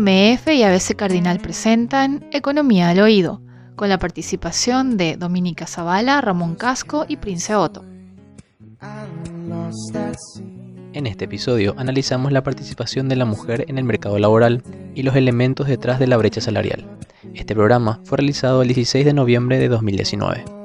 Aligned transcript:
MF 0.00 0.48
y 0.48 0.64
ABC 0.64 0.96
Cardinal 0.96 1.38
presentan 1.38 2.26
Economía 2.32 2.88
al 2.88 2.98
Oído, 2.98 3.40
con 3.76 3.88
la 3.88 3.98
participación 3.98 4.96
de 4.96 5.16
Dominica 5.16 5.68
Zavala, 5.68 6.20
Ramón 6.20 6.56
Casco 6.56 7.04
y 7.08 7.16
Prince 7.16 7.54
Otto. 7.54 7.84
En 10.92 11.06
este 11.06 11.26
episodio 11.26 11.74
analizamos 11.76 12.32
la 12.32 12.42
participación 12.42 13.08
de 13.08 13.16
la 13.16 13.24
mujer 13.24 13.66
en 13.68 13.78
el 13.78 13.84
mercado 13.84 14.18
laboral 14.18 14.64
y 14.96 15.04
los 15.04 15.14
elementos 15.14 15.68
detrás 15.68 16.00
de 16.00 16.08
la 16.08 16.16
brecha 16.16 16.40
salarial. 16.40 16.84
Este 17.34 17.54
programa 17.54 18.00
fue 18.04 18.18
realizado 18.18 18.62
el 18.62 18.68
16 18.68 19.04
de 19.04 19.12
noviembre 19.12 19.60
de 19.60 19.68
2019. 19.68 20.63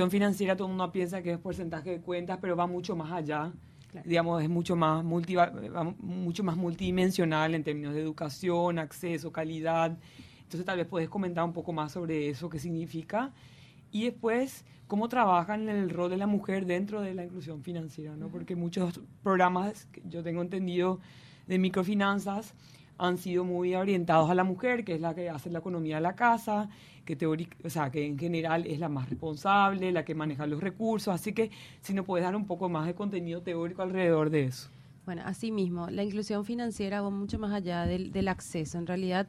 Inclusión 0.00 0.18
financiera, 0.18 0.56
todo 0.56 0.68
el 0.68 0.70
mundo 0.70 0.90
piensa 0.90 1.20
que 1.20 1.32
es 1.32 1.38
porcentaje 1.38 1.90
de 1.90 2.00
cuentas, 2.00 2.38
pero 2.40 2.56
va 2.56 2.66
mucho 2.66 2.96
más 2.96 3.12
allá. 3.12 3.52
Digamos, 4.06 4.42
es 4.42 4.48
mucho 4.48 4.74
más, 4.74 5.04
multi, 5.04 5.36
mucho 5.98 6.42
más 6.42 6.56
multidimensional 6.56 7.54
en 7.54 7.62
términos 7.62 7.92
de 7.92 8.00
educación, 8.00 8.78
acceso, 8.78 9.30
calidad. 9.30 9.98
Entonces, 10.38 10.64
tal 10.64 10.78
vez 10.78 10.86
puedes 10.86 11.10
comentar 11.10 11.44
un 11.44 11.52
poco 11.52 11.74
más 11.74 11.92
sobre 11.92 12.30
eso, 12.30 12.48
qué 12.48 12.58
significa. 12.58 13.34
Y 13.90 14.04
después, 14.04 14.64
cómo 14.86 15.10
trabajan 15.10 15.68
el 15.68 15.90
rol 15.90 16.08
de 16.08 16.16
la 16.16 16.26
mujer 16.26 16.64
dentro 16.64 17.02
de 17.02 17.12
la 17.12 17.24
inclusión 17.24 17.62
financiera, 17.62 18.16
¿no? 18.16 18.28
Porque 18.28 18.56
muchos 18.56 19.02
programas, 19.22 19.84
que 19.92 20.00
yo 20.08 20.22
tengo 20.22 20.40
entendido, 20.40 20.98
de 21.46 21.58
microfinanzas, 21.58 22.54
han 22.96 23.18
sido 23.18 23.44
muy 23.44 23.74
orientados 23.74 24.30
a 24.30 24.34
la 24.34 24.44
mujer, 24.44 24.82
que 24.82 24.94
es 24.94 25.00
la 25.02 25.14
que 25.14 25.28
hace 25.28 25.50
la 25.50 25.58
economía 25.58 25.96
de 25.96 26.02
la 26.02 26.14
casa, 26.14 26.70
que, 27.16 27.48
o 27.64 27.70
sea, 27.70 27.90
que 27.90 28.04
en 28.04 28.18
general 28.18 28.66
es 28.66 28.78
la 28.78 28.88
más 28.88 29.08
responsable, 29.08 29.92
la 29.92 30.04
que 30.04 30.14
maneja 30.14 30.46
los 30.46 30.60
recursos. 30.60 31.14
Así 31.14 31.32
que 31.32 31.50
si 31.80 31.94
nos 31.94 32.04
puedes 32.04 32.24
dar 32.24 32.36
un 32.36 32.46
poco 32.46 32.68
más 32.68 32.86
de 32.86 32.94
contenido 32.94 33.42
teórico 33.42 33.82
alrededor 33.82 34.30
de 34.30 34.44
eso. 34.44 34.68
Bueno, 35.06 35.22
así 35.24 35.50
mismo, 35.50 35.90
la 35.90 36.02
inclusión 36.02 36.44
financiera 36.44 37.00
va 37.00 37.10
mucho 37.10 37.38
más 37.38 37.52
allá 37.52 37.86
del, 37.86 38.28
acceso. 38.28 38.78
En 38.78 38.86
realidad, 38.86 39.26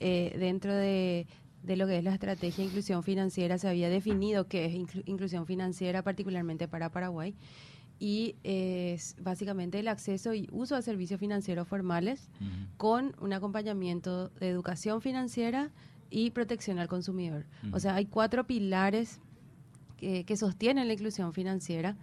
eh, 0.00 0.34
dentro 0.38 0.74
de, 0.74 1.26
lo 1.64 1.86
que 1.86 1.98
es 1.98 2.04
la 2.04 2.14
estrategia 2.14 2.64
de 2.64 2.70
inclusión 2.70 3.02
financiera, 3.02 3.58
se 3.58 3.68
había 3.68 3.90
definido 3.90 4.46
qué 4.46 4.64
es 4.64 4.74
inclusión 5.06 5.44
financiera, 5.46 6.02
particularmente 6.02 6.68
para 6.68 6.90
Paraguay 6.90 7.34
y 8.00 8.36
es 8.44 9.16
básicamente 9.20 9.80
el 9.80 9.88
acceso 9.88 10.34
y 10.34 10.48
uso 10.52 10.76
de 10.76 10.82
servicios 10.82 11.18
financieros 11.18 11.66
formales 11.66 12.30
con 12.76 13.14
un 13.20 13.32
acompañamiento 13.32 14.28
de 14.28 14.48
educación 14.48 15.00
financiera 15.00 15.70
y 16.10 16.30
protección 16.30 16.78
al 16.78 16.88
consumidor. 16.88 17.46
O 17.72 17.80
sea, 17.80 17.94
hay 17.94 18.06
cuatro 18.06 18.46
pilares 18.46 19.20
que, 19.96 20.36
sostienen 20.36 20.86
la 20.86 20.94
inclusión 20.94 21.32
financiera. 21.32 21.96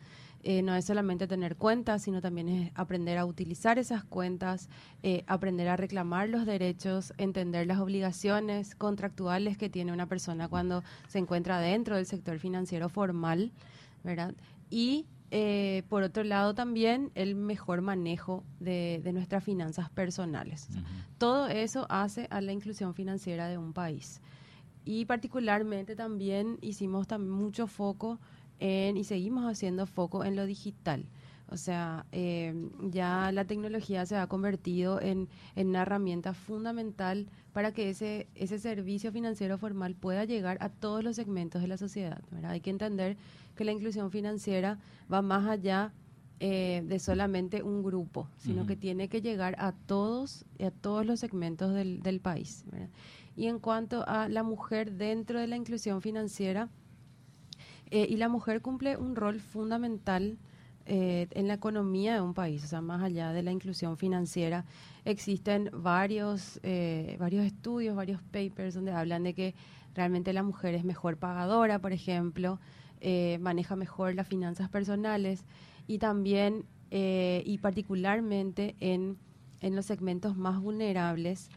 Eh, 0.43 0.61
no 0.61 0.75
es 0.75 0.85
solamente 0.85 1.27
tener 1.27 1.55
cuentas, 1.55 2.03
sino 2.03 2.21
también 2.21 2.49
es 2.49 2.71
aprender 2.75 3.17
a 3.17 3.25
utilizar 3.25 3.79
esas 3.79 4.03
cuentas, 4.03 4.69
eh, 5.01 5.23
aprender 5.25 5.67
a 5.69 5.75
reclamar 5.75 6.29
los 6.29 6.45
derechos, 6.45 7.13
entender 7.17 7.65
las 7.65 7.79
obligaciones 7.79 8.75
contractuales 8.75 9.57
que 9.57 9.69
tiene 9.69 9.91
una 9.91 10.05
persona 10.05 10.47
cuando 10.47 10.83
se 11.07 11.17
encuentra 11.17 11.59
dentro 11.59 11.95
del 11.95 12.05
sector 12.05 12.37
financiero 12.37 12.89
formal, 12.89 13.51
¿verdad? 14.03 14.35
Y 14.69 15.07
eh, 15.31 15.83
por 15.89 16.03
otro 16.03 16.23
lado 16.23 16.53
también 16.53 17.11
el 17.15 17.35
mejor 17.35 17.81
manejo 17.81 18.43
de, 18.59 19.01
nuestras 19.13 19.43
finanzas 19.43 19.89
personales. 19.89 20.67
Todo 21.17 21.47
eso 21.47 21.87
hace 21.89 22.27
a 22.29 22.41
la 22.41 22.51
inclusión 22.51 22.93
financiera 22.93 23.47
de 23.47 23.57
un 23.57 23.73
país. 23.73 24.21
Y 24.83 25.05
particularmente 25.05 25.95
también 25.95 26.59
hicimos 26.61 27.07
también 27.07 27.31
mucho 27.31 27.65
foco 27.65 28.19
en, 28.59 28.97
y 28.97 29.03
seguimos 29.03 29.45
haciendo 29.45 29.87
foco 29.87 30.23
en 30.23 30.35
lo 30.35 30.45
digital. 30.45 31.05
O 31.49 31.57
sea, 31.57 32.05
eh, 32.11 32.53
ya 32.81 33.31
la 33.31 33.45
tecnología 33.45 34.05
se 34.05 34.15
ha 34.15 34.27
convertido 34.27 34.99
en, 34.99 35.29
una 35.55 35.83
herramienta 35.83 36.33
fundamental 36.33 37.27
para 37.53 37.71
que 37.71 37.89
ese, 37.89 38.27
ese 38.35 38.59
servicio 38.59 39.11
financiero 39.11 39.57
formal 39.57 39.95
pueda 39.95 40.25
llegar 40.25 40.57
a 40.59 40.69
todos 40.69 41.03
los 41.03 41.15
segmentos 41.15 41.61
de 41.61 41.67
la 41.67 41.77
sociedad. 41.77 42.21
Hay 42.43 42.61
que 42.61 42.71
entender 42.71 43.17
que 43.55 43.63
la 43.63 43.71
inclusión 43.71 44.11
financiera 44.11 44.79
va 45.11 45.21
más 45.21 45.47
allá 45.47 45.93
eh, 46.39 46.83
de 46.85 46.99
solamente 46.99 47.63
un 47.63 47.83
grupo, 47.83 48.27
sino 48.39 48.65
que 48.65 48.75
tiene 48.75 49.07
que 49.07 49.21
llegar 49.21 49.55
a 49.59 49.71
todos, 49.71 50.45
a 50.59 50.71
todos 50.71 51.05
los 51.05 51.19
segmentos 51.19 51.73
del, 51.73 52.01
del 52.01 52.19
país. 52.19 52.65
Y 53.37 53.47
en 53.47 53.59
cuanto 53.59 54.03
a 54.07 54.27
la 54.29 54.43
mujer 54.43 54.93
dentro 54.93 55.39
de 55.39 55.47
la 55.47 55.55
inclusión 55.55 56.01
financiera, 56.01 56.69
eh, 57.91 58.07
y 58.09 58.17
la 58.17 58.29
mujer 58.29 58.61
cumple 58.61 58.97
un 58.97 59.15
rol 59.15 59.39
fundamental 59.39 60.37
eh, 60.87 61.27
en 61.31 61.47
la 61.47 61.55
economía 61.55 62.13
de 62.13 62.21
un 62.21 62.35
país, 62.35 62.63
o 62.63 62.67
sea, 62.67 62.79
más 62.79 63.01
allá 63.01 63.31
de 63.31 63.41
la 63.41 63.51
inclusión 63.51 63.97
financiera, 63.97 64.65
existen 65.03 65.71
varios, 65.73 66.59
eh, 66.61 67.17
varios 67.19 67.43
estudios, 67.43 67.95
varios 67.95 68.21
papers 68.21 68.75
donde 68.75 68.91
hablan 68.91 69.23
de 69.23 69.33
que 69.33 69.55
realmente 69.95 70.31
la 70.31 70.43
mujer 70.43 70.75
es 70.75 70.83
mejor 70.83 71.17
pagadora, 71.17 71.79
por 71.79 71.91
ejemplo, 71.91 72.59
eh, 73.01 73.39
maneja 73.41 73.75
mejor 73.75 74.13
las 74.13 74.27
finanzas 74.27 74.69
personales 74.69 75.43
y 75.87 75.97
también, 75.97 76.65
y 76.91 77.57
particularmente 77.57 78.75
en, 78.79 79.17
en, 79.59 79.75
los 79.75 79.85
segmentos 79.85 80.37
más 80.37 80.61
vulnerables, 80.61 81.49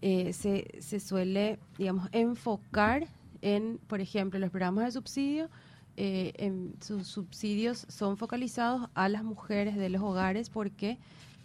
se, 0.00 0.66
se 0.80 1.00
suele, 1.00 1.60
digamos, 1.78 2.08
enfocar 2.10 3.06
en, 3.42 3.78
por 3.86 4.00
ejemplo, 4.00 4.40
los 4.40 4.50
programas 4.50 4.86
de 4.86 4.92
subsidio, 4.92 5.48
eh, 5.96 6.32
en 6.36 6.74
sus 6.80 7.06
subsidios 7.06 7.86
son 7.88 8.16
focalizados 8.16 8.88
a 8.94 9.08
las 9.08 9.24
mujeres 9.24 9.76
de 9.76 9.88
los 9.88 10.02
hogares. 10.02 10.50
¿Por 10.50 10.70
qué? 10.70 10.98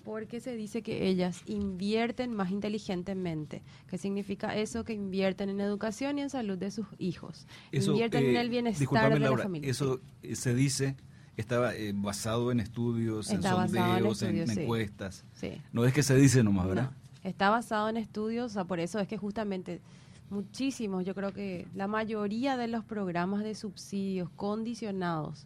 Porque 0.04 0.40
se 0.40 0.56
dice 0.56 0.84
que 0.84 1.08
ellas 1.08 1.42
invierten 1.48 2.34
más 2.34 2.52
inteligentemente. 2.52 3.64
¿Qué 3.88 3.98
significa 3.98 4.56
eso? 4.56 4.84
Que 4.84 4.94
invierten 4.94 5.50
en 5.50 5.62
educación 5.62 6.20
y 6.20 6.22
en 6.22 6.30
salud 6.30 6.58
de 6.58 6.72
sus 6.72 6.86
hijos. 7.00 7.48
invierten 7.72 8.26
en 8.26 8.36
eh, 8.36 8.42
el 8.42 8.50
bienestar 8.50 9.14
de 9.14 9.20
la 9.20 9.38
familia. 9.38 9.70
Eso 9.70 10.00
se 10.34 10.54
dice 10.54 10.96
estaba 11.38 11.76
eh, 11.76 11.92
basado 11.94 12.52
en 12.52 12.62
estudios, 12.62 13.30
en 13.30 13.44
sondeos, 13.44 14.22
en, 14.22 14.50
encuestas. 14.50 15.26
No 15.74 15.84
es 15.84 15.94
que 15.94 16.02
se 16.02 16.16
dice 16.16 16.44
nomás, 16.44 16.68
¿verdad? 16.68 16.92
está 17.26 17.50
basado 17.50 17.90
en 17.90 17.98
estudios, 17.98 18.52
o 18.52 18.54
sea, 18.54 18.64
por 18.66 18.80
eso 18.80 19.00
es 19.00 19.08
que 19.08 19.18
justamente 19.18 19.82
muchísimos, 20.30 21.06
yo 21.06 21.16
creo 21.16 21.34
que 21.34 21.68
la 21.76 21.88
mayoría 21.88 22.58
de 22.58 22.68
los 22.68 22.84
programas 22.84 23.44
de 23.44 23.56
subsidios 23.56 24.30
condicionados 24.36 25.46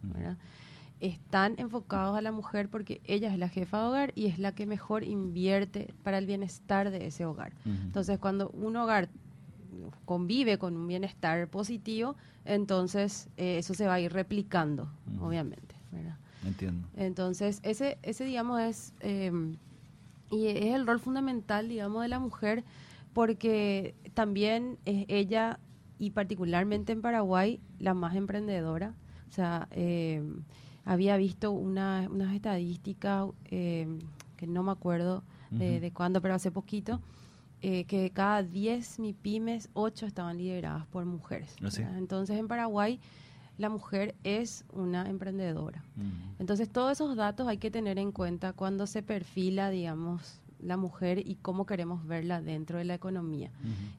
están 0.99 1.55
enfocados 1.57 2.17
a 2.17 2.21
la 2.21 2.31
mujer 2.31 2.69
porque 2.69 3.01
ella 3.05 3.31
es 3.31 3.39
la 3.39 3.49
jefa 3.49 3.79
de 3.79 3.87
hogar 3.87 4.11
y 4.15 4.25
es 4.25 4.39
la 4.39 4.53
que 4.53 4.65
mejor 4.65 5.03
invierte 5.03 5.93
para 6.03 6.17
el 6.17 6.25
bienestar 6.25 6.91
de 6.91 7.07
ese 7.07 7.25
hogar. 7.25 7.53
Entonces, 7.65 8.19
cuando 8.19 8.49
un 8.49 8.75
hogar 8.75 9.09
convive 10.05 10.57
con 10.57 10.75
un 10.75 10.87
bienestar 10.87 11.47
positivo, 11.47 12.15
entonces 12.45 13.29
eh, 13.37 13.59
eso 13.59 13.73
se 13.73 13.85
va 13.85 13.95
a 13.95 13.99
ir 13.99 14.11
replicando, 14.11 14.89
obviamente. 15.21 15.75
Entiendo. 16.45 16.87
Entonces, 16.95 17.59
ese, 17.63 17.97
ese 18.01 18.23
digamos, 18.23 18.61
es, 18.61 18.93
eh, 19.01 19.31
y 20.31 20.47
es 20.47 20.73
el 20.73 20.87
rol 20.87 20.99
fundamental, 20.99 21.67
digamos, 21.67 22.01
de 22.01 22.07
la 22.07 22.19
mujer 22.19 22.63
porque 23.13 23.95
también 24.13 24.77
es 24.85 25.05
ella, 25.07 25.59
y 25.97 26.11
particularmente 26.11 26.93
en 26.93 27.01
Paraguay, 27.01 27.59
la 27.77 27.93
más 27.93 28.15
emprendedora. 28.15 28.95
O 29.27 29.31
sea, 29.31 29.67
eh, 29.71 30.23
había 30.85 31.17
visto 31.17 31.51
una, 31.51 32.07
unas 32.09 32.33
estadísticas 32.33 33.27
eh, 33.45 33.99
que 34.37 34.47
no 34.47 34.63
me 34.63 34.71
acuerdo 34.71 35.23
de, 35.51 35.91
cuándo, 35.91 36.21
pero 36.21 36.35
hace 36.35 36.51
poquito, 36.51 37.01
eh, 37.61 37.85
que 37.85 38.11
cada 38.11 38.43
10 38.43 38.99
MIPIMES, 38.99 39.69
8 39.73 40.05
estaban 40.05 40.37
lideradas 40.37 40.85
por 40.87 41.05
mujeres. 41.05 41.55
¿Ah, 41.61 41.97
Entonces, 41.97 42.37
en 42.37 42.47
Paraguay, 42.47 42.99
la 43.57 43.69
mujer 43.69 44.15
es 44.23 44.63
una 44.71 45.09
emprendedora. 45.09 45.83
Entonces, 46.39 46.69
todos 46.69 46.93
esos 46.93 47.17
datos 47.17 47.47
hay 47.47 47.57
que 47.57 47.69
tener 47.69 47.99
en 47.99 48.13
cuenta 48.13 48.53
cuando 48.53 48.87
se 48.87 49.03
perfila, 49.03 49.69
digamos, 49.69 50.39
la 50.61 50.77
mujer 50.77 51.19
y 51.25 51.35
cómo 51.35 51.65
queremos 51.65 52.05
verla 52.05 52.41
dentro 52.41 52.77
de 52.77 52.85
la 52.85 52.93
economía. 52.93 53.51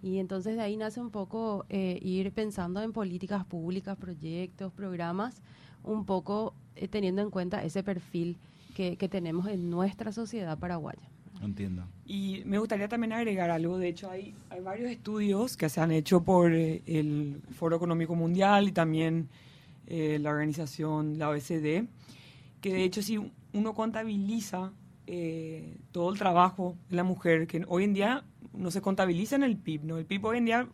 Y 0.02 0.18
entonces 0.18 0.56
de 0.56 0.62
ahí 0.62 0.76
nace 0.76 1.00
un 1.00 1.10
poco 1.10 1.64
eh, 1.68 1.98
ir 2.02 2.32
pensando 2.32 2.82
en 2.82 2.92
políticas 2.92 3.44
públicas, 3.44 3.96
proyectos, 3.96 4.72
programas, 4.72 5.42
un 5.82 6.04
poco 6.04 6.54
eh, 6.76 6.88
teniendo 6.88 7.22
en 7.22 7.30
cuenta 7.30 7.64
ese 7.64 7.82
perfil 7.82 8.36
que, 8.74 8.96
tenemos 9.10 9.46
en 9.46 9.68
nuestra 9.68 10.10
sociedad 10.10 10.58
paraguaya. 10.58 11.02
Entiendo. 11.42 11.84
Y 12.06 12.42
me 12.46 12.58
gustaría 12.58 12.88
también 12.88 13.12
agregar 13.12 13.50
algo. 13.50 13.76
De 13.76 13.88
hecho, 13.88 14.10
hay, 14.10 14.34
hay 14.48 14.60
varios 14.60 14.90
estudios 14.90 15.58
que 15.58 15.68
se 15.68 15.82
han 15.82 15.90
hecho 15.90 16.22
por 16.22 16.52
eh, 16.54 16.82
el 16.86 17.42
Foro 17.52 17.76
Económico 17.76 18.14
Mundial 18.14 18.68
y 18.68 18.72
también 18.72 19.28
la 19.86 20.30
organización, 20.30 21.18
la 21.18 21.30
OECD, 21.30 21.84
que 22.60 22.72
de 22.72 22.84
hecho 22.84 23.02
si 23.02 23.18
uno 23.52 23.74
contabiliza 23.74 24.72
eh, 25.12 25.76
todo 25.90 26.12
el 26.12 26.18
trabajo 26.20 26.76
de 26.88 26.94
la 26.94 27.02
mujer, 27.02 27.48
que 27.48 27.64
hoy 27.66 27.82
en 27.82 27.94
día 27.94 28.22
no 28.52 28.70
se 28.70 28.80
contabiliza 28.80 29.34
en 29.34 29.42
el 29.42 29.56
PIB, 29.56 29.82
¿no? 29.82 29.98
El 29.98 30.06
PIB 30.06 30.24
hoy 30.24 30.38
en 30.38 30.44
día 30.44 30.68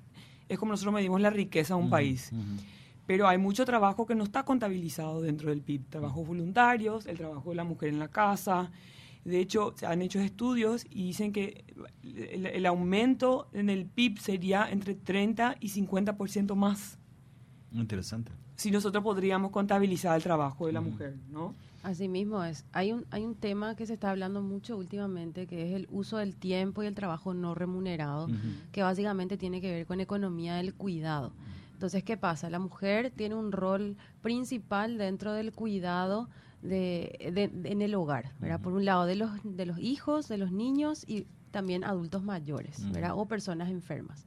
es 0.46 0.58
como 0.58 0.72
nosotros 0.72 0.92
medimos 0.92 1.22
la 1.22 1.30
riqueza 1.30 1.74
de 1.74 1.80
un 1.80 1.88
país. 1.88 2.32
pero 3.06 3.28
hay 3.28 3.38
mucho 3.38 3.64
trabajo 3.64 4.04
que 4.04 4.14
no 4.14 4.24
está 4.24 4.42
contabilizado 4.42 5.22
dentro 5.22 5.48
del 5.48 5.62
PIB. 5.62 5.88
Trabajos 5.88 6.26
voluntarios, 6.26 7.06
el 7.06 7.16
trabajo 7.16 7.48
de 7.48 7.56
la 7.56 7.64
mujer 7.64 7.88
en 7.88 7.98
la 7.98 8.08
casa. 8.08 8.70
De 9.24 9.40
hecho, 9.40 9.72
se 9.74 9.86
han 9.86 10.02
hecho 10.02 10.20
estudios 10.20 10.84
y 10.90 11.04
dicen 11.04 11.32
que 11.32 11.64
el, 12.02 12.66
aumento 12.66 13.48
en 13.54 13.70
el 13.70 13.86
PIB 13.86 14.18
sería 14.18 14.68
entre 14.70 14.96
30 14.96 15.56
y 15.60 15.70
50% 15.70 16.54
más. 16.56 16.98
Interesante. 17.72 18.32
Si 18.56 18.70
nosotros 18.70 19.02
podríamos 19.02 19.50
contabilizar 19.50 20.14
el 20.14 20.22
trabajo 20.22 20.66
de 20.66 20.74
la 20.74 20.82
mujer, 20.82 21.16
¿no? 21.30 21.54
Así 21.86 22.08
mismo 22.08 22.42
es. 22.42 22.64
Hay 22.72 22.90
un, 22.90 23.06
hay 23.12 23.24
un 23.24 23.36
tema 23.36 23.76
que 23.76 23.86
se 23.86 23.94
está 23.94 24.10
hablando 24.10 24.42
mucho 24.42 24.76
últimamente, 24.76 25.46
que 25.46 25.68
es 25.68 25.72
el 25.72 25.86
uso 25.88 26.16
del 26.16 26.34
tiempo 26.34 26.82
y 26.82 26.86
el 26.86 26.96
trabajo 26.96 27.32
no 27.32 27.54
remunerado, 27.54 28.26
que 28.72 28.82
básicamente 28.82 29.36
tiene 29.36 29.60
que 29.60 29.70
ver 29.70 29.86
con 29.86 30.00
economía 30.00 30.56
del 30.56 30.74
cuidado. 30.74 31.32
Entonces, 31.74 32.02
¿qué 32.02 32.16
pasa? 32.16 32.50
La 32.50 32.58
mujer 32.58 33.12
tiene 33.14 33.36
un 33.36 33.52
rol 33.52 33.96
principal 34.20 34.98
dentro 34.98 35.32
del 35.32 35.52
cuidado 35.52 36.28
de, 36.60 37.52
en 37.62 37.80
el 37.80 37.94
hogar, 37.94 38.32
¿verdad? 38.40 38.60
Por 38.60 38.72
un 38.72 38.84
lado, 38.84 39.06
de 39.06 39.14
los, 39.14 39.30
de 39.44 39.64
los 39.64 39.78
hijos, 39.78 40.26
de 40.26 40.38
los 40.38 40.50
niños 40.50 41.04
y 41.06 41.28
también 41.52 41.84
adultos 41.84 42.24
mayores, 42.24 42.90
¿verdad? 42.90 43.12
O 43.14 43.26
personas 43.26 43.70
enfermas. 43.70 44.26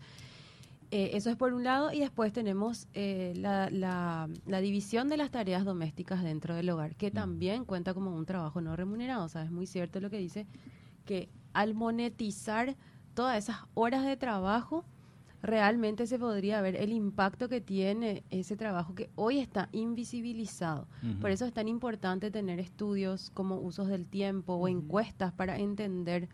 Eh, 0.92 1.12
eso 1.14 1.30
es 1.30 1.36
por 1.36 1.54
un 1.54 1.64
lado, 1.64 1.92
y 1.94 2.00
después 2.00 2.34
tenemos 2.34 2.88
eh, 2.96 3.34
la, 3.36 3.70
la, 3.70 4.62
división 4.62 5.08
de 5.08 5.18
las 5.18 5.30
tareas 5.30 5.64
domésticas 5.64 6.24
dentro 6.24 6.56
del 6.56 6.70
hogar, 6.72 6.96
que 6.96 7.12
también 7.12 7.64
cuenta 7.64 7.94
como 7.94 8.16
un 8.16 8.26
trabajo 8.26 8.60
no 8.60 8.76
remunerado. 8.76 9.24
O 9.24 9.30
sea, 9.30 9.44
es 9.44 9.52
muy 9.52 9.68
cierto 9.68 10.00
lo 10.00 10.10
que 10.10 10.18
dice, 10.18 10.48
que 11.06 11.30
al 11.54 11.76
monetizar 11.76 12.76
todas 13.14 13.38
esas 13.38 13.58
horas 13.76 14.04
de 14.04 14.18
trabajo, 14.18 14.84
realmente 15.42 16.08
se 16.08 16.18
podría 16.18 16.60
ver 16.62 16.76
el 16.76 16.92
impacto 16.92 17.50
que 17.50 17.62
tiene 17.62 18.24
ese 18.30 18.58
trabajo 18.58 18.96
que 18.96 19.10
hoy 19.16 19.40
está 19.40 19.70
invisibilizado. 19.72 20.88
Por 21.22 21.32
eso 21.32 21.46
es 21.46 21.54
tan 21.54 21.68
importante 21.68 22.32
tener 22.32 22.60
estudios 22.60 23.30
como 23.30 23.58
usos 23.60 23.88
del 23.88 24.06
tiempo 24.06 24.56
o 24.56 24.68
encuestas 24.68 25.32
para 25.34 25.58
entender 25.58 26.30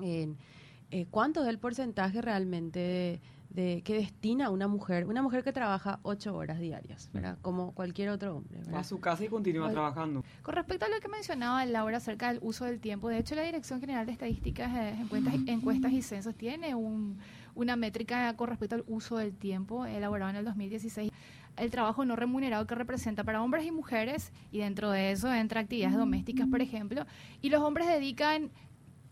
eh, 0.00 1.06
cuánto 1.10 1.42
es 1.42 1.48
el 1.48 1.58
porcentaje 1.58 2.22
realmente 2.22 2.78
de, 2.78 3.20
que 3.54 3.94
destina 3.94 4.50
una 4.50 4.66
mujer, 4.66 5.06
una 5.06 5.22
mujer 5.22 5.44
que 5.44 5.52
trabaja 5.52 6.00
ocho 6.02 6.34
horas 6.34 6.58
diarias, 6.58 7.08
¿verdad? 7.12 7.38
Como 7.40 7.72
cualquier 7.72 8.08
otro 8.08 8.36
hombre. 8.36 8.60
Va 8.72 8.80
a 8.80 8.84
su 8.84 9.00
casa 9.00 9.24
y 9.24 9.28
continúa 9.28 9.70
trabajando. 9.70 10.24
Con 10.42 10.54
respecto 10.54 10.86
a 10.86 10.88
lo 10.88 10.98
que 11.00 11.08
mencionaba 11.08 11.64
Laura 11.64 11.98
acerca 11.98 12.32
del 12.32 12.40
uso 12.42 12.64
del 12.64 12.80
tiempo, 12.80 13.08
de 13.08 13.18
hecho 13.18 13.34
la 13.34 13.42
Dirección 13.42 13.80
General 13.80 14.06
de 14.06 14.12
Estadísticas, 14.12 14.70
encuestas, 14.98 15.34
encuestas 15.46 15.92
y 15.92 16.02
censos 16.02 16.34
tiene 16.34 16.74
un 16.74 17.18
una 17.56 17.76
métrica 17.76 18.34
con 18.34 18.48
respecto 18.48 18.74
al 18.74 18.84
uso 18.88 19.16
del 19.16 19.32
tiempo 19.32 19.86
elaborado 19.86 20.30
en 20.30 20.36
el 20.36 20.44
2016 20.44 21.12
el 21.56 21.70
trabajo 21.70 22.04
no 22.04 22.16
remunerado 22.16 22.66
que 22.66 22.74
representa 22.74 23.24
para 23.24 23.42
hombres 23.42 23.64
y 23.64 23.70
mujeres, 23.70 24.32
y 24.50 24.58
dentro 24.58 24.90
de 24.90 25.12
eso 25.12 25.32
entra 25.32 25.60
actividades 25.60 25.96
domésticas, 25.96 26.48
por 26.48 26.60
ejemplo, 26.60 27.06
y 27.42 27.50
los 27.50 27.62
hombres 27.62 27.86
dedican 27.86 28.50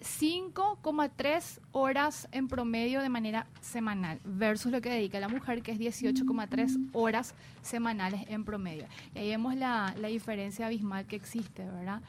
5,3 0.03 1.61
horas 1.73 2.29
en 2.33 2.49
promedio 2.49 3.01
de 3.01 3.09
manera 3.09 3.47
semanal, 3.61 4.21
versus 4.25 4.73
lo 4.73 4.81
que 4.81 4.91
dedica 4.91 5.21
la 5.21 5.29
mujer, 5.29 5.63
que 5.63 5.73
es 5.73 5.79
18,3 5.79 6.91
horas 6.93 7.35
semanales 7.63 8.25
en 8.29 8.45
promedio. 8.45 8.87
Y 9.15 9.19
ahí 9.19 9.29
vemos 9.29 9.57
la, 9.57 9.95
la 9.99 10.09
diferencia 10.09 10.67
abismal 10.67 11.07
que 11.07 11.17
existe, 11.17 11.65
¿verdad? 11.65 12.03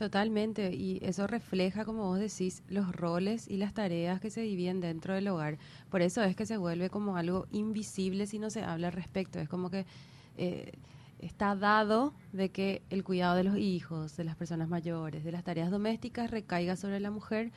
Totalmente, 0.00 0.74
y 0.74 0.98
eso 1.02 1.26
refleja, 1.26 1.84
como 1.84 2.04
vos 2.04 2.18
decís, 2.18 2.62
los 2.70 2.90
roles 2.96 3.46
y 3.48 3.58
las 3.58 3.74
tareas 3.74 4.18
que 4.18 4.30
se 4.30 4.40
dividen 4.40 4.80
dentro 4.80 5.12
del 5.12 5.28
hogar. 5.28 5.58
Por 5.90 6.00
eso 6.00 6.22
es 6.22 6.34
que 6.34 6.46
se 6.46 6.56
vuelve 6.56 6.88
como 6.88 7.18
algo 7.18 7.46
invisible 7.52 8.26
si 8.26 8.38
no 8.38 8.48
se 8.48 8.62
habla 8.62 8.86
al 8.86 8.94
respecto. 8.94 9.38
Es 9.38 9.48
como 9.50 9.68
que 9.68 9.84
eh, 10.38 10.72
está 11.22 11.54
dado 11.54 12.14
de 12.32 12.50
que 12.50 12.82
el 12.90 13.04
cuidado 13.04 13.36
de 13.36 13.44
los 13.44 13.56
hijos, 13.56 14.16
de 14.16 14.24
las 14.24 14.36
personas 14.36 14.68
mayores, 14.68 15.24
de 15.24 15.32
las 15.32 15.44
tareas 15.44 15.70
domésticas 15.70 16.30
recaiga 16.30 16.76
sobre 16.76 17.00
la 17.00 17.10
mujer 17.10 17.52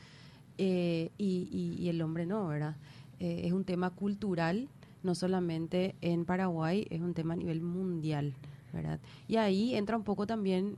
eh, 0.57 1.11
y, 1.17 1.87
el 1.89 2.01
hombre 2.01 2.25
no, 2.25 2.47
¿verdad? 2.47 2.75
Eh, 3.19 3.41
es 3.45 3.53
un 3.53 3.63
tema 3.63 3.89
cultural, 3.89 4.69
no 5.01 5.15
solamente 5.15 5.95
en 6.01 6.25
Paraguay, 6.25 6.87
es 6.89 7.01
un 7.01 7.13
tema 7.13 7.33
a 7.33 7.37
nivel 7.37 7.61
mundial, 7.61 8.33
¿verdad? 8.71 8.99
Y 9.27 9.37
ahí 9.37 9.75
entra 9.75 9.97
un 9.97 10.03
poco 10.03 10.27
también 10.27 10.77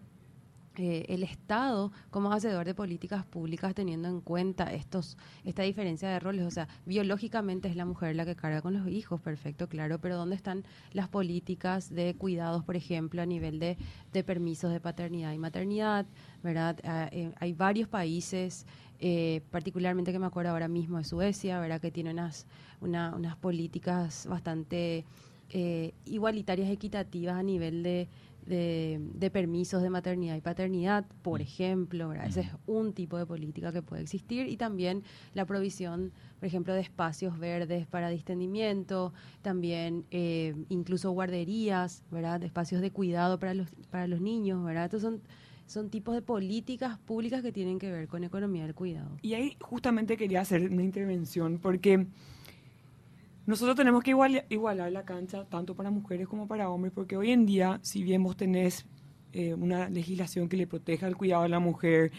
eh, 0.78 1.06
el 1.10 1.24
Estado 1.24 1.92
como 2.10 2.32
hacedor 2.32 2.66
de 2.66 2.74
políticas 2.74 3.26
públicas 3.26 3.74
teniendo 3.74 4.08
en 4.08 4.22
cuenta 4.22 4.74
estos 4.74 5.18
esta 5.44 5.64
diferencia 5.64 6.10
de 6.10 6.20
roles. 6.20 6.46
O 6.46 6.52
sea, 6.52 6.68
biológicamente 6.86 7.68
es 7.68 7.76
la 7.76 7.86
mujer 7.86 8.16
la 8.16 8.26
que 8.26 8.36
carga 8.36 8.62
con 8.62 8.74
los 8.74 8.88
hijos, 8.88 9.22
perfecto, 9.22 9.68
claro, 9.68 10.00
pero 10.00 10.18
¿dónde 10.18 10.36
están 10.36 10.64
las 10.92 11.08
políticas 11.08 11.94
de 11.94 12.16
cuidados, 12.16 12.64
por 12.64 12.76
ejemplo, 12.76 13.22
a 13.22 13.26
nivel 13.26 13.60
de, 13.60 13.78
permisos 14.24 14.72
de 14.72 14.80
paternidad 14.80 15.34
y 15.34 15.38
maternidad? 15.38 16.06
¿verdad? 16.44 16.78
Ah, 16.84 17.10
eh, 17.12 17.32
hay 17.40 17.54
varios 17.54 17.88
países, 17.88 18.66
eh, 19.00 19.42
particularmente 19.52 20.12
que 20.12 20.20
me 20.20 20.28
acuerdo 20.28 20.52
ahora 20.52 20.68
mismo 20.68 20.98
de 20.98 21.04
Suecia, 21.04 21.60
¿verdad? 21.60 21.82
que 21.82 21.92
tiene 21.92 22.12
unas, 22.12 22.48
unas 22.82 23.36
políticas 23.38 24.28
bastante 24.28 25.06
igualitarias, 26.06 26.70
equitativas 26.70 27.36
a 27.36 27.44
nivel 27.44 27.82
de 27.82 28.10
de, 28.46 29.30
permisos 29.32 29.82
de 29.82 29.90
maternidad 29.90 30.36
y 30.36 30.42
paternidad, 30.42 31.06
por 31.22 31.40
mm. 31.40 31.44
ejemplo, 31.44 32.14
ese 32.14 32.42
es 32.42 32.50
un 32.68 32.94
tipo 32.94 33.18
de 33.18 33.26
política 33.26 33.72
que 33.72 33.82
puede 33.82 34.04
existir 34.04 34.48
y 34.48 34.58
también 34.58 35.04
la 35.34 35.46
provisión, 35.46 36.12
por 36.40 36.48
ejemplo, 36.48 36.74
de 36.74 36.82
espacios 36.82 37.40
verdes 37.40 37.88
para 37.88 38.10
distendimiento, 38.10 39.14
también 39.42 40.06
eh, 40.12 40.56
incluso 40.70 41.12
guarderías, 41.12 42.04
¿verdad? 42.12 42.40
De 42.40 42.46
espacios 42.46 42.82
de 42.82 42.92
cuidado 42.92 43.40
para 43.40 43.54
los, 43.54 43.68
para 43.90 44.08
los 44.08 44.22
niños, 44.22 44.64
¿verdad? 44.64 44.86
Estos 44.86 45.02
son 45.02 45.22
son 45.68 45.90
tipos 45.90 46.14
de 46.14 46.22
políticas 46.22 47.00
públicas 47.00 47.42
que 47.42 47.52
tienen 47.52 47.80
que 47.80 47.92
ver 47.92 48.08
con 48.08 48.24
economía 48.24 48.64
del 48.64 48.76
cuidado. 48.76 49.18
Y 49.22 49.34
ahí 49.34 49.58
justamente 49.60 50.16
quería 50.16 50.42
hacer 50.42 50.70
una 50.70 50.84
intervención 50.84 51.58
porque 51.58 52.06
nosotros 53.46 53.76
tenemos 53.76 54.04
que 54.04 54.12
igualar, 54.50 54.92
la 54.92 55.06
cancha 55.06 55.46
tanto 55.46 55.76
para 55.76 55.92
mujeres 55.92 56.28
como 56.28 56.48
para 56.48 56.70
hombres, 56.70 56.94
porque 56.94 57.16
hoy 57.16 57.32
en 57.32 57.46
día, 57.46 57.80
si 57.84 58.04
bien 58.04 58.24
vos 58.24 58.36
tenés 58.36 58.86
eh, 59.34 59.54
una 59.54 59.90
legislación 59.90 60.50
que 60.50 60.58
le 60.58 60.68
proteja 60.68 61.08
el 61.08 61.16
cuidado 61.16 61.44
de 61.44 61.50
la 61.50 61.60
mujer, 61.60 62.12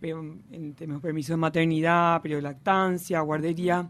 tenemos 0.00 1.00
permisos 1.00 1.30
de 1.30 1.36
maternidad, 1.36 2.20
periodo 2.20 2.38
de 2.38 2.42
lactancia, 2.42 3.20
guardería, 3.20 3.88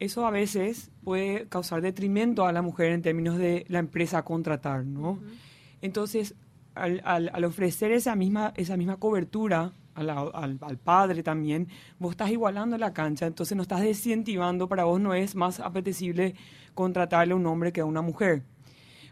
eso 0.00 0.26
a 0.26 0.30
veces 0.30 0.90
puede 1.04 1.46
causar 1.46 1.82
detrimento 1.82 2.46
a 2.46 2.52
la 2.52 2.62
mujer 2.62 2.92
en 2.92 3.02
términos 3.02 3.36
de 3.36 3.64
la 3.68 3.78
empresa 3.78 4.18
a 4.18 4.24
contratar, 4.24 4.84
¿no? 4.84 5.20
Entonces, 5.82 6.34
al, 6.74 7.02
al, 7.04 7.44
ofrecer 7.44 7.92
esa 7.92 8.16
misma, 8.16 8.52
esa 8.56 8.76
misma 8.78 8.96
cobertura 8.96 9.72
al, 9.94 10.78
padre 10.82 11.22
también, 11.22 11.68
vos 11.98 12.12
estás 12.12 12.30
igualando 12.30 12.78
la 12.78 12.92
cancha, 12.92 13.26
entonces 13.26 13.56
no 13.56 13.62
estás 13.62 13.80
desincentivando, 13.80 14.68
para 14.68 14.84
vos 14.84 15.00
no 15.00 15.14
es 15.14 15.34
más 15.34 15.60
apetecible 15.60 16.34
contratarle 16.74 17.32
a 17.32 17.36
un 17.36 17.46
hombre 17.46 17.72
que 17.72 17.80
a 17.80 17.84
una 17.84 18.02
mujer. 18.02 18.42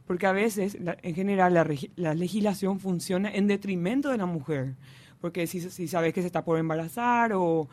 Porque 0.06 0.26
a 0.26 0.32
veces, 0.32 0.78
en 1.02 1.14
general, 1.14 1.52
la, 1.96 2.14
legislación 2.14 2.80
funciona 2.80 3.30
en 3.30 3.46
detrimento 3.46 4.10
de 4.10 4.16
la 4.16 4.24
mujer. 4.24 4.74
Porque 5.20 5.46
si, 5.46 5.60
si 5.60 5.86
sabes 5.86 6.14
que 6.14 6.22
se 6.22 6.28
está 6.28 6.44
por 6.44 6.58
embarazar 6.58 7.32
o, 7.34 7.68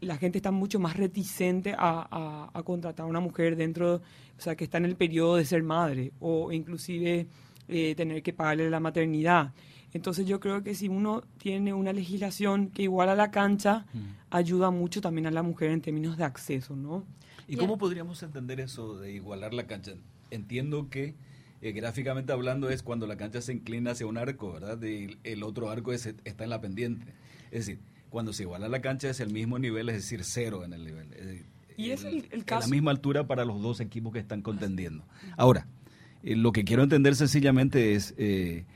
la 0.00 0.16
gente 0.16 0.38
está 0.38 0.50
mucho 0.50 0.78
más 0.78 0.96
reticente 0.96 1.74
a, 1.76 2.50
a, 2.52 2.62
contratar 2.62 3.06
a 3.06 3.08
una 3.08 3.20
mujer 3.20 3.56
dentro, 3.56 3.96
o 3.96 4.40
sea, 4.40 4.56
que 4.56 4.64
está 4.64 4.78
en 4.78 4.84
el 4.84 4.96
periodo 4.96 5.36
de 5.36 5.44
ser 5.44 5.62
madre 5.62 6.12
o 6.20 6.52
inclusive 6.52 7.26
eh, 7.68 7.94
tener 7.94 8.22
que 8.22 8.32
pagarle 8.32 8.70
la 8.70 8.80
maternidad. 8.80 9.52
Entonces 9.92 10.26
yo 10.26 10.38
creo 10.40 10.62
que 10.62 10.74
si 10.74 10.88
uno 10.88 11.22
tiene 11.38 11.72
una 11.72 11.92
legislación 11.92 12.68
que 12.68 12.82
iguala 12.82 13.14
la 13.14 13.30
cancha, 13.30 13.86
mm. 13.94 13.98
ayuda 14.30 14.70
mucho 14.70 15.00
también 15.00 15.26
a 15.26 15.30
la 15.30 15.42
mujer 15.42 15.70
en 15.70 15.80
términos 15.80 16.16
de 16.16 16.24
acceso, 16.24 16.76
¿no? 16.76 17.04
¿Y 17.46 17.56
cómo 17.56 17.78
podríamos 17.78 18.22
entender 18.22 18.60
eso 18.60 18.98
de 18.98 19.12
igualar 19.12 19.54
la 19.54 19.66
cancha? 19.66 19.92
Entiendo 20.30 20.90
que 20.90 21.14
eh, 21.62 21.72
gráficamente 21.72 22.32
hablando 22.32 22.68
es 22.68 22.82
cuando 22.82 23.06
la 23.06 23.16
cancha 23.16 23.40
se 23.40 23.54
inclina 23.54 23.92
hacia 23.92 24.06
un 24.06 24.18
arco, 24.18 24.52
¿verdad? 24.52 24.80
Y 24.82 25.16
el 25.24 25.42
otro 25.42 25.70
arco 25.70 25.92
está 25.92 26.44
en 26.44 26.50
la 26.50 26.60
pendiente. 26.60 27.14
Es 27.50 27.66
decir, 27.66 27.80
cuando 28.10 28.34
se 28.34 28.42
iguala 28.42 28.68
la 28.68 28.82
cancha 28.82 29.08
es 29.08 29.20
el 29.20 29.32
mismo 29.32 29.58
nivel, 29.58 29.88
es 29.88 29.96
decir, 29.96 30.24
cero 30.24 30.62
en 30.64 30.74
el 30.74 30.84
nivel. 30.84 31.06
y 31.78 31.90
es 31.90 32.04
el, 32.04 32.44
caso. 32.44 32.68
la 32.68 32.74
misma 32.74 32.90
altura 32.90 33.26
para 33.26 33.46
los 33.46 33.62
dos 33.62 33.80
equipos 33.80 34.12
que 34.12 34.18
están 34.18 34.42
contendiendo. 34.42 35.04
Ahora, 35.38 35.66
eh, 36.22 36.36
lo 36.36 36.52
que 36.52 36.64
quiero 36.64 36.82
entender 36.82 37.16
sencillamente 37.16 37.94
es... 37.94 38.14
Eh, 38.18 38.66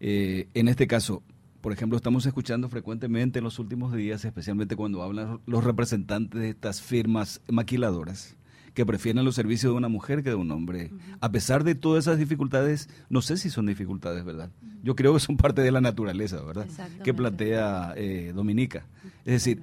eh, 0.00 0.48
en 0.54 0.68
este 0.68 0.86
caso, 0.86 1.22
por 1.60 1.72
ejemplo, 1.72 1.96
estamos 1.96 2.24
escuchando 2.26 2.68
frecuentemente 2.68 3.38
en 3.38 3.44
los 3.44 3.58
últimos 3.58 3.92
días, 3.92 4.24
especialmente 4.24 4.76
cuando 4.76 5.02
hablan 5.02 5.40
los 5.46 5.64
representantes 5.64 6.40
de 6.40 6.50
estas 6.50 6.80
firmas 6.80 7.40
maquiladoras, 7.48 8.36
que 8.74 8.86
prefieren 8.86 9.24
los 9.24 9.34
servicios 9.34 9.72
de 9.72 9.76
una 9.76 9.88
mujer 9.88 10.22
que 10.22 10.30
de 10.30 10.36
un 10.36 10.50
hombre. 10.52 10.92
A 11.20 11.32
pesar 11.32 11.64
de 11.64 11.74
todas 11.74 12.04
esas 12.04 12.18
dificultades, 12.18 12.88
no 13.08 13.22
sé 13.22 13.36
si 13.36 13.50
son 13.50 13.66
dificultades, 13.66 14.24
¿verdad? 14.24 14.50
Yo 14.84 14.94
creo 14.94 15.14
que 15.14 15.20
son 15.20 15.36
parte 15.36 15.62
de 15.62 15.72
la 15.72 15.80
naturaleza, 15.80 16.40
¿verdad? 16.42 16.68
Que 17.02 17.12
plantea 17.12 17.92
eh, 17.96 18.32
Dominica. 18.34 18.86
Es 19.24 19.32
decir, 19.32 19.62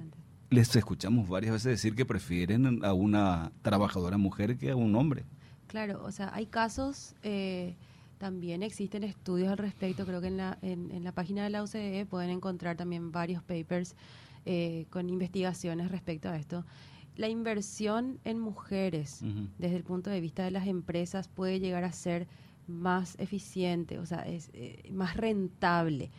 les 0.50 0.74
escuchamos 0.76 1.28
varias 1.28 1.54
veces 1.54 1.70
decir 1.70 1.94
que 1.94 2.04
prefieren 2.04 2.84
a 2.84 2.92
una 2.92 3.52
trabajadora 3.62 4.18
mujer 4.18 4.58
que 4.58 4.70
a 4.70 4.76
un 4.76 4.94
hombre. 4.94 5.24
Claro, 5.66 6.02
o 6.04 6.12
sea, 6.12 6.30
hay 6.34 6.46
casos, 6.46 7.14
eh, 7.22 7.74
también 8.18 8.62
existen 8.62 9.04
estudios 9.04 9.48
al 9.48 9.58
respecto, 9.58 10.04
creo 10.06 10.20
que 10.20 10.28
en 10.28 10.36
la, 10.36 10.58
en, 10.62 11.04
la 11.04 11.12
página 11.12 11.44
de 11.44 11.50
la 11.50 11.62
OCDE 11.62 12.06
pueden 12.06 12.30
encontrar 12.30 12.76
también 12.76 13.12
varios 13.12 13.42
papers 13.42 13.94
eh, 14.44 14.86
con 14.90 15.08
investigaciones 15.10 15.90
respecto 15.90 16.28
a 16.28 16.36
esto. 16.36 16.64
La 17.16 17.28
inversión 17.28 18.18
en 18.24 18.38
mujeres 18.38 19.22
desde 19.58 19.76
el 19.76 19.84
punto 19.84 20.10
de 20.10 20.20
vista 20.20 20.44
de 20.44 20.50
las 20.50 20.66
empresas 20.66 21.28
puede 21.28 21.60
llegar 21.60 21.84
a 21.84 21.92
ser 21.92 22.26
más 22.66 23.18
eficiente, 23.18 23.98
o 23.98 24.04
sea, 24.04 24.26
es 24.26 24.50
eh, 24.52 24.90
más 24.92 25.16
rentable. 25.16 26.10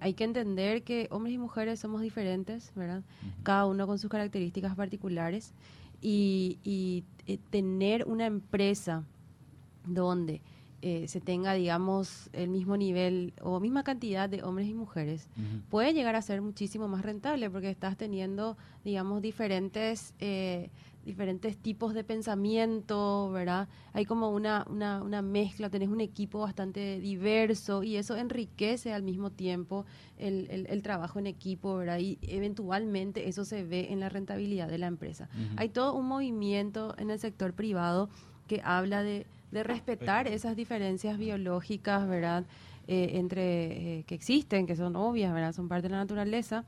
hay 0.00 0.14
que 0.14 0.24
entender 0.24 0.82
que 0.82 1.08
hombres 1.10 1.34
y 1.34 1.38
mujeres 1.38 1.80
somos 1.80 2.02
diferentes, 2.02 2.72
¿verdad? 2.74 3.02
Cada 3.42 3.64
uno 3.64 3.86
con 3.86 3.98
sus 3.98 4.10
características 4.10 4.74
particulares 4.74 5.54
y, 6.00 7.04
eh, 7.26 7.38
tener 7.50 8.06
una 8.06 8.26
empresa 8.26 9.04
donde 9.86 10.40
eh, 10.80 11.08
se 11.08 11.20
tenga, 11.20 11.54
digamos, 11.54 12.30
el 12.32 12.50
mismo 12.50 12.76
nivel 12.76 13.34
o 13.40 13.58
misma 13.60 13.82
cantidad 13.82 14.28
de 14.28 14.42
hombres 14.42 14.68
y 14.68 14.74
mujeres, 14.74 15.28
puede 15.70 15.92
llegar 15.92 16.14
a 16.14 16.22
ser 16.22 16.40
muchísimo 16.40 16.86
más 16.88 17.02
rentable 17.02 17.50
porque 17.50 17.70
estás 17.70 17.96
teniendo, 17.96 18.56
digamos, 18.84 19.20
diferentes 19.20 20.14
eh, 20.20 20.70
diferentes 21.08 21.56
tipos 21.56 21.94
de 21.94 22.04
pensamiento, 22.04 23.30
¿verdad? 23.32 23.66
Hay 23.94 24.04
como 24.04 24.30
una, 24.30 24.66
una, 24.68 25.02
una, 25.02 25.22
mezcla, 25.22 25.70
tenés 25.70 25.88
un 25.88 26.02
equipo 26.02 26.40
bastante 26.40 27.00
diverso 27.00 27.82
y 27.82 27.96
eso 27.96 28.14
enriquece 28.16 28.92
al 28.92 29.02
mismo 29.02 29.30
tiempo 29.30 29.86
el, 30.18 30.66
el, 30.68 30.82
trabajo 30.82 31.18
en 31.18 31.26
equipo, 31.26 31.76
¿verdad? 31.76 31.98
Y 31.98 32.18
eventualmente 32.20 33.26
eso 33.26 33.46
se 33.46 33.64
ve 33.64 33.90
en 33.90 34.00
la 34.00 34.10
rentabilidad 34.10 34.68
de 34.68 34.78
la 34.78 34.86
empresa. 34.86 35.30
Hay 35.56 35.70
todo 35.70 35.94
un 35.94 36.06
movimiento 36.06 36.94
en 36.98 37.10
el 37.10 37.18
sector 37.18 37.54
privado 37.54 38.10
que 38.46 38.60
habla 38.62 39.02
de, 39.02 39.26
de 39.50 39.62
respetar 39.62 40.28
esas 40.28 40.56
diferencias 40.56 41.18
biológicas, 41.18 42.08
¿verdad? 42.08 42.44
Eh, 42.86 43.18
entre 43.18 43.98
eh, 43.98 44.04
que 44.04 44.14
existen, 44.14 44.66
que 44.66 44.76
son 44.76 44.96
obvias, 44.96 45.32
¿verdad? 45.34 45.52
Son 45.52 45.68
parte 45.68 45.88
de 45.88 45.92
la 45.92 45.98
naturaleza 45.98 46.64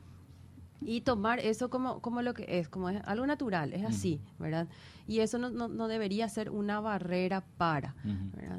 y 0.80 1.02
tomar 1.02 1.40
eso 1.40 1.70
como, 1.70 2.00
como 2.00 2.22
lo 2.22 2.34
que 2.34 2.46
es, 2.48 2.68
como 2.68 2.88
es 2.88 3.02
algo 3.04 3.26
natural, 3.26 3.72
es 3.72 3.84
así, 3.84 4.20
¿verdad? 4.38 4.68
Y 5.06 5.20
eso 5.20 5.38
no, 5.38 5.50
no, 5.50 5.88
debería 5.88 6.28
ser 6.28 6.50
una 6.50 6.80
barrera 6.80 7.44
para, 7.56 7.94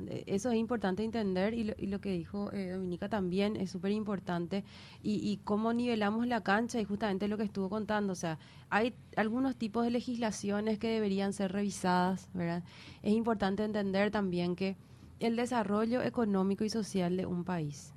e, 0.08 0.24
Eso 0.28 0.52
es 0.52 0.58
importante 0.58 1.04
entender 1.04 1.54
y 1.54 1.64
lo, 1.64 1.74
y 1.78 1.88
lo 1.88 2.02
que 2.02 2.12
dijo 2.12 2.52
eh, 2.52 2.72
Dominica 2.72 3.10
también 3.10 3.56
es 3.56 3.72
súper 3.72 3.92
importante 3.92 4.64
y, 5.02 5.16
y 5.16 5.38
cómo 5.44 5.74
nivelamos 5.74 6.28
la 6.28 6.42
cancha 6.42 6.80
y 6.80 6.84
justamente 6.84 7.28
lo 7.28 7.38
que 7.38 7.44
estuvo 7.44 7.70
contando, 7.70 8.14
o 8.14 8.16
sea, 8.16 8.38
hay 8.70 8.94
algunos 9.16 9.56
tipos 9.56 9.84
de 9.84 9.92
legislaciones 9.92 10.78
que 10.78 10.90
deberían 10.90 11.34
ser 11.34 11.52
revisadas, 11.52 12.30
¿verdad? 12.34 12.64
Es 13.02 13.14
importante 13.14 13.64
entender 13.64 14.12
también 14.12 14.56
que 14.56 14.78
el 15.20 15.36
desarrollo 15.36 16.02
económico 16.02 16.64
y 16.64 16.70
social 16.70 17.16
de 17.16 17.26
un 17.26 17.44
país 17.44 17.94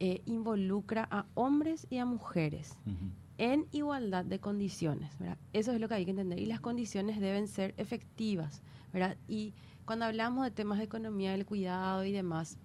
eh, 0.00 0.20
involucra 0.26 1.06
a 1.10 1.26
hombres 1.34 1.86
y 1.88 1.98
a 1.98 2.04
mujeres 2.04 2.76
en 3.42 3.66
igualdad 3.72 4.24
de 4.24 4.38
condiciones, 4.38 5.18
¿verdad? 5.18 5.36
Eso 5.52 5.72
es 5.72 5.80
lo 5.80 5.88
que 5.88 5.94
hay 5.94 6.04
que 6.04 6.12
entender. 6.12 6.38
Y 6.38 6.46
las 6.46 6.60
condiciones 6.60 7.18
deben 7.18 7.48
ser 7.48 7.74
efectivas, 7.76 8.62
¿verdad? 8.92 9.16
Y 9.26 9.52
cuando 9.84 10.04
hablamos 10.04 10.44
de 10.44 10.52
temas 10.52 10.78
de 10.78 10.84
economía 10.84 11.32
del 11.32 11.44
cuidado 11.44 12.04
y 12.04 12.12
demás, 12.12 12.56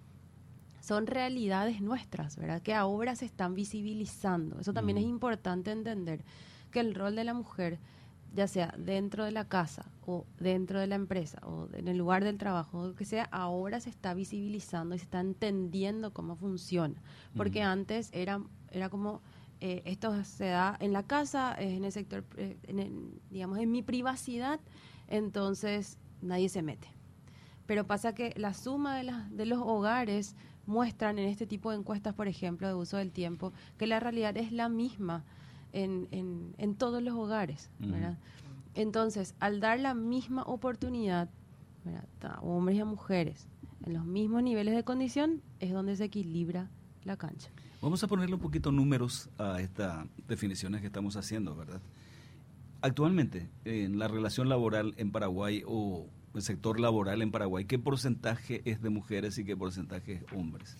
son 0.80 1.08
realidades 1.08 1.80
nuestras, 1.80 2.36
¿verdad? 2.36 2.62
Que 2.62 2.74
ahora 2.74 3.16
se 3.16 3.24
están 3.24 3.56
visibilizando. 3.56 4.60
Eso 4.60 4.72
también 4.72 4.98
es 4.98 5.04
importante 5.04 5.72
entender, 5.72 6.24
que 6.70 6.78
el 6.78 6.94
rol 6.94 7.16
de 7.16 7.24
la 7.24 7.34
mujer, 7.34 7.80
ya 8.32 8.46
sea 8.46 8.72
dentro 8.78 9.24
de 9.24 9.32
la 9.32 9.48
casa 9.48 9.90
o 10.06 10.26
dentro 10.38 10.78
de 10.78 10.86
la 10.86 10.94
empresa 10.94 11.40
o 11.44 11.66
en 11.72 11.88
el 11.88 11.98
lugar 11.98 12.22
del 12.22 12.38
trabajo, 12.38 12.78
o 12.78 12.86
lo 12.86 12.94
que 12.94 13.04
sea, 13.04 13.24
ahora 13.32 13.80
se 13.80 13.90
está 13.90 14.14
visibilizando 14.14 14.94
y 14.94 14.98
se 14.98 15.06
está 15.06 15.18
entendiendo 15.18 16.12
cómo 16.12 16.36
funciona. 16.36 17.02
Porque 17.36 17.62
antes 17.62 18.10
era, 18.12 18.40
era 18.70 18.88
como 18.90 19.22
eh, 19.60 19.82
esto 19.84 20.24
se 20.24 20.46
da 20.46 20.76
en 20.80 20.92
la 20.92 21.02
casa, 21.02 21.54
en 21.58 21.84
el 21.84 21.92
sector, 21.92 22.24
eh, 22.36 22.56
digamos, 23.30 23.58
en 23.58 23.70
mi 23.70 23.82
privacidad, 23.82 24.60
entonces 25.08 25.98
nadie 26.22 26.48
se 26.48 26.62
mete. 26.62 26.88
Pero 27.66 27.86
pasa 27.86 28.14
que 28.14 28.32
la 28.36 28.54
suma 28.54 28.96
de, 28.96 29.12
de 29.30 29.46
los 29.46 29.60
hogares 29.60 30.36
muestran 30.66 31.18
en 31.18 31.28
este 31.28 31.46
tipo 31.46 31.70
de 31.70 31.78
encuestas, 31.78 32.14
por 32.14 32.28
ejemplo, 32.28 32.68
de 32.68 32.74
uso 32.74 32.98
del 32.98 33.10
tiempo, 33.10 33.52
que 33.78 33.86
la 33.86 34.00
realidad 34.00 34.36
es 34.36 34.52
la 34.52 34.68
misma 34.68 35.24
en, 35.72 36.54
en, 36.56 36.74
todos 36.74 37.02
los 37.02 37.14
hogares. 37.14 37.70
Entonces, 38.74 39.34
al 39.40 39.60
dar 39.60 39.80
la 39.80 39.94
misma 39.94 40.42
oportunidad 40.42 41.28
a 42.22 42.40
hombres 42.40 42.76
y 42.76 42.80
a 42.80 42.84
mujeres 42.84 43.48
en 43.84 43.94
los 43.94 44.04
mismos 44.04 44.42
niveles 44.42 44.74
de 44.74 44.84
condición, 44.84 45.42
es 45.60 45.72
donde 45.72 45.96
se 45.96 46.04
equilibra 46.04 46.68
la 47.04 47.16
cancha. 47.16 47.50
Vamos 47.80 48.02
a 48.02 48.08
ponerle 48.08 48.34
un 48.34 48.40
poquito 48.40 48.72
números 48.72 49.28
a 49.38 49.60
estas 49.60 50.04
definiciones 50.26 50.80
que 50.80 50.88
estamos 50.88 51.16
haciendo, 51.16 51.54
¿verdad? 51.54 51.80
Actualmente, 52.80 53.48
en 53.64 53.98
la 53.98 54.08
relación 54.08 54.48
laboral 54.48 54.94
en 54.96 55.12
Paraguay 55.12 55.62
o 55.66 56.06
el 56.34 56.42
sector 56.42 56.80
laboral 56.80 57.22
en 57.22 57.30
Paraguay, 57.30 57.64
¿qué 57.66 57.78
porcentaje 57.78 58.62
es 58.64 58.82
de 58.82 58.90
mujeres 58.90 59.38
y 59.38 59.44
qué 59.44 59.56
porcentaje 59.56 60.14
es 60.14 60.22
hombres? 60.36 60.76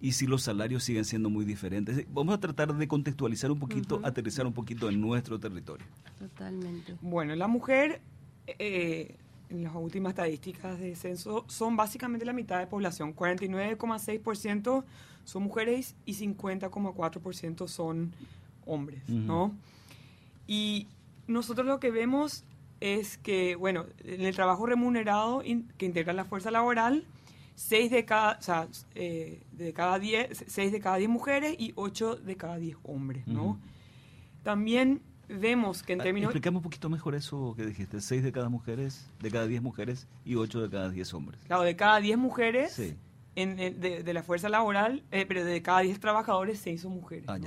Y 0.00 0.12
si 0.12 0.28
los 0.28 0.42
salarios 0.42 0.84
siguen 0.84 1.04
siendo 1.04 1.28
muy 1.28 1.44
diferentes. 1.44 2.06
Vamos 2.12 2.36
a 2.36 2.38
tratar 2.38 2.72
de 2.72 2.86
contextualizar 2.86 3.50
un 3.50 3.58
poquito, 3.58 4.00
aterrizar 4.04 4.46
un 4.46 4.52
poquito 4.52 4.88
en 4.88 5.00
nuestro 5.00 5.40
territorio. 5.40 5.86
Totalmente. 6.20 6.96
Bueno, 7.00 7.34
la 7.34 7.48
mujer, 7.48 8.00
eh, 8.46 9.16
en 9.48 9.64
las 9.64 9.74
últimas 9.74 10.10
estadísticas 10.10 10.78
de 10.78 10.94
censo, 10.94 11.44
son 11.48 11.76
básicamente 11.76 12.24
la 12.24 12.32
mitad 12.32 12.60
de 12.60 12.68
población, 12.68 13.14
49,6% 13.14 14.84
son 15.28 15.42
mujeres 15.42 15.94
y 16.06 16.14
50,4% 16.14 17.68
son 17.68 18.14
hombres, 18.64 19.06
¿no? 19.10 19.54
Y 20.46 20.86
nosotros 21.26 21.66
lo 21.66 21.78
que 21.80 21.90
vemos 21.90 22.44
es 22.80 23.18
que, 23.18 23.54
bueno, 23.54 23.84
en 24.04 24.22
el 24.22 24.34
trabajo 24.34 24.64
remunerado 24.64 25.42
que 25.76 25.84
integra 25.84 26.14
la 26.14 26.24
fuerza 26.24 26.50
laboral, 26.50 27.04
6 27.56 27.90
de 27.90 28.06
cada, 28.06 28.38
o 28.38 28.42
sea, 28.42 28.68
eh, 28.94 29.42
de 29.52 29.74
cada 29.74 29.98
10, 29.98 30.44
6 30.46 30.72
de 30.72 30.80
cada 30.80 30.96
10 30.96 31.10
mujeres 31.10 31.56
y 31.58 31.74
8 31.74 32.16
de 32.16 32.36
cada 32.36 32.56
10 32.56 32.78
hombres, 32.84 33.26
¿no? 33.26 33.58
También 34.42 35.02
vemos 35.28 35.82
que 35.82 35.92
en 35.92 36.00
ah, 36.00 36.04
términos... 36.04 36.30
Explicamos 36.30 36.60
un 36.60 36.64
poquito 36.64 36.88
mejor 36.88 37.14
eso 37.14 37.52
que 37.54 37.66
dijiste, 37.66 38.00
6 38.00 38.22
de 38.22 38.32
cada 38.32 38.48
mujeres, 38.48 39.10
de 39.20 39.30
cada 39.30 39.46
10 39.46 39.60
mujeres 39.60 40.06
y 40.24 40.36
8 40.36 40.62
de 40.62 40.70
cada 40.70 40.88
10 40.88 41.12
hombres. 41.12 41.38
Claro, 41.46 41.64
de 41.64 41.76
cada 41.76 42.00
10 42.00 42.16
mujeres... 42.16 42.72
Sí 42.72 42.96
de, 43.46 44.12
la 44.12 44.22
fuerza 44.22 44.48
laboral, 44.48 45.04
eh, 45.10 45.24
pero 45.26 45.44
de 45.44 45.62
cada 45.62 45.80
10 45.80 46.00
trabajadores, 46.00 46.58
6 46.60 46.80
son 46.80 46.92
mujeres. 46.92 47.24
Ah, 47.28 47.38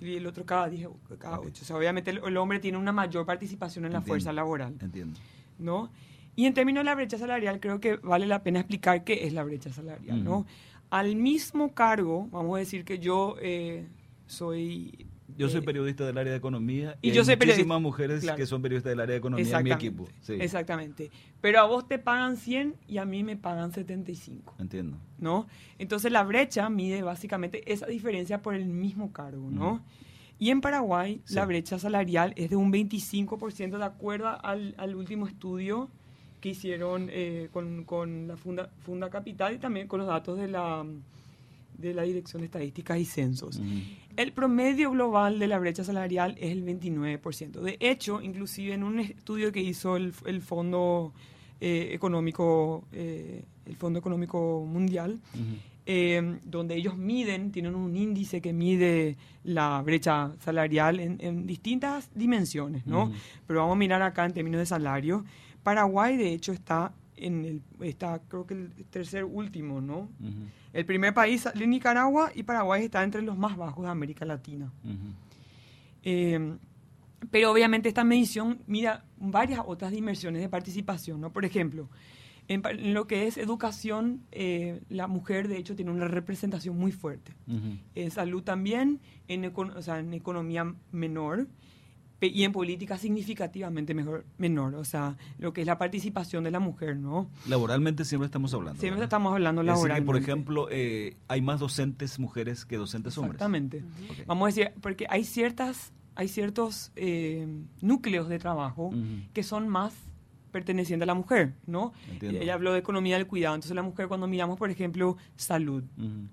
y 0.00 0.16
el 0.16 0.26
otro 0.26 0.44
cada 0.44 0.68
10, 0.68 0.88
cada 1.18 1.40
8. 1.40 1.50
O 1.62 1.64
sea, 1.64 1.76
obviamente 1.76 2.10
el, 2.10 2.36
hombre 2.36 2.60
tiene 2.60 2.78
una 2.78 2.92
mayor 2.92 3.26
participación 3.26 3.84
en 3.84 3.92
la 3.92 4.00
fuerza 4.00 4.32
laboral. 4.32 4.76
Entiendo. 4.80 5.18
¿No? 5.58 5.90
Y 6.36 6.46
en 6.46 6.54
términos 6.54 6.80
de 6.80 6.84
la 6.86 6.94
brecha 6.94 7.18
salarial, 7.18 7.60
creo 7.60 7.80
que 7.80 7.96
vale 7.96 8.26
la 8.26 8.42
pena 8.42 8.60
explicar 8.60 9.04
qué 9.04 9.26
es 9.26 9.32
la 9.32 9.44
brecha 9.44 9.72
salarial, 9.72 10.22
¿no? 10.22 10.46
Al 10.90 11.16
mismo 11.16 11.74
cargo, 11.74 12.28
vamos 12.30 12.56
a 12.56 12.58
decir 12.58 12.84
que 12.84 12.98
yo 12.98 13.36
eh, 13.40 13.86
soy 14.26 15.06
yo 15.36 15.48
soy 15.48 15.60
eh, 15.60 15.62
periodista 15.62 16.04
del 16.04 16.18
área 16.18 16.32
de 16.32 16.38
economía 16.38 16.96
y, 17.02 17.10
yo 17.10 17.20
hay 17.20 17.26
soy 17.26 17.36
muchísimas 17.36 17.80
mujeres 17.80 18.24
que 18.36 18.46
son 18.46 18.62
periodistas 18.62 18.90
del 18.90 19.00
área 19.00 19.12
de 19.14 19.18
economía 19.18 19.58
en 19.58 19.64
mi 19.64 19.72
equipo. 19.72 20.08
Exactamente. 20.28 21.10
Pero 21.40 21.60
a 21.60 21.64
vos 21.64 21.86
te 21.88 21.98
pagan 21.98 22.36
100 22.36 22.76
y 22.86 22.98
a 22.98 23.04
mí 23.04 23.22
me 23.22 23.36
pagan 23.36 23.72
75. 23.72 24.54
Entiendo. 24.58 24.98
¿No? 25.18 25.46
Entonces 25.78 26.12
la 26.12 26.22
brecha 26.22 26.68
mide 26.68 27.02
básicamente 27.02 27.72
esa 27.72 27.86
diferencia 27.86 28.42
por 28.42 28.54
el 28.54 28.66
mismo 28.66 29.12
cargo, 29.12 29.50
¿no? 29.50 29.84
Y 30.38 30.50
en 30.50 30.60
Paraguay 30.60 31.20
la 31.28 31.46
brecha 31.46 31.78
salarial 31.78 32.32
es 32.36 32.50
de 32.50 32.56
un 32.56 32.72
25% 32.72 33.78
de 33.78 33.84
acuerdo 33.84 34.28
al, 34.44 34.74
al 34.78 34.94
último 34.94 35.26
estudio 35.26 35.90
que 36.40 36.50
hicieron 36.50 37.08
eh, 37.10 37.48
con, 37.52 37.84
con, 37.84 38.28
la 38.28 38.36
Funda, 38.36 38.68
Funda 38.80 39.08
Capital 39.08 39.54
y 39.54 39.58
también 39.58 39.88
con 39.88 40.00
los 40.00 40.08
datos 40.08 40.38
de 40.38 40.48
la 40.48 40.84
de 41.78 41.94
la 41.94 42.02
Dirección 42.02 42.42
de 42.42 42.46
Estadísticas 42.46 42.98
y 42.98 43.04
Censos. 43.04 43.60
El 44.16 44.32
promedio 44.32 44.90
global 44.90 45.38
de 45.38 45.48
la 45.48 45.58
brecha 45.58 45.84
salarial 45.84 46.36
es 46.38 46.52
el 46.52 46.64
29%. 46.64 47.60
De 47.60 47.76
hecho, 47.80 48.22
inclusive 48.22 48.74
en 48.74 48.84
un 48.84 49.00
estudio 49.00 49.50
que 49.52 49.60
hizo 49.60 49.96
el, 49.96 50.12
el 50.26 50.40
Fondo 50.40 51.12
eh, 51.60 51.94
Económico, 51.94 52.84
eh, 52.92 53.42
el 53.66 53.76
Fondo 53.76 53.98
Económico 53.98 54.66
Mundial, 54.66 55.18
eh, 55.86 56.38
donde 56.44 56.76
ellos 56.76 56.96
miden, 56.96 57.52
tienen 57.52 57.74
un 57.74 57.96
índice 57.96 58.40
que 58.40 58.52
mide 58.52 59.16
la 59.44 59.80
brecha 59.82 60.32
salarial 60.40 61.00
en, 61.00 61.46
distintas 61.46 62.10
dimensiones, 62.14 62.86
¿no? 62.86 63.12
Pero 63.46 63.60
vamos 63.60 63.76
a 63.76 63.78
mirar 63.78 64.02
acá 64.02 64.24
en 64.26 64.32
términos 64.32 64.58
de 64.58 64.66
salario. 64.66 65.24
Paraguay, 65.62 66.16
de 66.16 66.32
hecho, 66.32 66.52
está 66.52 66.92
en 67.16 67.44
el, 67.44 67.62
está 67.80 68.20
creo 68.28 68.46
que 68.46 68.54
el 68.54 68.70
tercer 68.90 69.24
último, 69.24 69.80
¿no? 69.80 70.08
El 70.72 70.84
primer 70.86 71.14
país 71.14 71.46
es 71.46 71.68
Nicaragua 71.68 72.32
y 72.34 72.42
Paraguay 72.42 72.84
está 72.84 73.02
entre 73.02 73.22
los 73.22 73.36
más 73.36 73.56
bajos 73.56 73.84
de 73.84 73.90
América 73.90 74.24
Latina. 74.24 74.72
Eh, 76.02 76.56
pero 77.30 77.50
obviamente 77.50 77.88
esta 77.88 78.04
medición 78.04 78.60
mira 78.66 79.04
varias 79.16 79.60
otras 79.66 79.92
dimensiones 79.92 80.42
de 80.42 80.48
participación, 80.48 81.20
¿no? 81.20 81.32
Por 81.32 81.44
ejemplo, 81.44 81.88
En, 82.46 82.62
lo 82.92 83.06
que 83.06 83.26
es 83.26 83.38
educación, 83.38 84.26
eh, 84.30 84.82
la 84.90 85.06
mujer 85.06 85.48
de 85.48 85.56
hecho 85.56 85.74
tiene 85.74 85.90
una 85.90 86.08
representación 86.08 86.76
muy 86.76 86.92
fuerte. 86.92 87.32
En 87.94 88.10
salud 88.10 88.42
también, 88.42 89.00
en, 89.28 89.46
o 89.46 89.82
sea, 89.82 89.98
en 89.98 90.12
economía 90.12 90.74
menor 90.92 91.48
y 92.26 92.44
en 92.44 92.52
política 92.52 92.98
significativamente 92.98 93.94
mejor, 93.94 94.24
menor, 94.38 94.74
o 94.74 94.84
sea, 94.84 95.16
lo 95.38 95.52
que 95.52 95.62
es 95.62 95.66
la 95.66 95.78
participación 95.78 96.44
de 96.44 96.50
la 96.50 96.60
mujer, 96.60 96.96
¿no? 96.96 97.28
Laboralmente 97.48 98.04
siempre 98.04 98.26
estamos 98.26 98.54
hablando. 98.54 98.80
Siempre 98.80 99.04
estamos 99.04 99.32
hablando 99.32 99.62
laboralmente. 99.62 100.06
por 100.06 100.16
ejemplo, 100.16 100.68
eh, 100.70 101.16
hay 101.28 101.40
más 101.42 101.60
docentes 101.60 102.18
mujeres 102.18 102.64
que 102.64 102.76
docentes 102.76 103.16
hombres. 103.18 103.34
Exactamente. 103.34 103.84
Vamos 104.26 104.44
a 104.44 104.46
decir, 104.48 104.72
porque 104.80 105.06
hay 105.08 105.24
ciertas, 105.24 105.92
hay 106.14 106.28
ciertos 106.28 106.92
eh, 106.96 107.46
núcleos 107.80 108.28
de 108.28 108.38
trabajo 108.38 108.92
que 109.32 109.42
son 109.42 109.68
más 109.68 109.94
pertenecientes 110.54 111.02
a 111.04 111.06
la 111.06 111.14
mujer, 111.14 111.54
¿no? 111.66 111.92
Ella 112.20 112.54
habló 112.54 112.72
de 112.72 112.78
economía 112.78 113.16
del 113.16 113.26
cuidado, 113.26 113.56
entonces 113.56 113.74
la 113.74 113.82
mujer 113.82 114.06
cuando 114.06 114.28
miramos, 114.28 114.56
por 114.56 114.70
ejemplo, 114.70 115.16
salud, 115.34 115.82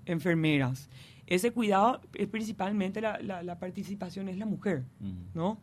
enfermeras, 0.06 0.88
ese 1.34 1.50
cuidado 1.50 2.00
es 2.12 2.28
principalmente 2.28 3.00
la, 3.00 3.18
la, 3.22 3.58
participación 3.58 4.28
es 4.28 4.36
la 4.36 4.44
mujer, 4.44 4.84
¿no? 5.32 5.58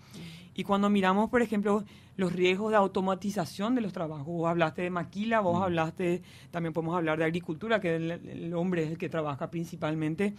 Y 0.56 0.64
cuando 0.64 0.90
miramos, 0.90 1.30
por 1.30 1.44
ejemplo, 1.44 1.86
los 2.18 2.34
riesgos 2.34 2.72
de 2.72 2.78
automatización 2.78 3.76
de 3.76 3.82
los 3.82 3.94
trabajos, 3.94 4.26
vos 4.26 4.50
hablaste 4.50 4.82
de 4.82 4.90
maquila, 4.90 5.42
vos 5.42 5.62
hablaste, 5.62 6.24
también 6.50 6.74
podemos 6.74 6.98
hablar 6.98 7.20
de 7.20 7.26
agricultura, 7.26 7.80
que 7.80 7.98
el, 7.98 8.54
hombre 8.56 8.84
es 8.84 8.90
el 8.90 8.98
que 8.98 9.10
trabaja 9.10 9.52
principalmente. 9.52 10.34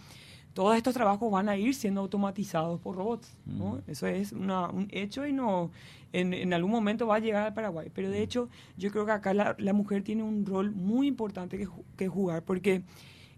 Todos 0.53 0.75
estos 0.75 0.93
trabajos 0.93 1.31
van 1.31 1.47
a 1.47 1.55
ir 1.55 1.73
siendo 1.75 2.01
automatizados 2.01 2.81
por 2.81 2.97
robots, 2.97 3.37
¿no? 3.45 3.81
Eso 3.87 4.07
es 4.07 4.33
un 4.33 4.89
hecho 4.91 5.25
y 5.25 5.31
no 5.31 5.71
en, 6.11 6.33
en, 6.33 6.53
algún 6.53 6.71
momento 6.71 7.07
va 7.07 7.15
a 7.15 7.19
llegar 7.19 7.43
al 7.47 7.53
Paraguay. 7.53 7.89
Pero 7.93 8.09
de 8.09 8.21
hecho, 8.21 8.49
yo 8.75 8.91
creo 8.91 9.05
que 9.05 9.13
acá 9.13 9.33
la, 9.33 9.55
la 9.59 9.71
mujer 9.71 10.03
tiene 10.03 10.23
un 10.23 10.45
rol 10.45 10.71
muy 10.71 11.07
importante 11.07 11.57
que, 11.57 11.69
que 11.95 12.09
jugar, 12.09 12.43
porque 12.43 12.83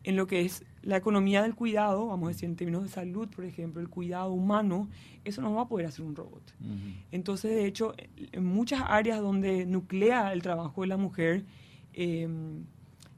en 0.03 0.15
lo 0.15 0.27
que 0.27 0.41
es 0.41 0.65
la 0.81 0.97
economía 0.97 1.41
del 1.41 1.55
cuidado, 1.55 2.07
vamos 2.07 2.27
a 2.27 2.31
decir 2.31 2.49
en 2.49 2.55
términos 2.55 2.83
de 2.83 2.89
salud, 2.89 3.29
por 3.29 3.45
ejemplo, 3.45 3.81
el 3.81 3.89
cuidado 3.89 4.33
humano, 4.33 4.89
eso 5.23 5.41
no 5.41 5.53
va 5.53 5.61
a 5.61 5.67
poder 5.67 5.85
hacer 5.85 6.03
un 6.05 6.15
robot. 6.15 6.53
Entonces, 7.11 7.51
de 7.51 7.65
hecho, 7.65 7.93
en 8.17 8.45
muchas 8.45 8.81
áreas 8.85 9.21
donde 9.21 9.65
nuclea 9.65 10.33
el 10.33 10.41
trabajo 10.41 10.81
de 10.81 10.87
la 10.87 10.97
mujer, 10.97 11.45
em, 11.93 12.65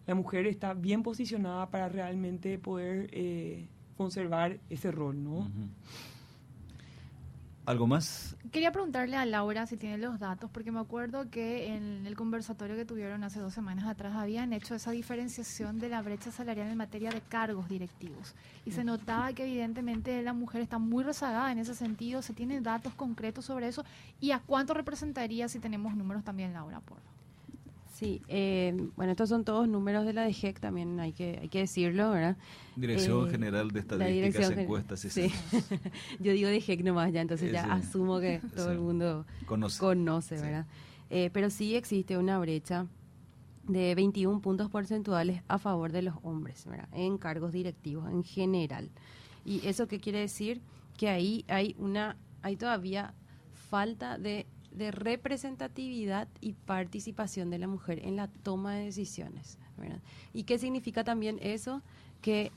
la 0.05 0.13
mujer 0.13 0.45
está 0.45 0.75
bien 0.75 1.01
posicionada 1.01 1.71
para 1.71 1.89
realmente 1.89 2.59
poder 2.59 3.09
eh, 3.11 3.67
conservar 3.97 4.59
ese 4.69 4.91
rol, 4.91 5.23
¿no? 5.23 5.49
¿Algo 7.65 7.87
más? 7.87 8.35
Quería 8.51 8.71
preguntarle 8.71 9.17
a 9.17 9.25
Laura 9.25 9.65
si 9.65 9.75
tiene 9.75 9.97
los 9.97 10.19
datos, 10.19 10.51
porque 10.51 10.71
me 10.71 10.79
acuerdo 10.79 11.31
que 11.31 11.73
en 11.73 12.05
el 12.05 12.15
conversatorio 12.15 12.75
que 12.75 12.85
tuvieron 12.85 13.23
hace 13.23 13.39
dos 13.39 13.55
semanas 13.55 13.87
atrás 13.87 14.13
habían 14.15 14.53
hecho 14.53 14.75
esa 14.75 14.91
diferenciación 14.91 15.79
de 15.79 15.89
la 15.89 16.03
brecha 16.03 16.31
salarial 16.31 16.67
en 16.67 16.77
materia 16.77 17.09
de 17.09 17.21
cargos 17.21 17.67
directivos. 17.67 18.35
Y 18.65 18.71
se 18.71 18.83
notaba 18.83 19.33
que 19.33 19.45
evidentemente 19.45 20.21
la 20.21 20.33
mujer 20.33 20.61
está 20.61 20.77
muy 20.77 21.03
rezagada 21.03 21.51
en 21.51 21.57
ese 21.57 21.73
sentido. 21.73 22.21
¿Se 22.21 22.33
tienen 22.33 22.61
datos 22.61 22.93
concretos 22.93 23.45
sobre 23.45 23.67
eso? 23.67 23.83
¿Y 24.21 24.29
a 24.29 24.39
cuánto 24.39 24.75
representaría 24.75 25.49
si 25.49 25.59
tenemos 25.59 25.95
números 25.95 26.23
también, 26.23 26.53
Laura, 26.53 26.81
por 26.81 26.99
favor? 26.99 27.14
Sí, 27.95 28.21
eh, 28.27 28.75
bueno, 28.97 29.13
estos 29.13 29.29
son 29.29 29.45
todos 29.45 29.69
números 29.69 30.05
de 30.05 30.11
la 30.11 30.25
DGEC, 30.25 30.59
también 30.59 30.99
hay 30.99 31.13
que, 31.13 31.39
hay 31.41 31.47
que 31.47 31.59
decirlo, 31.59 32.11
¿verdad? 32.11 32.35
Dirección 32.75 33.25
eh, 33.25 33.31
General 33.31 33.71
de 33.71 33.79
Estadísticas 33.79 34.51
y 34.51 34.59
Encuestas, 34.59 34.99
sí, 34.99 35.09
sí. 35.09 35.31
Yo 36.19 36.33
digo 36.33 36.49
DGEC 36.49 36.83
nomás 36.83 37.13
ya, 37.13 37.21
entonces 37.21 37.53
ya 37.53 37.71
asumo 37.71 38.19
que 38.19 38.41
todo 38.55 38.73
el 38.73 38.79
mundo 38.79 39.25
conoce, 39.45 40.35
¿verdad? 40.35 40.65
Eh, 41.09 41.29
pero 41.31 41.49
sí 41.49 41.73
existe 41.77 42.17
una 42.17 42.37
brecha 42.37 42.85
de 43.63 43.95
21 43.95 44.41
puntos 44.41 44.69
porcentuales 44.69 45.41
a 45.47 45.57
favor 45.57 45.93
de 45.93 46.01
los 46.01 46.15
hombres, 46.21 46.65
¿verdad? 46.65 46.89
En 46.91 47.17
cargos 47.17 47.53
directivos 47.53 48.11
en 48.11 48.25
general. 48.25 48.89
¿Y 49.45 49.65
eso 49.65 49.87
qué 49.87 50.01
quiere 50.01 50.19
decir? 50.19 50.59
Que 50.97 51.07
ahí 51.07 51.45
hay 51.47 51.77
una, 51.79 52.17
hay 52.41 52.57
todavía 52.57 53.13
falta 53.69 54.17
de 54.17 54.47
de 54.77 54.91
representatividad 54.91 56.27
y 56.41 56.53
participación 56.53 57.49
de 57.49 57.59
la 57.59 57.67
mujer 57.67 57.99
en 58.03 58.15
la 58.15 58.27
toma 58.27 58.75
de 58.75 58.85
decisiones. 58.85 59.57
¿Y 60.33 60.43
qué 60.43 60.57
significa 60.57 61.03
también 61.03 61.39
eso? 61.41 61.81
Que 62.21 62.51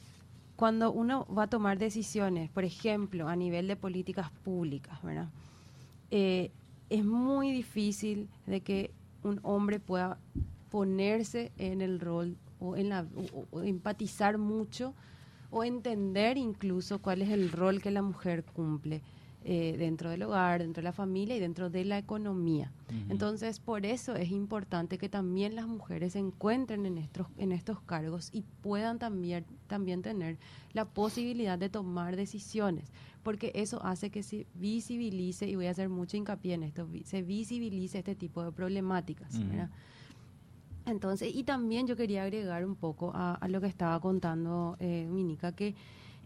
cuando 0.57 0.93
uno 0.93 1.27
va 1.27 1.45
a 1.45 1.47
tomar 1.47 1.79
decisiones, 1.79 2.51
por 2.51 2.65
ejemplo, 2.65 3.29
a 3.29 3.37
nivel 3.37 3.69
de 3.69 3.77
políticas 3.77 4.31
públicas, 4.45 4.99
eh, 6.11 6.51
es 6.91 7.05
muy 7.05 7.53
difícil 7.53 8.29
de 8.47 8.61
que 8.61 8.93
un 9.23 9.41
hombre 9.43 9.79
pueda 9.79 10.19
ponerse 10.71 11.53
en 11.59 11.81
el 11.81 12.01
rol 12.01 12.37
o, 12.61 12.77
en 12.77 12.89
la, 12.89 13.07
o 13.51 13.63
empatizar 13.63 14.39
mucho 14.39 14.95
o 15.51 15.65
entender 15.65 16.37
incluso 16.37 17.01
cuál 17.01 17.23
es 17.23 17.31
el 17.31 17.51
rol 17.51 17.81
que 17.81 17.91
la 17.91 18.03
mujer 18.03 18.45
cumple. 18.45 19.03
Eh, 19.51 19.77
dentro 19.79 20.11
del 20.11 20.25
hogar, 20.25 20.61
dentro 20.61 20.83
de 20.83 20.85
la 20.85 20.93
familia 20.93 21.35
y 21.35 21.41
dentro 21.41 21.71
de 21.71 21.83
la 21.87 21.97
economía. 21.97 22.71
Entonces, 23.09 23.61
por 23.61 23.87
eso 23.87 24.15
es 24.15 24.31
importante 24.31 24.99
que 24.99 25.09
también 25.09 25.57
las 25.57 25.67
mujeres 25.67 26.13
se 26.13 26.19
encuentren 26.19 26.85
en 26.85 26.99
estos, 26.99 27.29
en 27.39 27.53
estos 27.53 27.81
cargos 27.81 28.29
y 28.31 28.45
puedan 28.61 28.99
también, 28.99 29.47
también 29.67 30.03
tener 30.03 30.37
la 30.75 30.85
posibilidad 30.85 31.59
de 31.59 31.71
tomar 31.71 32.15
decisiones, 32.15 32.93
porque 33.23 33.51
eso 33.55 33.83
hace 33.83 34.11
que 34.11 34.23
se 34.23 34.47
visibilice, 34.53 35.49
y 35.49 35.57
voy 35.57 35.65
a 35.65 35.71
hacer 35.71 35.89
mucho 35.89 36.19
hincapié 36.19 36.53
en 36.53 36.65
esto, 36.65 36.87
se 37.05 37.23
visibilice 37.23 38.01
este 38.01 38.15
tipo 38.15 38.45
de 38.45 38.53
problemáticas. 38.53 39.41
Entonces, 40.85 41.35
y 41.35 41.45
también 41.45 41.87
yo 41.87 41.97
quería 41.97 42.25
agregar 42.25 42.67
un 42.67 42.77
poco 42.77 43.13
a, 43.15 43.39
lo 43.49 43.63
que 43.63 43.67
estaba 43.67 43.99
contando 43.99 44.77
eh, 44.79 45.09
Minica, 45.11 45.53
que 45.53 45.75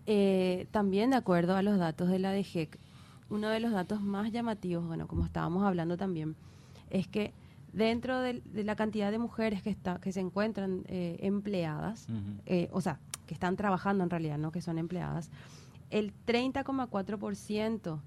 eh, 0.06 0.66
también 0.72 1.10
de 1.10 1.16
acuerdo 1.16 1.54
a 1.54 1.62
los 1.62 1.78
datos 1.78 2.08
de 2.08 2.18
la 2.18 2.32
DGEC, 2.32 2.81
uno 3.32 3.48
de 3.48 3.60
los 3.60 3.72
datos 3.72 4.02
más 4.02 4.30
llamativos, 4.30 4.86
bueno, 4.86 5.08
como 5.08 5.24
estábamos 5.24 5.64
hablando 5.64 5.96
también, 5.96 6.36
es 6.90 7.08
que 7.08 7.32
dentro 7.72 8.20
de, 8.20 8.42
la 8.52 8.76
cantidad 8.76 9.10
de 9.10 9.18
mujeres 9.18 9.62
que, 9.62 9.70
está, 9.70 9.98
que 10.00 10.12
se 10.12 10.20
encuentran 10.20 10.84
eh, 10.86 11.16
empleadas, 11.20 12.06
eh, 12.44 12.68
o 12.72 12.82
sea, 12.82 13.00
que 13.26 13.32
están 13.32 13.56
trabajando 13.56 14.04
en 14.04 14.10
realidad, 14.10 14.36
no 14.36 14.52
que 14.52 14.60
son 14.60 14.76
empleadas, 14.76 15.30
el 15.88 16.12
30,4% 16.26 18.00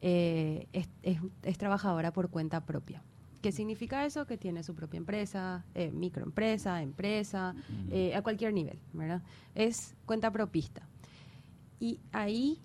eh, 0.00 0.66
es, 0.72 0.88
es, 1.42 1.58
trabajadora 1.58 2.12
por 2.12 2.30
cuenta 2.30 2.64
propia. 2.64 3.02
¿Qué 3.42 3.52
significa 3.52 4.06
eso? 4.06 4.26
Que 4.26 4.38
tiene 4.38 4.62
su 4.62 4.74
propia 4.74 4.98
empresa, 4.98 5.64
eh, 5.74 5.90
microempresa, 5.92 6.82
empresa, 6.82 7.54
a 8.14 8.22
cualquier 8.22 8.54
nivel, 8.54 8.78
¿verdad? 8.94 9.22
Es 9.54 9.94
cuenta 10.06 10.30
propista. 10.30 10.86
Y 11.78 12.00
ahí 12.12 12.60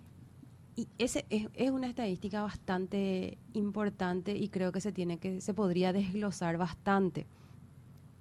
y 0.76 0.88
ese 0.98 1.24
es, 1.30 1.70
una 1.70 1.88
estadística 1.88 2.42
bastante 2.42 3.38
importante 3.54 4.36
y 4.36 4.48
creo 4.48 4.72
que 4.72 4.82
se 4.82 4.92
tiene 4.92 5.16
que 5.16 5.40
se 5.40 5.54
podría 5.54 5.94
desglosar 5.94 6.58
bastante. 6.58 7.26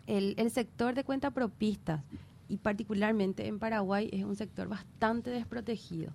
El, 0.07 0.49
sector 0.51 0.95
de 0.95 1.03
cuenta 1.03 1.31
propistas 1.31 2.01
y 2.47 2.57
particularmente 2.57 3.47
en 3.47 3.59
Paraguay 3.59 4.09
es 4.13 4.23
un 4.23 4.37
sector 4.37 4.69
bastante 4.69 5.31
desprotegido. 5.31 6.13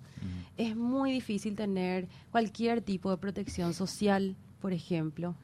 Es 0.56 0.74
muy 0.76 1.12
difícil 1.12 1.56
tener 1.56 2.08
cualquier 2.30 2.80
tipo 2.80 3.10
de 3.10 3.18
protección 3.18 3.74
social, 3.74 4.34
por 4.60 4.72
ejemplo, 4.72 5.34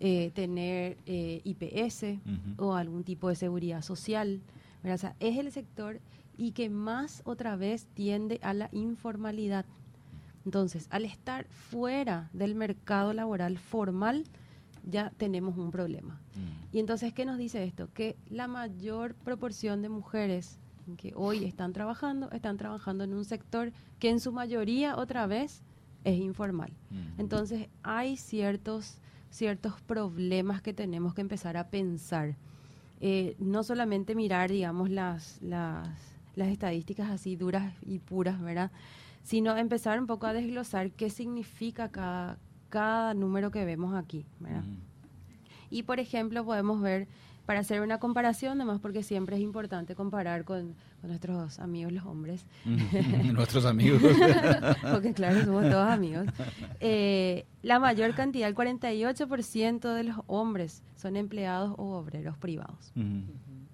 eh, 0.00 0.30
tener 0.34 0.96
eh, 1.04 1.42
IPS 1.44 2.18
o 2.56 2.74
algún 2.74 3.04
tipo 3.04 3.28
de 3.28 3.34
seguridad 3.34 3.82
social. 3.82 4.40
O 4.84 4.96
sea, 4.96 5.16
es 5.20 5.36
el 5.36 5.52
sector 5.52 6.00
y 6.38 6.52
que 6.52 6.70
más 6.70 7.20
otra 7.24 7.56
vez 7.56 7.86
tiende 7.92 8.38
a 8.42 8.54
la 8.54 8.70
informalidad. 8.72 9.66
Entonces, 10.46 10.86
al 10.90 11.04
estar 11.04 11.44
fuera 11.48 12.30
del 12.32 12.54
mercado 12.54 13.12
laboral 13.12 13.58
formal, 13.58 14.24
ya 14.88 15.10
tenemos 15.16 15.58
un 15.58 15.72
problema. 15.72 16.20
Mm. 16.36 16.76
Y 16.76 16.78
entonces, 16.78 17.12
¿qué 17.12 17.24
nos 17.24 17.36
dice 17.36 17.64
esto? 17.64 17.92
Que 17.92 18.16
la 18.30 18.46
mayor 18.46 19.16
proporción 19.16 19.82
de 19.82 19.88
mujeres 19.88 20.60
que 20.96 21.12
hoy 21.16 21.44
están 21.44 21.72
trabajando, 21.72 22.30
están 22.30 22.56
trabajando 22.58 23.02
en 23.02 23.12
un 23.12 23.24
sector 23.24 23.72
que 23.98 24.08
en 24.08 24.20
su 24.20 24.30
mayoría 24.30 24.96
otra 24.96 25.26
vez 25.26 25.62
es 26.04 26.16
informal. 26.20 26.72
Mm. 26.90 27.20
Entonces, 27.20 27.68
hay 27.82 28.16
ciertos, 28.16 28.98
ciertos 29.30 29.80
problemas 29.82 30.62
que 30.62 30.72
tenemos 30.72 31.12
que 31.12 31.22
empezar 31.22 31.56
a 31.56 31.70
pensar. 31.70 32.36
Eh, 33.00 33.34
no 33.40 33.64
solamente 33.64 34.14
mirar, 34.14 34.52
digamos, 34.52 34.90
las, 34.90 35.42
las, 35.42 35.88
las 36.36 36.48
estadísticas 36.48 37.10
así 37.10 37.34
duras 37.34 37.74
y 37.82 37.98
puras, 37.98 38.40
¿verdad? 38.40 38.70
Sino 39.26 39.56
empezar 39.56 39.98
un 39.98 40.06
poco 40.06 40.28
a 40.28 40.32
desglosar 40.32 40.92
qué 40.92 41.10
significa 41.10 41.90
cada, 41.90 42.38
cada 42.68 43.12
número 43.12 43.50
que 43.50 43.64
vemos 43.64 43.92
aquí. 43.96 44.24
Y, 45.68 45.82
por 45.82 45.98
ejemplo, 45.98 46.44
podemos 46.44 46.80
ver, 46.80 47.08
para 47.44 47.58
hacer 47.58 47.80
una 47.80 47.98
comparación, 47.98 48.60
además 48.60 48.78
porque 48.80 49.02
siempre 49.02 49.34
es 49.34 49.42
importante 49.42 49.96
comparar 49.96 50.44
con, 50.44 50.76
nuestros 51.02 51.58
amigos 51.58 51.92
los 51.92 52.04
hombres. 52.04 52.46
nuestros 53.32 53.64
amigos. 53.64 54.00
porque 54.92 55.12
claro, 55.12 55.44
somos 55.44 55.68
todos 55.70 55.90
amigos. 55.90 56.26
Eh, 56.78 57.46
la 57.62 57.80
mayor 57.80 58.14
cantidad, 58.14 58.48
el 58.48 58.54
48% 58.54 59.92
de 59.92 60.04
los 60.04 60.18
hombres 60.28 60.84
son 60.94 61.16
empleados 61.16 61.74
o 61.78 61.96
obreros 61.96 62.38
privados. 62.38 62.92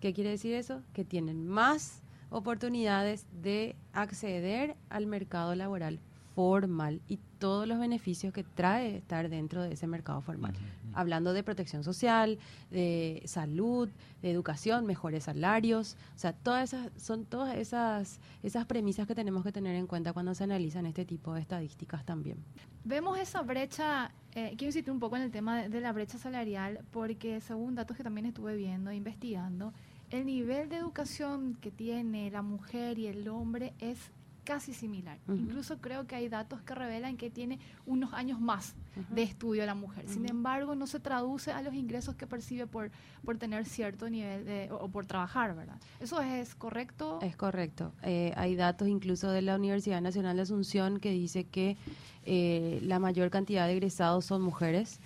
¿Qué 0.00 0.14
quiere 0.14 0.30
decir 0.30 0.54
eso? 0.54 0.80
Que 0.94 1.04
tienen 1.04 1.46
más 1.46 2.01
oportunidades 2.32 3.26
de 3.42 3.76
acceder 3.92 4.76
al 4.90 5.06
mercado 5.06 5.54
laboral 5.54 6.00
formal 6.34 7.00
y 7.08 7.18
todos 7.38 7.66
los 7.66 7.78
beneficios 7.78 8.32
que 8.32 8.42
trae 8.42 8.96
estar 8.96 9.28
dentro 9.28 9.62
de 9.62 9.74
ese 9.74 9.86
mercado 9.86 10.20
formal. 10.20 10.54
Hablando 10.94 11.32
de 11.32 11.42
protección 11.42 11.84
social, 11.84 12.38
de 12.70 13.22
salud, 13.26 13.88
de 14.22 14.30
educación, 14.30 14.86
mejores 14.86 15.24
salarios, 15.24 15.96
o 16.14 16.18
sea, 16.18 16.32
todas 16.32 16.72
esas 16.72 16.90
son 16.96 17.24
todas 17.24 17.56
esas 17.56 18.20
esas 18.42 18.66
premisas 18.66 19.06
que 19.06 19.14
tenemos 19.14 19.42
que 19.42 19.52
tener 19.52 19.74
en 19.76 19.86
cuenta 19.86 20.12
cuando 20.12 20.34
se 20.34 20.44
analizan 20.44 20.86
este 20.86 21.04
tipo 21.04 21.34
de 21.34 21.40
estadísticas 21.40 22.04
también. 22.04 22.38
Vemos 22.84 23.18
esa 23.18 23.42
brecha, 23.42 24.10
eh, 24.32 24.54
quiero 24.56 24.66
insistir 24.66 24.92
un 24.92 25.00
poco 25.00 25.16
en 25.16 25.22
el 25.22 25.30
tema 25.30 25.68
de, 25.68 25.80
la 25.80 25.92
brecha 25.92 26.18
salarial 26.18 26.80
porque 26.90 27.40
según 27.40 27.74
datos 27.74 27.96
que 27.96 28.02
también 28.02 28.26
estuve 28.26 28.56
viendo 28.56 28.90
e 28.90 28.96
investigando, 28.96 29.72
el 30.12 30.26
nivel 30.26 30.68
de 30.68 30.76
educación 30.76 31.56
que 31.60 31.70
tiene 31.70 32.30
la 32.30 32.42
mujer 32.42 32.98
y 32.98 33.06
el 33.06 33.26
hombre 33.28 33.72
es 33.80 33.98
casi 34.44 34.74
similar. 34.74 35.18
Incluso 35.28 35.78
creo 35.78 36.06
que 36.06 36.16
hay 36.16 36.28
datos 36.28 36.60
que 36.62 36.74
revelan 36.74 37.16
que 37.16 37.30
tiene 37.30 37.60
unos 37.86 38.12
años 38.12 38.40
más 38.40 38.74
de 39.10 39.22
estudio 39.22 39.64
la 39.64 39.74
mujer. 39.74 40.08
Sin 40.08 40.28
embargo, 40.28 40.74
no 40.74 40.86
se 40.86 41.00
traduce 41.00 41.52
a 41.52 41.62
los 41.62 41.74
ingresos 41.74 42.16
que 42.16 42.26
percibe 42.26 42.66
por, 42.66 42.90
por 43.24 43.38
tener 43.38 43.64
cierto 43.66 44.10
nivel 44.10 44.44
de, 44.44 44.68
o, 44.72 44.88
por 44.88 45.06
trabajar, 45.06 45.54
¿verdad? 45.54 45.76
¿Eso 46.00 46.20
es 46.20 46.54
correcto? 46.56 47.20
Es 47.22 47.36
correcto. 47.36 47.92
Eh, 48.02 48.32
hay 48.36 48.56
datos 48.56 48.88
incluso 48.88 49.30
de 49.30 49.42
la 49.42 49.56
Universidad 49.56 50.00
Nacional 50.00 50.36
de 50.36 50.42
Asunción 50.42 50.98
que 50.98 51.10
dice 51.12 51.44
que 51.44 51.76
eh, 52.24 52.80
la 52.82 52.98
mayor 52.98 53.30
cantidad 53.30 53.66
de 53.66 53.74
egresados 53.74 54.24
son 54.24 54.42
mujeres. 54.42 55.00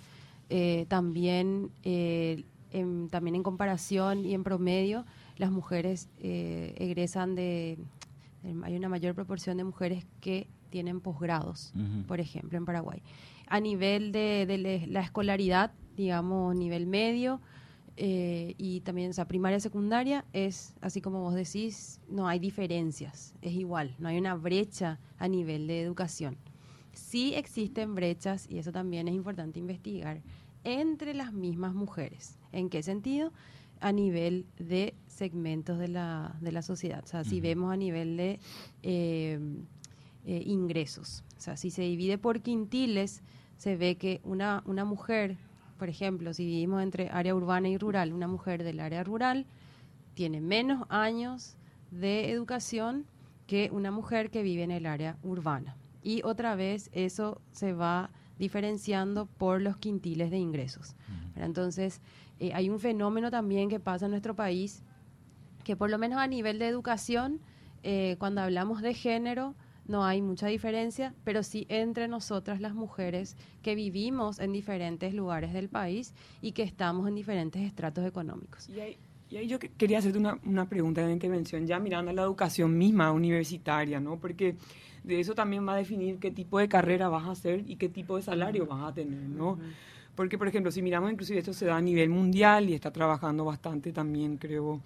Eh, 0.49 0.85
también, 0.89 1.69
en, 2.71 3.09
también 3.09 3.35
en 3.35 3.43
comparación 3.43 4.25
y 4.25 4.33
en 4.33 4.43
promedio, 4.43 5.05
las 5.37 5.51
mujeres 5.51 6.09
egresan 6.19 7.35
de 7.35 7.77
hay 8.63 8.75
una 8.75 8.89
mayor 8.89 9.15
proporción 9.15 9.57
de 9.57 9.63
mujeres 9.63 10.05
que 10.21 10.47
tienen 10.69 11.01
posgrados, 11.01 11.73
por 12.07 12.19
ejemplo, 12.19 12.57
en 12.57 12.65
Paraguay. 12.65 13.01
A 13.47 13.59
nivel 13.59 14.11
de, 14.11 14.85
la 14.87 15.01
escolaridad, 15.01 15.71
digamos, 15.95 16.55
nivel 16.55 16.87
medio, 16.87 17.41
eh, 17.95 18.53
y 18.57 18.81
también, 18.81 19.09
o 19.09 19.13
sea, 19.13 19.27
primaria, 19.27 19.59
secundaria, 19.59 20.23
es, 20.33 20.75
así 20.81 21.01
como 21.01 21.21
vos 21.21 21.33
decís, 21.33 21.99
no 22.07 22.27
hay 22.27 22.37
diferencias, 22.37 23.33
es 23.41 23.53
igual, 23.53 23.95
no 23.97 24.07
hay 24.07 24.19
una 24.19 24.35
brecha 24.35 24.99
a 25.17 25.27
nivel 25.27 25.65
de 25.65 25.81
educación. 25.81 26.37
Sí 26.91 27.33
existen 27.33 27.95
brechas, 27.95 28.47
y 28.49 28.59
eso 28.59 28.71
también 28.71 29.07
es 29.07 29.15
importante 29.15 29.59
investigar, 29.59 30.21
entre 30.67 31.13
las 31.13 31.33
mismas 31.33 31.73
mujeres. 31.73 32.37
¿En 32.51 32.69
qué 32.69 32.83
sentido? 32.83 33.31
a 33.79 33.91
nivel 33.91 34.45
de 34.57 34.95
segmentos 35.07 35.77
de 35.77 35.87
la, 35.87 36.35
de 36.41 36.51
la 36.51 36.61
sociedad. 36.61 37.03
O 37.03 37.07
sea, 37.07 37.23
si 37.23 37.41
vemos 37.41 37.71
a 37.71 37.77
nivel 37.77 38.17
de 38.17 38.39
eh, 38.83 39.39
eh, 40.25 40.43
ingresos. 40.45 41.23
O 41.37 41.41
sea, 41.41 41.57
si 41.57 41.69
se 41.69 41.83
divide 41.83 42.17
por 42.17 42.41
quintiles, 42.41 43.21
se 43.57 43.75
ve 43.75 43.95
que 43.95 44.19
una, 44.23 44.63
una 44.65 44.85
mujer, 44.85 45.37
por 45.77 45.89
ejemplo, 45.89 46.33
si 46.33 46.45
dividimos 46.45 46.81
entre 46.83 47.09
área 47.09 47.35
urbana 47.35 47.69
y 47.69 47.77
rural, 47.77 48.13
una 48.13 48.27
mujer 48.27 48.63
del 48.63 48.79
área 48.79 49.03
rural 49.03 49.45
tiene 50.13 50.41
menos 50.41 50.85
años 50.89 51.55
de 51.91 52.31
educación 52.31 53.05
que 53.45 53.69
una 53.71 53.91
mujer 53.91 54.29
que 54.29 54.43
vive 54.43 54.63
en 54.63 54.71
el 54.71 54.85
área 54.85 55.17
urbana. 55.23 55.77
Y 56.03 56.23
otra 56.23 56.55
vez 56.55 56.89
eso 56.91 57.41
se 57.51 57.73
va 57.73 58.09
diferenciando 58.39 59.25
por 59.25 59.61
los 59.61 59.77
quintiles 59.77 60.31
de 60.31 60.37
ingresos. 60.37 60.95
Entonces, 61.35 62.01
eh, 62.39 62.51
hay 62.53 62.69
un 62.69 62.79
fenómeno 62.79 63.31
también 63.31 63.69
que 63.69 63.79
pasa 63.79 64.05
en 64.05 64.11
nuestro 64.11 64.35
país, 64.35 64.83
que 65.63 65.75
por 65.75 65.89
lo 65.89 65.97
menos 65.97 66.19
a 66.19 66.27
nivel 66.27 66.59
de 66.59 66.67
educación, 66.67 67.39
eh, 67.83 68.15
cuando 68.19 68.41
hablamos 68.41 68.81
de 68.81 68.93
género, 68.93 69.55
no 69.87 70.03
hay 70.03 70.21
mucha 70.21 70.47
diferencia, 70.47 71.13
pero 71.23 71.43
sí 71.43 71.65
entre 71.69 72.07
nosotras 72.07 72.59
las 72.59 72.73
mujeres 72.73 73.37
que 73.61 73.73
vivimos 73.75 74.39
en 74.39 74.51
diferentes 74.51 75.13
lugares 75.13 75.53
del 75.53 75.69
país 75.69 76.13
y 76.41 76.51
que 76.51 76.63
estamos 76.63 77.07
en 77.07 77.15
diferentes 77.15 77.61
estratos 77.61 78.05
económicos. 78.05 78.69
Y 78.69 78.79
ahí, 79.37 79.47
yo 79.47 79.59
quería 79.59 79.99
hacerte 79.99 80.17
una, 80.17 80.39
una 80.45 80.67
pregunta 80.67 81.05
de 81.05 81.11
intervención, 81.11 81.65
ya 81.65 81.79
mirando 81.79 82.11
a 82.11 82.13
la 82.13 82.23
educación 82.23 82.77
misma 82.77 83.11
universitaria, 83.11 83.99
¿no? 83.99 84.17
Porque 84.19 84.55
de 85.07 85.19
eso 85.21 85.33
también 85.33 85.65
va 85.65 85.73
a 85.73 85.77
definir 85.77 86.19
qué 86.19 86.31
tipo 86.31 86.59
de 86.59 86.67
carrera 86.67 87.07
vas 87.07 87.25
a 87.25 87.31
hacer 87.31 87.63
y 87.65 87.77
qué 87.77 87.87
tipo 87.87 88.17
de 88.17 88.21
salario 88.21 88.65
vas 88.65 88.91
a 88.91 88.93
tener, 88.93 89.21
¿no? 89.21 89.57
Porque, 90.15 90.37
por 90.37 90.47
ejemplo, 90.47 90.71
si 90.71 90.81
miramos, 90.81 91.11
inclusive 91.11 91.39
esto 91.39 91.53
se 91.53 91.65
da 91.65 91.77
a 91.77 91.81
nivel 91.81 92.09
mundial 92.09 92.69
y 92.69 92.73
está 92.73 92.91
trabajando 92.91 93.45
bastante 93.45 93.93
también, 93.93 94.37
creo, 94.37 94.81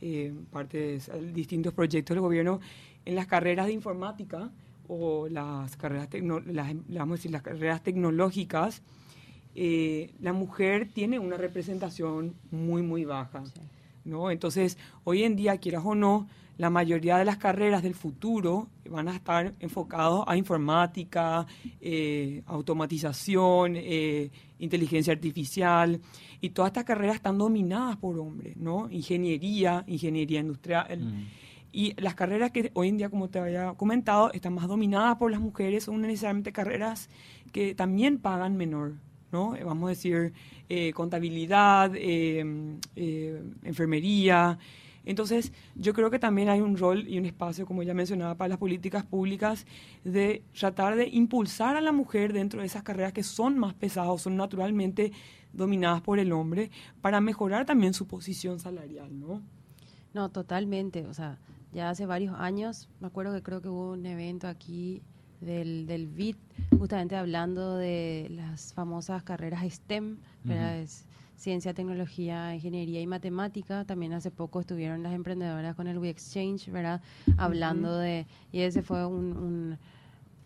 eh, 0.00 0.32
parte 0.50 0.78
de 0.78 1.32
distintos 1.32 1.74
proyectos 1.74 2.14
del 2.14 2.22
gobierno 2.22 2.60
en 3.04 3.14
las 3.14 3.26
carreras 3.26 3.66
de 3.66 3.72
informática 3.72 4.50
o 4.86 5.28
las 5.28 5.76
carreras, 5.76 6.08
las, 6.46 6.74
vamos 6.88 7.14
a 7.14 7.16
decir, 7.18 7.30
las 7.30 7.42
carreras 7.42 7.82
tecnológicas, 7.82 8.82
eh, 9.54 10.14
la 10.20 10.32
mujer 10.32 10.88
tiene 10.94 11.18
una 11.18 11.36
representación 11.36 12.34
muy, 12.50 12.80
muy 12.80 13.04
baja. 13.04 13.42
¿no? 14.04 14.30
Entonces, 14.30 14.78
hoy 15.04 15.24
en 15.24 15.36
día, 15.36 15.58
quieras 15.58 15.82
o 15.84 15.94
no, 15.94 16.26
la 16.58 16.68
mayoría 16.70 17.16
de 17.16 17.24
las 17.24 17.38
carreras 17.38 17.84
del 17.84 17.94
futuro 17.94 18.68
van 18.90 19.08
a 19.08 19.14
estar 19.14 19.54
enfocados 19.60 20.24
a 20.26 20.36
informática, 20.36 21.46
eh, 21.80 22.42
automatización, 22.46 23.74
eh, 23.76 24.30
inteligencia 24.58 25.12
artificial, 25.12 26.00
y 26.40 26.50
todas 26.50 26.70
estas 26.70 26.84
carreras 26.84 27.16
están 27.16 27.38
dominadas 27.38 27.96
por 27.96 28.18
hombres, 28.18 28.56
¿no? 28.56 28.88
Ingeniería, 28.90 29.84
ingeniería 29.86 30.40
industrial. 30.40 30.98
Mm. 30.98 31.26
Y 31.70 31.94
las 32.00 32.16
carreras 32.16 32.50
que 32.50 32.72
hoy 32.74 32.88
en 32.88 32.96
día, 32.96 33.08
como 33.08 33.28
te 33.28 33.38
había 33.38 33.74
comentado, 33.74 34.32
están 34.32 34.54
más 34.54 34.66
dominadas 34.66 35.16
por 35.16 35.30
las 35.30 35.40
mujeres, 35.40 35.84
son 35.84 36.00
necesariamente 36.00 36.52
carreras 36.52 37.08
que 37.52 37.76
también 37.76 38.18
pagan 38.18 38.56
menor, 38.56 38.94
¿no? 39.30 39.54
Vamos 39.64 39.86
a 39.86 39.90
decir, 39.90 40.32
eh, 40.68 40.92
contabilidad, 40.92 41.92
enfermería, 43.64 44.58
entonces, 45.08 45.54
yo 45.74 45.94
creo 45.94 46.10
que 46.10 46.18
también 46.18 46.50
hay 46.50 46.60
un 46.60 46.76
rol 46.76 47.08
y 47.08 47.18
un 47.18 47.24
espacio, 47.24 47.64
como 47.64 47.82
ya 47.82 47.94
mencionaba, 47.94 48.34
para 48.34 48.50
las 48.50 48.58
políticas 48.58 49.06
públicas 49.06 49.64
de 50.04 50.42
tratar 50.52 50.96
de 50.96 51.08
impulsar 51.08 51.76
a 51.76 51.80
la 51.80 51.92
mujer 51.92 52.34
dentro 52.34 52.60
de 52.60 52.66
esas 52.66 52.82
carreras 52.82 53.14
que 53.14 53.22
son 53.22 53.58
más 53.58 53.72
pesadas, 53.72 54.20
son 54.20 54.36
naturalmente 54.36 55.12
dominadas 55.54 56.02
por 56.02 56.18
el 56.18 56.30
hombre, 56.30 56.70
para 57.00 57.22
mejorar 57.22 57.64
también 57.64 57.94
su 57.94 58.06
posición 58.06 58.60
salarial, 58.60 59.18
¿no? 59.18 59.40
No, 60.12 60.28
totalmente. 60.28 61.06
O 61.06 61.14
sea, 61.14 61.38
ya 61.72 61.88
hace 61.88 62.04
varios 62.04 62.34
años, 62.38 62.90
me 63.00 63.06
acuerdo 63.06 63.32
que 63.32 63.42
creo 63.42 63.62
que 63.62 63.70
hubo 63.70 63.92
un 63.92 64.04
evento 64.04 64.46
aquí 64.46 65.00
del, 65.40 65.86
del 65.86 66.06
BIT, 66.06 66.36
justamente 66.78 67.16
hablando 67.16 67.78
de 67.78 68.26
las 68.28 68.74
famosas 68.74 69.22
carreras 69.22 69.64
STEM, 69.72 70.18
ciencia, 71.38 71.72
tecnología, 71.72 72.54
ingeniería 72.54 73.00
y 73.00 73.06
matemática. 73.06 73.84
También 73.84 74.12
hace 74.12 74.30
poco 74.30 74.60
estuvieron 74.60 75.02
las 75.02 75.14
emprendedoras 75.14 75.74
con 75.76 75.86
el 75.86 75.98
We 75.98 76.10
Exchange, 76.10 76.70
¿verdad? 76.70 77.00
Hablando 77.36 77.96
de, 77.96 78.26
y 78.52 78.60
ese 78.60 78.82
fue 78.82 79.06
un, 79.06 79.78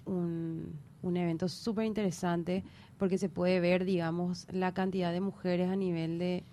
un, 0.04 0.78
un, 1.02 1.16
evento 1.16 1.48
súper 1.48 1.86
interesante 1.86 2.62
porque 2.98 3.16
se 3.16 3.30
puede 3.30 3.58
ver, 3.58 3.84
digamos, 3.84 4.46
la 4.52 4.74
cantidad 4.74 5.12
de 5.12 5.20
mujeres 5.20 5.70
a 5.70 5.76
nivel 5.76 6.18
de, 6.18 6.44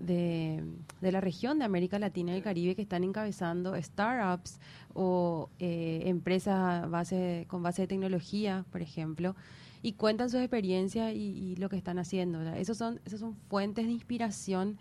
de, 0.00 0.64
de, 1.00 1.12
la 1.12 1.20
región 1.20 1.60
de 1.60 1.64
América 1.64 1.98
Latina 2.00 2.32
y 2.32 2.36
el 2.36 2.42
Caribe 2.42 2.74
que 2.74 2.82
están 2.82 3.04
encabezando 3.04 3.80
startups 3.80 4.58
o 4.92 5.50
eh, 5.60 6.02
empresas 6.06 6.90
base, 6.90 7.46
con 7.48 7.62
base 7.62 7.82
de 7.82 7.88
tecnología, 7.88 8.64
por 8.72 8.82
ejemplo, 8.82 9.36
y 9.84 9.92
cuentan 9.92 10.30
sus 10.30 10.40
experiencias 10.40 11.12
y, 11.14 11.56
lo 11.56 11.68
que 11.68 11.76
están 11.76 11.98
haciendo. 11.98 12.40
Esos 12.54 12.78
son, 12.78 13.02
esas 13.04 13.20
son 13.20 13.36
fuentes 13.50 13.84
de 13.84 13.92
inspiración 13.92 14.78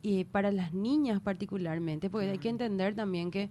y 0.00 0.24
para 0.24 0.50
las 0.50 0.72
niñas 0.72 1.20
particularmente, 1.20 2.08
porque 2.08 2.30
hay 2.30 2.38
que 2.38 2.48
entender 2.48 2.94
también 2.94 3.30
que 3.30 3.50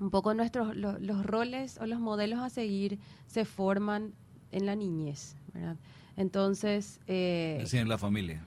un 0.00 0.08
poco 0.08 0.32
nuestros 0.32 0.74
los 0.74 1.26
roles 1.26 1.78
o 1.82 1.86
los 1.86 2.00
modelos 2.00 2.38
a 2.38 2.48
seguir 2.48 2.98
se 3.26 3.44
forman 3.44 4.14
en 4.52 4.64
la 4.64 4.74
niñez, 4.74 5.36
¿verdad? 5.52 5.76
Entonces... 6.16 6.98
Eh, 7.06 7.62
en 7.70 7.88
la 7.90 7.98
familia. 7.98 8.42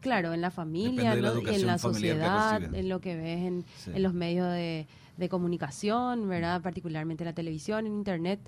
Claro, 0.00 0.32
en 0.32 0.40
la 0.40 0.50
familia, 0.50 1.12
en 1.12 1.66
la 1.66 1.76
sociedad, 1.76 2.74
en 2.74 2.88
lo 2.88 3.02
que 3.02 3.16
ves 3.16 3.40
en, 3.40 3.64
en 3.94 4.02
los 4.02 4.14
medios 4.14 4.50
de, 4.50 4.86
de, 5.20 5.28
comunicación, 5.28 6.28
¿verdad? 6.28 6.60
Particularmente 6.62 7.22
en 7.24 7.26
la 7.26 7.34
televisión, 7.34 7.86
en 7.86 7.92
Internet. 7.94 8.40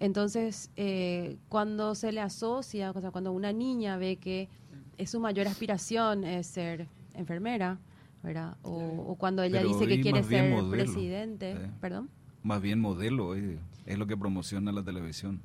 Entonces, 0.00 0.70
eh, 0.76 1.36
cuando 1.48 1.94
se 1.94 2.12
le 2.12 2.20
asocia, 2.20 2.92
o 2.92 3.00
sea, 3.00 3.10
cuando 3.10 3.32
una 3.32 3.52
niña 3.52 3.96
ve 3.96 4.16
que 4.16 4.48
es 4.96 5.10
su 5.10 5.18
mayor 5.20 5.48
aspiración 5.48 6.24
es 6.24 6.46
ser 6.46 6.86
enfermera, 7.14 7.78
¿verdad? 8.22 8.56
O, 8.62 9.16
cuando 9.18 9.42
ella 9.42 9.58
Pero 9.60 9.72
dice 9.72 9.86
que 9.88 10.00
quiere 10.00 10.20
más 10.20 10.28
bien 10.28 10.44
ser 10.44 10.62
modelo, 10.62 10.70
presidente, 10.84 11.50
¿eh? 11.52 11.70
perdón. 11.80 12.08
Más 12.44 12.62
bien 12.62 12.80
modelo, 12.80 13.34
eh, 13.34 13.58
es 13.86 13.98
lo 13.98 14.06
que 14.06 14.16
promociona 14.16 14.70
la 14.72 14.82
televisión. 14.84 15.40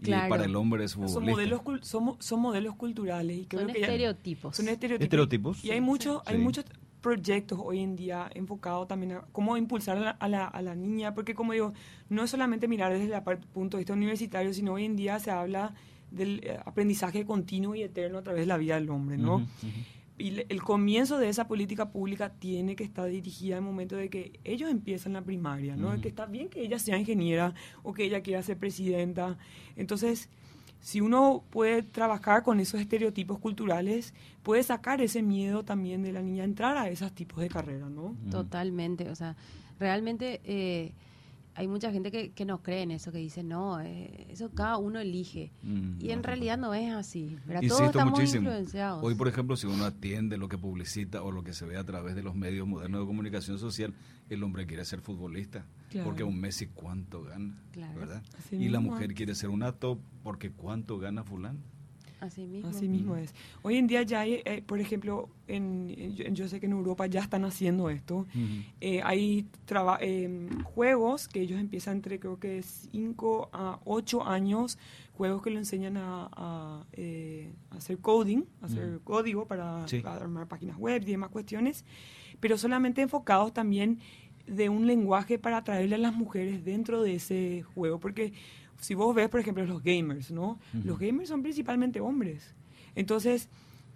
Y 0.00 0.06
Claro. 0.06 0.28
para 0.30 0.44
el 0.46 0.56
hombre 0.56 0.82
es 0.84 0.92
Son 0.92 1.02
futbolista. 1.08 1.30
modelos, 1.30 1.60
cul- 1.60 1.82
son, 1.82 2.16
son 2.18 2.40
modelos 2.40 2.74
culturales 2.74 3.38
y 3.38 3.44
creo 3.46 3.62
Son 3.62 3.72
que 3.72 3.80
ya- 3.80 3.86
estereotipos. 3.86 4.56
son 4.56 4.66
estereotipos. 4.68 5.04
Estereotipos. 5.04 5.64
Y 5.64 5.70
hay 5.70 5.80
muchos, 5.80 6.22
hay 6.26 6.36
Sí. 6.38 6.42
muchos 6.42 6.64
proyectos 7.02 7.58
hoy 7.62 7.80
en 7.80 7.96
día 7.96 8.30
enfocados 8.34 8.88
también 8.88 9.12
a 9.12 9.24
cómo 9.32 9.56
impulsar 9.58 9.98
a 9.98 10.00
la, 10.00 10.10
a 10.10 10.28
la, 10.28 10.46
a 10.46 10.62
la 10.62 10.74
niña, 10.74 11.12
porque 11.14 11.34
como 11.34 11.52
digo, 11.52 11.74
no 12.08 12.24
es 12.24 12.30
solamente 12.30 12.68
mirar 12.68 12.92
desde 12.92 13.14
el 13.14 13.38
punto 13.52 13.76
de 13.76 13.82
vista 13.82 13.92
universitario, 13.92 14.54
sino 14.54 14.72
hoy 14.72 14.86
en 14.86 14.96
día 14.96 15.18
se 15.18 15.30
habla 15.30 15.74
del 16.10 16.40
eh, 16.44 16.58
aprendizaje 16.64 17.26
continuo 17.26 17.74
y 17.74 17.82
eterno 17.82 18.18
a 18.18 18.22
través 18.22 18.42
de 18.42 18.46
la 18.46 18.56
vida 18.56 18.76
del 18.76 18.88
hombre, 18.90 19.18
¿no? 19.18 19.46
Y 20.18 20.44
el 20.48 20.62
comienzo 20.62 21.18
de 21.18 21.28
esa 21.28 21.48
política 21.48 21.90
pública 21.90 22.34
tiene 22.38 22.76
que 22.76 22.84
estar 22.84 23.08
dirigida 23.08 23.56
al 23.56 23.62
momento 23.62 23.96
de 23.96 24.08
que 24.08 24.38
ellos 24.44 24.70
empiezan 24.70 25.14
la 25.14 25.22
primaria, 25.22 25.74
¿no? 25.74 25.88
Ujú. 25.88 26.02
Que 26.02 26.08
está 26.08 26.26
bien 26.26 26.48
que 26.48 26.62
ella 26.62 26.78
sea 26.78 26.96
ingeniera 26.98 27.54
o 27.82 27.92
que 27.92 28.04
ella 28.04 28.20
quiera 28.20 28.42
ser 28.42 28.56
presidenta. 28.56 29.38
Entonces, 29.74 30.28
si 30.82 31.00
uno 31.00 31.44
puede 31.50 31.82
trabajar 31.84 32.42
con 32.42 32.58
esos 32.58 32.80
estereotipos 32.80 33.38
culturales, 33.38 34.14
puede 34.42 34.64
sacar 34.64 35.00
ese 35.00 35.22
miedo 35.22 35.64
también 35.64 36.02
de 36.02 36.12
la 36.12 36.22
niña 36.22 36.42
a 36.42 36.46
entrar 36.46 36.76
a 36.76 36.88
esos 36.88 37.12
tipos 37.12 37.38
de 37.38 37.48
carreras, 37.48 37.88
¿no? 37.88 38.16
Totalmente, 38.32 39.08
o 39.08 39.14
sea, 39.14 39.36
realmente 39.78 40.40
eh, 40.44 40.92
hay 41.54 41.68
mucha 41.68 41.92
gente 41.92 42.10
que, 42.10 42.32
que 42.32 42.44
no 42.44 42.62
cree 42.62 42.82
en 42.82 42.90
eso, 42.90 43.12
que 43.12 43.18
dice, 43.18 43.44
no, 43.44 43.80
eh, 43.80 44.26
eso 44.30 44.50
cada 44.50 44.78
uno 44.78 44.98
elige. 44.98 45.52
Mm, 45.62 46.00
Y 46.00 46.10
en 46.10 46.24
realidad 46.24 46.58
no 46.58 46.74
es 46.74 46.92
así, 46.92 47.36
¿verdad? 47.46 47.60
Todos 47.60 47.80
Insisto 47.80 47.84
estamos 47.86 48.18
muchísimo. 48.18 48.48
influenciados. 48.48 49.04
Hoy, 49.04 49.14
por 49.14 49.28
ejemplo, 49.28 49.56
si 49.56 49.68
uno 49.68 49.84
atiende 49.84 50.36
lo 50.36 50.48
que 50.48 50.58
publicita 50.58 51.22
o 51.22 51.30
lo 51.30 51.44
que 51.44 51.52
se 51.52 51.64
ve 51.64 51.76
a 51.76 51.84
través 51.84 52.16
de 52.16 52.22
los 52.24 52.34
medios 52.34 52.66
modernos 52.66 53.02
de 53.02 53.06
comunicación 53.06 53.58
social, 53.58 53.94
el 54.30 54.42
hombre 54.42 54.66
quiere 54.66 54.84
ser 54.84 55.00
futbolista. 55.00 55.64
Claro. 55.90 56.08
Porque 56.08 56.24
un 56.24 56.40
Messi 56.40 56.66
cuánto 56.68 57.22
gana. 57.22 57.54
Así 58.46 58.56
y 58.56 58.68
la 58.68 58.80
mujer 58.80 59.10
es. 59.10 59.16
quiere 59.16 59.34
ser 59.34 59.50
una 59.50 59.72
top 59.72 59.98
porque 60.22 60.50
cuánto 60.50 60.98
gana 60.98 61.24
fulano. 61.24 61.58
Así 62.20 62.46
mismo. 62.46 62.68
Así 62.68 62.88
mismo 62.88 63.16
es. 63.16 63.34
Hoy 63.62 63.78
en 63.78 63.88
día 63.88 64.02
ya 64.04 64.20
hay, 64.20 64.42
eh, 64.44 64.62
por 64.64 64.78
ejemplo, 64.78 65.28
en, 65.48 65.92
en- 65.98 66.36
yo, 66.36 66.46
sé 66.46 66.60
que 66.60 66.66
en 66.66 66.72
Europa 66.72 67.06
ya 67.08 67.20
están 67.20 67.44
haciendo 67.44 67.90
esto. 67.90 68.26
Eh, 68.80 69.00
hay 69.02 69.48
traba- 69.66 69.98
eh, 70.00 70.48
juegos 70.62 71.26
que 71.26 71.40
ellos 71.40 71.58
empiezan 71.58 71.96
entre 71.96 72.20
creo 72.20 72.38
que 72.38 72.62
5 72.62 73.50
a 73.52 73.80
8 73.84 74.24
años, 74.24 74.78
juegos 75.14 75.42
que 75.42 75.50
le 75.50 75.58
enseñan 75.58 75.96
a, 75.96 76.28
a, 76.32 76.86
eh, 76.92 77.50
hacer 77.70 77.98
coding, 77.98 78.44
a 78.60 78.66
hacer 78.66 79.00
código 79.02 79.46
para, 79.48 79.88
Sí. 79.88 79.98
para 79.98 80.14
armar 80.22 80.46
páginas 80.46 80.76
web 80.78 81.02
y 81.02 81.10
demás 81.10 81.30
cuestiones, 81.30 81.84
pero 82.38 82.56
solamente 82.56 83.02
enfocados 83.02 83.52
también 83.52 83.98
de 84.46 84.68
un 84.68 84.86
lenguaje 84.86 85.38
para 85.38 85.58
atraerle 85.58 85.94
a 85.96 85.98
las 85.98 86.14
mujeres 86.14 86.64
dentro 86.64 87.02
de 87.02 87.14
ese 87.16 87.62
juego, 87.74 87.98
porque 87.98 88.32
si 88.80 88.94
vos 88.94 89.14
ves, 89.14 89.28
por 89.28 89.40
ejemplo, 89.40 89.64
los 89.64 89.82
gamers, 89.82 90.30
¿no? 90.30 90.58
Los 90.84 90.98
gamers 90.98 91.28
son 91.28 91.42
principalmente 91.42 92.00
hombres. 92.00 92.54
Entonces, 92.94 93.48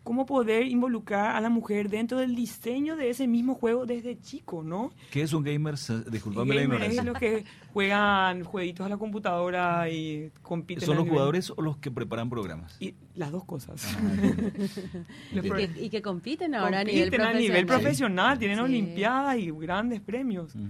¿cómo 0.07 0.25
poder 0.25 0.67
involucrar 0.69 1.35
a 1.35 1.41
la 1.41 1.51
mujer 1.51 1.91
dentro 1.91 2.19
del 2.19 2.37
diseño 2.37 2.95
de 2.95 3.11
ese 3.11 3.27
mismo 3.27 3.55
juego 3.57 3.87
desde 3.87 4.19
chico, 4.21 4.63
¿no? 4.63 4.93
¿Qué 5.11 5.23
es 5.23 5.33
un 5.33 5.43
gamer? 5.43 5.75
Disculpame 6.09 6.55
la 6.55 6.63
Gamer 6.63 6.83
es 6.85 6.93
ignorancia. 6.93 7.03
los 7.03 7.19
que 7.19 7.45
juegan 7.73 8.45
jueguitos 8.45 8.87
a 8.87 8.89
la 8.89 8.97
computadora 8.99 9.91
y 9.91 10.31
compiten. 10.43 10.85
¿Son 10.87 10.95
a 10.95 10.99
los 10.99 11.05
nivel- 11.07 11.11
jugadores 11.13 11.53
o 11.57 11.61
los 11.61 11.77
que 11.79 11.91
preparan 11.91 12.31
programas? 12.31 12.77
Y 12.81 12.95
las 13.17 13.33
dos 13.33 13.45
cosas. 13.45 13.85
Ah, 13.99 14.01
Y 15.33 15.41
que, 15.41 15.71
y 15.87 15.91
que 15.91 16.03
compiten 16.03 16.55
ahora 16.55 16.81
a 16.81 16.85
nivel 16.85 17.11
compiten 17.11 17.21
profesional. 17.21 17.37
a 17.37 17.39
nivel 17.41 17.67
profesional, 17.67 18.39
tienen 18.39 18.57
Sí. 18.59 18.63
olimpiadas 18.63 19.39
y 19.39 19.51
grandes 19.51 20.01
premios. 20.01 20.55
Ujú. 20.55 20.65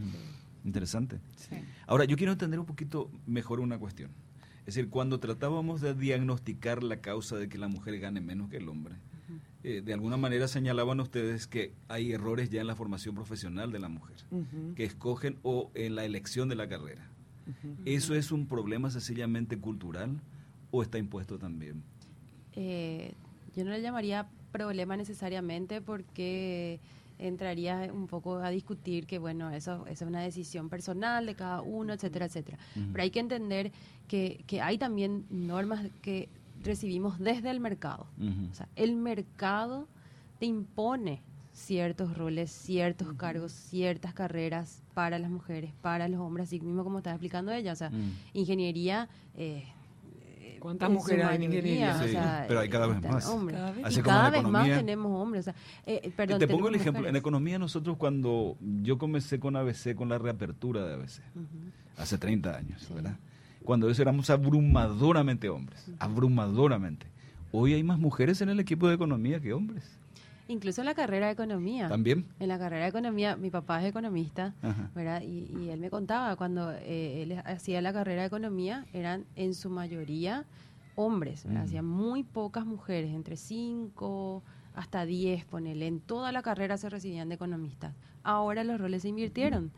Interesante. 0.65 1.21
Sí. 1.37 1.57
Ahora, 1.87 2.05
yo 2.07 2.17
quiero 2.17 2.33
entender 2.33 2.59
un 2.59 2.67
poquito 2.67 3.11
mejor 3.27 3.61
una 3.61 3.79
cuestión. 3.79 4.11
Es 4.61 4.75
decir, 4.75 4.89
cuando 4.91 5.21
tratábamos 5.21 5.81
de 5.81 5.95
diagnosticar 5.95 6.83
la 6.83 6.97
causa 7.01 7.37
de 7.37 7.49
que 7.49 7.57
la 7.59 7.69
mujer 7.69 8.01
gane 8.01 8.21
menos 8.21 8.49
que 8.51 8.57
el 8.57 8.69
hombre, 8.69 8.97
eh, 9.69 9.83
de 9.85 9.93
alguna 9.93 10.17
manera 10.17 10.47
señalaban 10.47 11.01
ustedes 11.01 11.49
que 11.49 11.73
hay 11.89 12.13
errores 12.13 12.51
ya 12.51 12.61
en 12.61 12.69
la 12.69 12.77
formación 12.77 13.17
profesional 13.17 13.73
de 13.73 13.81
la 13.81 13.89
mujer, 13.89 14.15
que 14.77 14.85
escogen 14.85 15.39
o 15.43 15.73
en 15.75 15.97
la 15.97 16.05
elección 16.05 16.49
de 16.49 16.55
la 16.55 16.69
carrera. 16.69 17.11
¿Eso 17.85 18.15
es 18.15 18.31
un 18.31 18.47
problema 18.47 18.91
sencillamente 18.91 19.59
cultural 19.59 20.21
o 20.71 20.83
está 20.83 20.99
impuesto 20.99 21.37
también? 21.37 21.83
Eh, 22.53 23.15
yo 23.57 23.65
no 23.65 23.73
le 23.73 23.83
llamaría 23.83 24.29
problema 24.53 24.97
necesariamente 24.97 25.81
porque 25.81 26.79
entraría 27.19 27.91
un 27.93 28.07
poco 28.07 28.37
a 28.37 28.51
discutir 28.51 29.09
que, 29.09 29.19
bueno, 29.19 29.51
eso, 29.51 29.85
eso 29.89 30.05
es 30.05 30.09
una 30.09 30.21
decisión 30.21 30.69
personal 30.69 31.27
de 31.27 31.35
cada 31.35 31.63
uno, 31.63 31.93
etcétera, 31.93 32.27
etcétera. 32.27 32.57
Pero 32.93 33.03
hay 33.03 33.11
que 33.11 33.19
entender 33.19 33.73
que, 34.07 34.45
que 34.47 34.61
hay 34.61 34.79
también 34.79 35.27
normas 35.29 35.91
que 36.03 36.29
recibimos 36.63 37.19
desde 37.19 37.51
el 37.51 37.61
mercado. 37.61 38.07
O 38.51 38.55
sea, 38.55 38.69
el 38.77 38.97
mercado 38.97 39.89
te 40.39 40.47
impone 40.47 41.23
ciertos 41.53 42.17
roles, 42.19 42.51
ciertos 42.51 43.13
cargos, 43.15 43.53
ciertas 43.53 44.13
carreras 44.13 44.83
para 44.95 45.19
las 45.19 45.31
mujeres, 45.31 45.73
para 45.81 46.07
los 46.09 46.21
hombres, 46.21 46.49
así 46.49 46.61
mismo 46.61 46.85
como 46.85 46.99
estaba 46.99 47.15
explicando 47.15 47.53
ella. 47.53 47.73
O 47.73 47.77
sea, 47.77 47.91
ingeniería... 48.35 49.09
eh, 49.35 49.65
¿Cuántas 50.61 50.89
en 50.89 50.95
su 50.97 51.01
mujeres 51.01 51.27
hay 51.27 51.37
en 51.37 51.43
ingeniería? 51.45 51.97
o 51.97 52.03
Sí, 52.03 52.11
sea, 52.11 52.45
pero 52.49 52.61
hay 52.61 52.69
cada 52.69 52.87
vez 52.89 53.01
más. 53.03 53.27
hombres. 53.29 53.57
Cada 53.59 53.71
vez 53.73 53.85
Así 53.85 54.01
y 54.01 54.03
como 54.03 54.17
en 54.17 54.19
cada 54.23 54.31
vez 54.31 54.43
más 54.43 54.67
tenemos 54.67 55.23
hombres. 55.23 55.41
O 55.41 55.45
sea, 55.45 55.55
eh, 55.85 56.01
eh, 56.03 56.11
perdón, 56.17 56.39
Te 56.41 56.49
pongo 56.49 56.69
el 56.69 56.75
ejemplo. 56.75 57.07
En 57.07 57.15
economía 57.15 57.59
nosotros 57.59 57.97
cuando 57.99 58.57
yo 58.83 58.99
comencé 58.99 59.39
con 59.39 59.55
ABC, 59.55 59.95
con 59.95 60.09
la 60.09 60.19
reapertura 60.19 60.85
de 60.85 60.95
ABC, 60.95 61.21
hace 61.99 62.19
30 62.19 62.57
años, 62.57 62.83
Sí. 62.83 62.93
¿verdad? 62.95 63.17
Cuando 63.67 63.91
eso 63.91 64.01
éramos 64.01 64.31
abrumadoramente 64.31 65.49
hombres, 65.49 65.85
abrumadoramente. 65.99 67.07
Hoy 67.53 67.75
hay 67.75 67.83
más 67.83 67.99
mujeres 67.99 68.41
en 68.41 68.49
el 68.49 68.61
equipo 68.61 68.89
de 68.89 68.95
economía 68.95 69.41
que 69.41 69.53
hombres. 69.53 69.99
Incluso 70.49 70.81
en 70.83 70.85
la 70.85 70.95
carrera 70.95 71.27
de 71.27 71.33
economía. 71.33 71.89
También. 71.89 72.25
En 72.39 72.47
la 72.47 72.59
carrera 72.59 72.85
de 72.85 72.91
economía, 72.91 73.35
mi 73.35 73.51
papá 73.51 73.83
es 73.83 73.89
economista, 73.89 74.55
Ajá. 74.63 74.91
¿verdad? 74.95 75.23
Y, 75.23 75.51
y 75.59 75.71
él 75.71 75.81
me 75.81 75.91
contaba 75.91 76.37
cuando 76.37 76.71
eh, 76.73 77.25
él 77.25 77.43
hacía 77.45 77.83
la 77.83 77.93
carrera 77.93 78.23
de 78.23 78.29
economía, 78.29 78.87
eran 78.93 79.25
en 79.35 79.53
su 79.55 79.69
mayoría 79.69 80.45
hombres, 80.95 81.45
¿verdad? 81.45 81.63
Mm. 81.63 81.65
Hacían 81.65 81.87
muy 81.87 82.23
pocas 82.23 82.65
mujeres, 82.65 83.13
entre 83.13 83.37
5 83.37 84.43
hasta 84.77 85.05
10, 85.05 85.45
ponele. 85.47 85.87
En 85.89 85.99
toda 86.01 86.31
la 86.31 86.43
carrera 86.43 86.77
se 86.77 86.89
recibían 86.89 87.29
de 87.29 87.35
economistas. 87.35 87.95
Ahora 88.23 88.63
los 88.63 88.81
roles 88.81 89.03
se 89.03 89.09
invirtieron. 89.09 89.73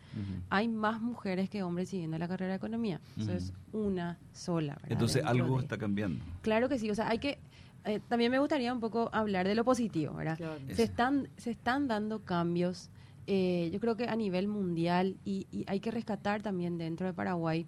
Hay 0.50 0.68
más 0.68 1.00
mujeres 1.00 1.48
que 1.48 1.62
hombres 1.62 1.88
siguiendo 1.88 2.18
la 2.18 2.28
carrera 2.28 2.52
de 2.52 2.56
economía. 2.56 3.00
Eso 3.18 3.32
es 3.32 3.52
una 3.72 4.18
sola. 4.32 4.74
¿verdad? 4.74 4.92
Entonces 4.92 5.22
Dentro 5.22 5.30
algo 5.44 5.56
de- 5.56 5.62
está 5.62 5.78
cambiando. 5.78 6.24
Claro 6.42 6.68
que 6.68 6.78
sí, 6.78 6.90
o 6.90 6.94
sea, 6.94 7.08
hay 7.08 7.18
que... 7.18 7.38
eh, 7.84 8.00
también 8.08 8.30
me 8.30 8.38
gustaría 8.38 8.72
un 8.72 8.80
poco 8.80 9.08
hablar 9.12 9.46
de 9.46 9.54
lo 9.54 9.64
positivo, 9.64 10.14
¿verdad? 10.14 10.36
Claro. 10.36 10.60
Se 10.74 10.82
están, 10.82 11.28
se 11.36 11.50
están 11.50 11.88
dando 11.88 12.20
cambios, 12.24 12.90
eh, 13.26 13.68
yo 13.72 13.80
creo 13.80 13.96
que 13.96 14.08
a 14.08 14.16
nivel 14.16 14.48
mundial, 14.48 15.16
y, 15.24 15.46
y 15.52 15.64
hay 15.68 15.80
que 15.80 15.90
rescatar 15.90 16.42
también 16.42 16.78
dentro 16.78 17.06
de 17.06 17.12
Paraguay, 17.12 17.66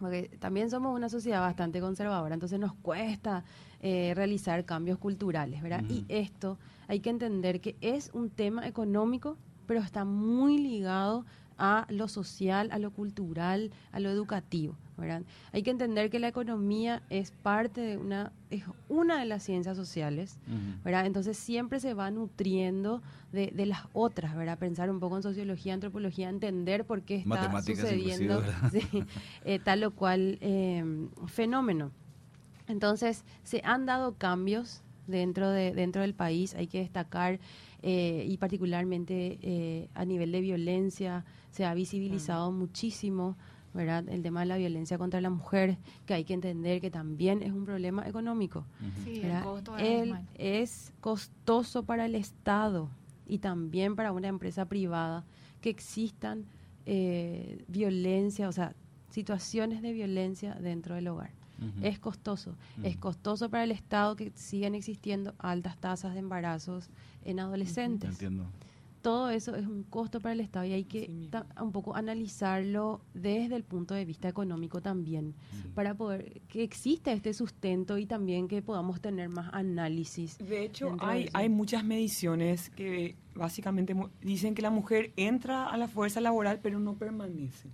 porque 0.00 0.30
también 0.38 0.70
somos 0.70 0.94
una 0.96 1.08
sociedad 1.08 1.40
bastante 1.40 1.80
conservadora, 1.80 2.34
entonces 2.34 2.58
nos 2.58 2.74
cuesta 2.74 3.44
eh, 3.80 4.12
realizar 4.14 4.64
cambios 4.64 4.98
culturales, 4.98 5.62
¿verdad? 5.62 5.84
Y 5.88 6.04
esto 6.08 6.58
hay 6.88 7.00
que 7.00 7.10
entender 7.10 7.60
que 7.60 7.76
es 7.80 8.10
un 8.12 8.30
tema 8.30 8.66
económico, 8.66 9.36
pero 9.66 9.80
está 9.80 10.04
muy 10.04 10.58
ligado 10.58 11.24
a 11.56 11.86
lo 11.90 12.08
social, 12.08 12.70
a 12.72 12.78
lo 12.78 12.90
cultural, 12.90 13.70
a 13.92 14.00
lo 14.00 14.10
educativo, 14.10 14.76
¿verdad? 15.00 15.22
Hay 15.52 15.62
que 15.62 15.70
entender 15.70 16.10
que 16.10 16.18
la 16.18 16.28
economía 16.28 17.02
es 17.10 17.32
parte 17.32 17.80
de 17.80 17.96
una, 17.96 18.32
es 18.50 18.64
una 18.88 19.18
de 19.18 19.26
las 19.26 19.42
ciencias 19.42 19.76
sociales. 19.76 20.38
Entonces 20.84 21.36
siempre 21.36 21.80
se 21.80 21.94
va 21.94 22.10
nutriendo 22.10 23.02
de, 23.32 23.48
de 23.48 23.66
las 23.66 23.80
otras, 23.92 24.36
¿verdad? 24.36 24.58
Pensar 24.58 24.90
un 24.90 25.00
poco 25.00 25.16
en 25.16 25.22
sociología, 25.22 25.74
antropología, 25.74 26.28
entender 26.28 26.84
por 26.84 27.02
qué 27.02 27.16
está 27.16 27.62
sucediendo 27.62 28.42
eh, 29.44 29.58
tal 29.58 29.82
o 29.84 29.90
cual 29.90 30.38
eh, 30.40 30.84
fenómeno. 31.26 31.90
Entonces 32.68 33.24
se 33.42 33.62
han 33.64 33.86
dado 33.86 34.14
cambios 34.14 34.82
dentro, 35.10 35.50
de, 35.50 35.72
dentro 35.72 36.02
del 36.02 36.14
país, 36.14 36.54
hay 36.54 36.66
que 36.66 36.78
destacar, 36.78 37.40
eh, 37.82 38.26
y 38.28 38.36
particularmente 38.36 39.38
eh, 39.42 39.88
a 39.94 40.04
nivel 40.04 40.32
de 40.32 40.40
violencia, 40.40 41.24
se 41.50 41.64
ha 41.64 41.74
visibilizado 41.74 42.52
muchísimo. 42.52 43.36
¿Verdad? 43.72 44.08
El 44.08 44.22
tema 44.22 44.40
de 44.40 44.46
la 44.46 44.56
violencia 44.56 44.98
contra 44.98 45.20
la 45.20 45.30
mujer, 45.30 45.78
que 46.06 46.14
hay 46.14 46.24
que 46.24 46.34
entender 46.34 46.80
que 46.80 46.90
también 46.90 47.42
es 47.42 47.52
un 47.52 47.64
problema 47.64 48.06
económico. 48.08 48.64
Sí, 49.04 49.20
el 49.22 49.42
costo 49.42 49.76
es 49.76 49.84
Él 49.84 50.14
es 50.34 50.92
costoso 51.00 51.84
para 51.84 52.06
el 52.06 52.14
Estado 52.14 52.88
y 53.26 53.38
también 53.38 53.96
para 53.96 54.12
una 54.12 54.28
empresa 54.28 54.64
privada 54.66 55.24
que 55.60 55.70
existan 55.70 56.46
eh, 56.86 57.62
violencia, 57.68 58.48
o 58.48 58.52
sea, 58.52 58.74
situaciones 59.10 59.82
de 59.82 59.92
violencia 59.92 60.54
dentro 60.54 60.94
del 60.94 61.08
hogar. 61.08 61.30
es 61.82 61.98
costoso. 61.98 62.56
Es 62.82 62.96
costoso 62.96 63.50
para 63.50 63.64
el 63.64 63.70
Estado 63.70 64.16
que 64.16 64.32
sigan 64.34 64.74
existiendo 64.74 65.34
altas 65.38 65.76
tasas 65.76 66.14
de 66.14 66.20
embarazos 66.20 66.88
en 67.24 67.38
adolescentes. 67.38 68.10
Entiendo 68.10 68.46
todo 69.02 69.30
eso 69.30 69.54
es 69.56 69.66
un 69.66 69.84
costo 69.84 70.20
para 70.20 70.32
el 70.32 70.40
Estado 70.40 70.66
y 70.66 70.72
hay 70.72 70.84
que 70.84 71.28
un 71.60 71.72
poco 71.72 71.96
analizarlo 71.96 73.00
desde 73.14 73.56
el 73.56 73.64
punto 73.64 73.94
de 73.94 74.04
vista 74.04 74.28
económico 74.28 74.80
también, 74.80 75.34
para 75.74 75.94
poder 75.94 76.40
que 76.48 76.62
exista 76.62 77.12
este 77.12 77.32
sustento 77.32 77.98
y 77.98 78.06
también 78.06 78.48
que 78.48 78.62
podamos 78.62 79.00
tener 79.00 79.28
más 79.28 79.48
análisis. 79.52 80.38
De 80.38 80.64
hecho, 80.64 80.96
hay, 81.00 81.28
hay 81.32 81.48
muchas 81.48 81.84
mediciones 81.84 82.70
que 82.70 83.16
básicamente 83.34 83.94
dicen 84.20 84.54
que 84.54 84.62
la 84.62 84.70
mujer 84.70 85.12
entra 85.16 85.68
a 85.68 85.76
la 85.76 85.88
fuerza 85.88 86.20
laboral 86.20 86.60
pero 86.62 86.78
no 86.78 86.94
permanece. 86.94 87.68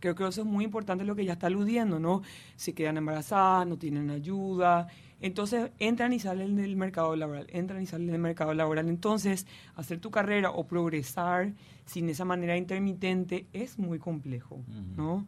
Creo 0.00 0.14
que 0.14 0.26
eso 0.26 0.40
es 0.40 0.46
muy 0.46 0.64
importante 0.64 1.04
lo 1.04 1.14
que 1.14 1.24
ya 1.24 1.34
está 1.34 1.46
aludiendo, 1.46 1.98
¿no? 1.98 2.22
Se 2.56 2.72
quedan 2.74 2.96
embarazadas, 2.96 3.66
no 3.66 3.76
tienen 3.76 4.10
ayuda, 4.10 4.88
entonces 5.20 5.70
entran 5.78 6.12
y 6.12 6.20
salen 6.20 6.56
del 6.56 6.76
mercado 6.76 7.16
laboral, 7.16 7.46
entran 7.50 7.82
y 7.82 7.86
salen 7.86 8.06
del 8.06 8.20
mercado 8.20 8.54
laboral. 8.54 8.88
Entonces, 8.88 9.46
hacer 9.74 9.98
tu 9.98 10.10
carrera 10.10 10.50
o 10.50 10.66
progresar 10.66 11.52
sin 11.86 12.08
esa 12.08 12.24
manera 12.24 12.56
intermitente 12.56 13.46
es 13.52 13.78
muy 13.78 13.98
complejo, 13.98 14.60
¿no? 14.96 15.26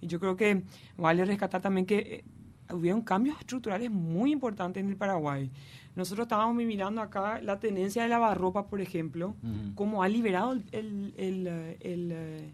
Y 0.00 0.06
yo 0.06 0.20
creo 0.20 0.36
que 0.36 0.62
vale 0.96 1.24
rescatar 1.24 1.60
también 1.60 1.86
que 1.86 1.98
eh, 1.98 2.24
hubieron 2.72 3.02
cambios 3.02 3.38
estructurales 3.40 3.90
muy 3.90 4.32
importantes 4.32 4.82
en 4.82 4.88
el 4.90 4.96
Paraguay. 4.96 5.50
Nosotros 5.94 6.26
estábamos 6.26 6.54
mirando 6.54 7.00
acá 7.00 7.40
la 7.40 7.58
tenencia 7.58 8.02
de 8.02 8.08
lavarropa, 8.08 8.66
por 8.66 8.80
ejemplo, 8.80 9.34
cómo 9.74 10.02
ha 10.02 10.08
liberado 10.08 10.52
el, 10.52 11.12
el, 11.16 12.52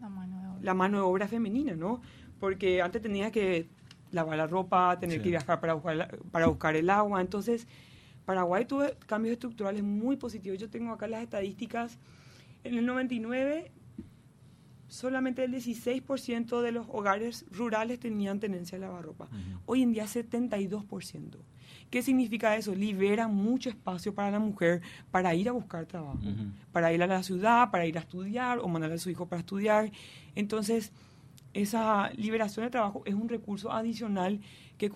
la, 0.62 0.74
mano 0.74 0.96
de 0.96 1.02
obra 1.02 1.28
femenina, 1.28 1.74
¿no? 1.74 2.00
Porque 2.40 2.80
antes 2.80 3.02
tenías 3.02 3.30
que 3.32 3.68
lavar 4.14 4.38
la 4.38 4.46
ropa, 4.46 4.98
tener 4.98 5.20
que 5.20 5.28
viajar 5.28 5.60
para 5.60 5.74
buscar, 5.74 6.18
para 6.30 6.46
buscar 6.46 6.76
el 6.76 6.88
agua. 6.88 7.20
Entonces, 7.20 7.66
Paraguay 8.24 8.64
tuvo 8.64 8.84
cambios 9.06 9.34
estructurales 9.34 9.82
muy 9.82 10.16
positivos. 10.16 10.58
Yo 10.58 10.70
tengo 10.70 10.92
acá 10.92 11.06
las 11.06 11.22
estadísticas. 11.22 11.98
En 12.62 12.78
el 12.78 12.86
99, 12.86 13.70
solamente 14.88 15.44
el 15.44 15.52
16% 15.52 16.62
de 16.62 16.72
los 16.72 16.86
hogares 16.88 17.44
rurales 17.50 18.00
tenían 18.00 18.40
tenencia 18.40 18.78
de 18.78 18.86
lavarropa. 18.86 19.28
Hoy 19.66 19.82
en 19.82 19.92
día, 19.92 20.04
72%. 20.04 21.36
¿Qué 21.90 22.02
significa 22.02 22.56
eso? 22.56 22.74
Libera 22.74 23.28
mucho 23.28 23.68
espacio 23.68 24.14
para 24.14 24.30
la 24.30 24.38
mujer 24.38 24.80
para 25.10 25.34
ir 25.34 25.48
a 25.48 25.52
buscar 25.52 25.86
trabajo, 25.86 26.18
para 26.72 26.92
ir 26.92 27.02
a 27.02 27.06
la 27.06 27.22
ciudad, 27.22 27.70
para 27.70 27.86
ir 27.86 27.98
a 27.98 28.00
estudiar 28.00 28.58
o 28.58 28.68
mandar 28.68 28.90
a 28.92 28.98
su 28.98 29.10
hijo 29.10 29.26
para 29.26 29.40
estudiar. 29.40 29.92
Entonces, 30.34 30.92
esa 31.54 32.10
liberación 32.10 32.66
de 32.66 32.70
trabajo 32.70 33.02
es 33.06 33.14
un 33.14 33.28
recurso 33.28 33.72
adicional 33.72 34.40
que 34.76 34.90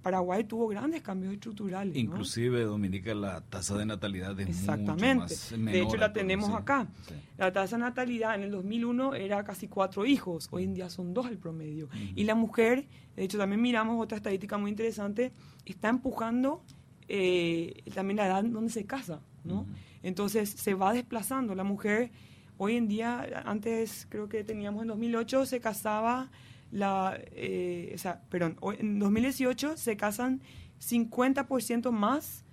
Paraguay 0.00 0.44
tuvo 0.44 0.68
grandes 0.68 1.02
cambios 1.02 1.34
estructurales. 1.34 1.94
Inclusive, 1.96 2.62
Dominica, 2.62 3.14
la 3.14 3.42
tasa 3.42 3.76
de 3.76 3.86
natalidad 3.86 4.38
es 4.40 4.48
Exactamente. 4.48 5.14
Mucho 5.14 5.34
más 5.34 5.52
menor 5.52 5.72
de 5.72 5.80
hecho, 5.82 5.96
la 5.96 6.12
tenemos 6.12 6.50
acá. 6.50 6.88
La 7.36 7.52
tasa 7.52 7.76
de 7.76 7.82
natalidad 7.82 8.34
en 8.34 8.42
el 8.42 8.50
2001 8.50 9.14
era 9.14 9.44
casi 9.44 9.68
cuatro 9.68 10.06
hijos, 10.06 10.48
hoy 10.50 10.64
en 10.64 10.74
día 10.74 10.88
son 10.88 11.12
dos 11.12 11.28
el 11.28 11.38
promedio. 11.38 11.88
Y 12.14 12.24
la 12.24 12.34
mujer, 12.34 12.86
de 13.14 13.24
hecho, 13.24 13.38
también 13.38 13.60
miramos 13.60 14.02
otra 14.02 14.16
estadística 14.16 14.56
muy 14.56 14.70
interesante, 14.70 15.32
está 15.66 15.88
empujando 15.88 16.64
eh, 17.08 17.82
también 17.94 18.16
la 18.16 18.26
edad 18.26 18.44
donde 18.44 18.70
se 18.70 18.86
casa, 18.86 19.20
¿no? 19.44 19.66
Entonces, 20.02 20.48
se 20.48 20.72
va 20.72 20.94
desplazando. 20.94 21.54
La 21.54 21.64
mujer 21.64 22.10
Hoy 22.62 22.76
en 22.76 22.88
día, 22.88 23.42
antes 23.46 24.06
creo 24.10 24.28
que 24.28 24.44
teníamos 24.44 24.82
en 24.82 24.88
2008, 24.88 25.46
se 25.46 25.60
casaba 25.60 26.30
la, 26.70 27.18
eh, 27.32 27.90
o 27.94 27.96
sea, 27.96 28.20
perdón, 28.28 28.58
en 28.78 28.98
2018 28.98 29.78
se 29.78 29.96
casan 29.96 30.42
50% 30.78 31.90
más 31.90 32.44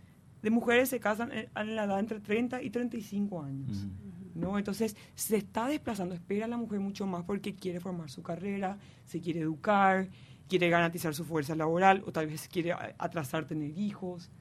de 0.42 0.50
mujeres 0.50 0.88
se 0.88 1.02
casan 1.02 1.32
en, 1.34 1.76
la 1.76 1.84
edad 1.84 2.00
entre 2.00 2.22
30 2.22 2.62
y 2.62 2.70
35 2.70 3.44
años. 3.44 3.86
¿no? 4.34 4.58
Entonces 4.58 4.96
se 5.16 5.36
está 5.36 5.68
desplazando, 5.68 6.16
espera 6.16 6.46
a 6.46 6.48
la 6.48 6.56
mujer 6.56 6.80
mucho 6.80 7.06
más 7.06 7.26
porque 7.26 7.54
quiere 7.56 7.82
formar 7.82 8.10
su 8.10 8.24
carrera, 8.24 8.78
se 9.04 9.20
quiere 9.20 9.42
educar, 9.42 10.08
quiere 10.48 10.70
garantizar 10.70 11.14
su 11.16 11.26
fuerza 11.26 11.54
laboral 11.54 12.02
o 12.08 12.14
tal 12.14 12.28
vez 12.28 12.48
quiere 12.48 12.74
atrasar 12.98 13.46
tener 13.46 13.78
hijos. 13.78 14.32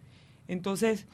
Entonces, 0.46 1.08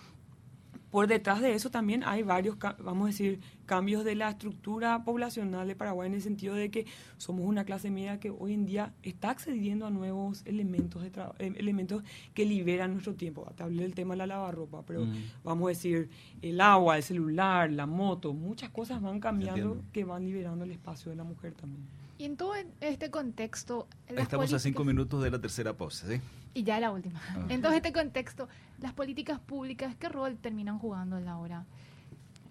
por 0.92 1.06
detrás 1.06 1.40
de 1.40 1.54
eso 1.54 1.70
también 1.70 2.04
hay 2.04 2.22
varios, 2.22 2.58
vamos 2.58 3.04
a 3.04 3.06
decir, 3.06 3.40
cambios 3.72 4.04
de 4.04 4.14
la 4.14 4.28
estructura 4.28 5.02
poblacional 5.02 5.66
de 5.66 5.74
Paraguay 5.74 6.06
en 6.06 6.12
el 6.12 6.20
sentido 6.20 6.54
de 6.54 6.70
que 6.70 6.84
somos 7.16 7.46
una 7.46 7.64
clase 7.64 7.90
media 7.90 8.20
que 8.20 8.28
hoy 8.28 8.52
en 8.52 8.66
día 8.66 8.92
está 9.02 9.30
accediendo 9.30 9.86
a 9.86 9.90
nuevos 9.90 10.42
elementos 10.44 11.00
de 11.00 11.10
eh, 11.38 11.54
elementos 11.56 12.02
que 12.34 12.44
liberan 12.44 12.92
nuestro 12.92 13.14
tiempo. 13.14 13.50
Te 13.56 13.62
hablé 13.62 13.84
del 13.84 13.94
tema 13.94 14.12
de 14.12 14.18
la 14.18 14.26
lavarropa, 14.26 14.82
pero 14.86 15.06
mm. 15.06 15.14
vamos 15.42 15.64
a 15.64 15.68
decir 15.70 16.10
el 16.42 16.60
agua, 16.60 16.98
el 16.98 17.02
celular, 17.02 17.72
la 17.72 17.86
moto, 17.86 18.34
muchas 18.34 18.68
cosas 18.68 19.00
van 19.00 19.20
cambiando 19.20 19.80
que 19.90 20.04
van 20.04 20.22
liberando 20.22 20.64
el 20.64 20.72
espacio 20.72 21.10
de 21.10 21.16
la 21.16 21.24
mujer 21.24 21.54
también. 21.54 21.82
Y 22.18 22.26
en 22.26 22.36
todo 22.36 22.52
este 22.82 23.10
contexto... 23.10 23.88
Estamos 24.06 24.52
a 24.52 24.58
cinco 24.58 24.84
minutos 24.84 25.22
de 25.22 25.30
la 25.30 25.40
tercera 25.40 25.72
pausa, 25.72 26.06
¿sí? 26.06 26.20
Y 26.52 26.62
ya 26.62 26.78
la 26.78 26.90
última. 26.90 27.22
Ah. 27.26 27.46
En 27.48 27.62
todo 27.62 27.72
este 27.72 27.90
contexto, 27.90 28.50
las 28.82 28.92
políticas 28.92 29.40
públicas, 29.40 29.96
¿qué 29.96 30.10
rol 30.10 30.36
terminan 30.36 30.78
jugando 30.78 31.16
en 31.16 31.24
la 31.24 31.38
hora? 31.38 31.64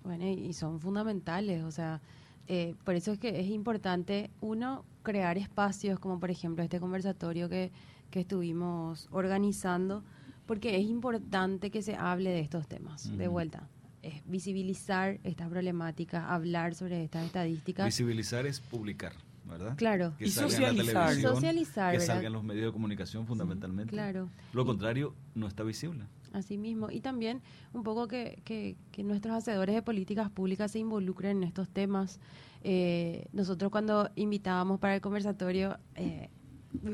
Bueno, 0.04 0.26
y 0.26 0.54
son 0.54 0.80
fundamentales, 0.80 1.64
o 1.64 1.72
sea, 1.72 2.02
eh, 2.48 2.76
por 2.84 2.96
eso 2.96 3.12
es 3.12 3.20
que 3.20 3.40
es 3.40 3.48
importante, 3.48 4.32
uno, 4.42 4.84
crear 5.04 5.38
espacios 5.38 6.00
como 6.00 6.20
por 6.20 6.32
ejemplo 6.32 6.64
este 6.64 6.80
conversatorio 6.80 7.50
que, 7.50 7.72
que 8.10 8.22
estuvimos 8.22 9.08
organizando, 9.12 10.04
porque 10.46 10.76
es 10.76 10.84
importante 10.84 11.72
que 11.72 11.82
se 11.82 11.96
hable 11.96 12.32
de 12.32 12.40
estos 12.42 12.68
temas, 12.68 13.16
de 13.16 13.28
vuelta. 13.28 13.70
Es 14.02 14.22
visibilizar 14.26 15.20
estas 15.24 15.48
problemáticas, 15.50 16.26
hablar 16.28 16.74
sobre 16.74 17.04
estas 17.04 17.26
estadísticas. 17.26 17.86
Visibilizar 17.86 18.46
es 18.46 18.60
publicar. 18.60 19.14
¿verdad? 19.46 19.76
Claro. 19.76 20.14
y 20.20 20.30
socializar. 20.30 21.16
socializar. 21.16 21.94
Que 21.94 22.00
salgan 22.00 22.34
los 22.34 22.44
medios 22.44 22.68
de 22.68 22.72
comunicación 22.72 23.26
fundamentalmente. 23.28 23.92
claro. 23.92 24.30
Lo 24.54 24.66
contrario, 24.66 25.14
no 25.36 25.48
está 25.48 25.64
visible. 25.64 26.06
Así 26.34 26.58
mismo. 26.58 26.90
Y 26.90 27.02
también 27.02 27.42
un 27.74 27.84
poco 27.84 28.08
que, 28.08 28.42
que, 28.46 29.04
nuestros 29.04 29.36
hacedores 29.36 29.76
de 29.76 29.82
políticas 29.82 30.30
públicas 30.30 30.72
se 30.72 30.80
involucren 30.80 31.38
en 31.38 31.44
estos 31.44 31.70
temas. 31.70 32.20
Eh, 32.64 33.28
nosotros 33.34 33.72
cuando 33.72 34.10
invitábamos 34.16 34.80
para 34.80 34.96
el 34.96 35.02
conversatorio, 35.02 35.78
eh, 35.96 36.30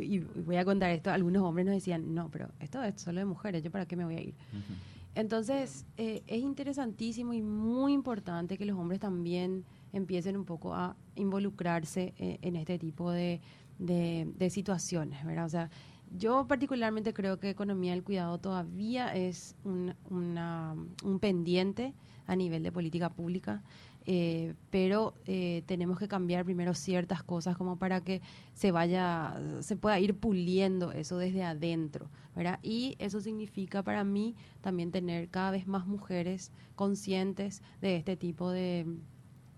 y 0.01 0.19
voy 0.19 0.55
a 0.55 0.65
contar 0.65 0.89
esto, 0.89 1.11
algunos 1.11 1.43
hombres 1.43 1.67
nos 1.67 1.75
decían, 1.75 2.15
no, 2.15 2.29
pero 2.31 2.49
esto 2.59 2.81
es 2.83 2.99
solo 2.99 3.19
de 3.19 3.25
mujeres, 3.25 3.63
¿yo 3.63 3.69
para 3.69 3.85
qué 3.85 3.95
me 3.95 4.05
voy 4.05 4.15
a 4.15 4.21
ir? 4.21 4.33
Entonces, 5.13 5.85
eh, 5.97 6.23
es 6.25 6.41
interesantísimo 6.41 7.33
y 7.33 7.43
muy 7.43 7.93
importante 7.93 8.57
que 8.57 8.65
los 8.65 8.77
hombres 8.77 8.99
también 8.99 9.65
empiecen 9.93 10.35
un 10.35 10.45
poco 10.45 10.73
a 10.73 10.95
involucrarse 11.15 12.13
en 12.17 12.55
este 12.55 12.79
tipo 12.79 13.11
de, 13.11 13.39
de, 13.79 14.49
situaciones, 14.49 15.23
¿verdad? 15.25 15.45
O 15.45 15.49
sea, 15.49 15.69
yo 16.11 16.47
particularmente 16.47 17.13
creo 17.13 17.39
que 17.39 17.49
economía 17.49 17.91
del 17.91 18.03
cuidado 18.03 18.37
todavía 18.37 19.13
es 19.13 19.55
un, 19.63 19.93
pendiente 21.19 21.93
a 22.25 22.35
nivel 22.35 22.63
de 22.63 22.71
política 22.71 23.09
pública, 23.09 23.63
eh, 24.05 24.53
pero 24.69 25.13
eh, 25.25 25.63
tenemos 25.65 25.99
que 25.99 26.07
cambiar 26.07 26.45
primero 26.45 26.73
ciertas 26.73 27.23
cosas 27.23 27.57
como 27.57 27.77
para 27.77 28.01
que 28.01 28.21
se 28.53 28.71
vaya, 28.71 29.35
se 29.59 29.75
pueda 29.75 29.99
ir 29.99 30.15
puliendo 30.15 30.93
eso 30.93 31.17
desde 31.17 31.43
adentro, 31.43 32.09
¿verdad? 32.35 32.59
Y 32.63 32.95
eso 32.99 33.19
significa 33.19 33.83
para 33.83 34.03
mí 34.03 34.35
también 34.61 34.91
tener 34.91 35.29
cada 35.29 35.51
vez 35.51 35.67
más 35.67 35.87
mujeres 35.87 36.51
conscientes 36.75 37.61
de 37.81 37.97
este 37.97 38.15
tipo 38.15 38.49
de, 38.51 38.85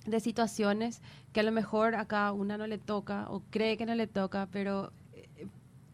de 0.05 0.19
situaciones 0.19 1.01
que 1.31 1.41
a 1.41 1.43
lo 1.43 1.51
mejor 1.51 1.95
a 1.95 2.31
una 2.31 2.57
no 2.57 2.65
le 2.65 2.79
toca 2.79 3.29
o 3.29 3.43
cree 3.51 3.77
que 3.77 3.85
no 3.85 3.93
le 3.93 4.07
toca, 4.07 4.47
pero 4.51 4.91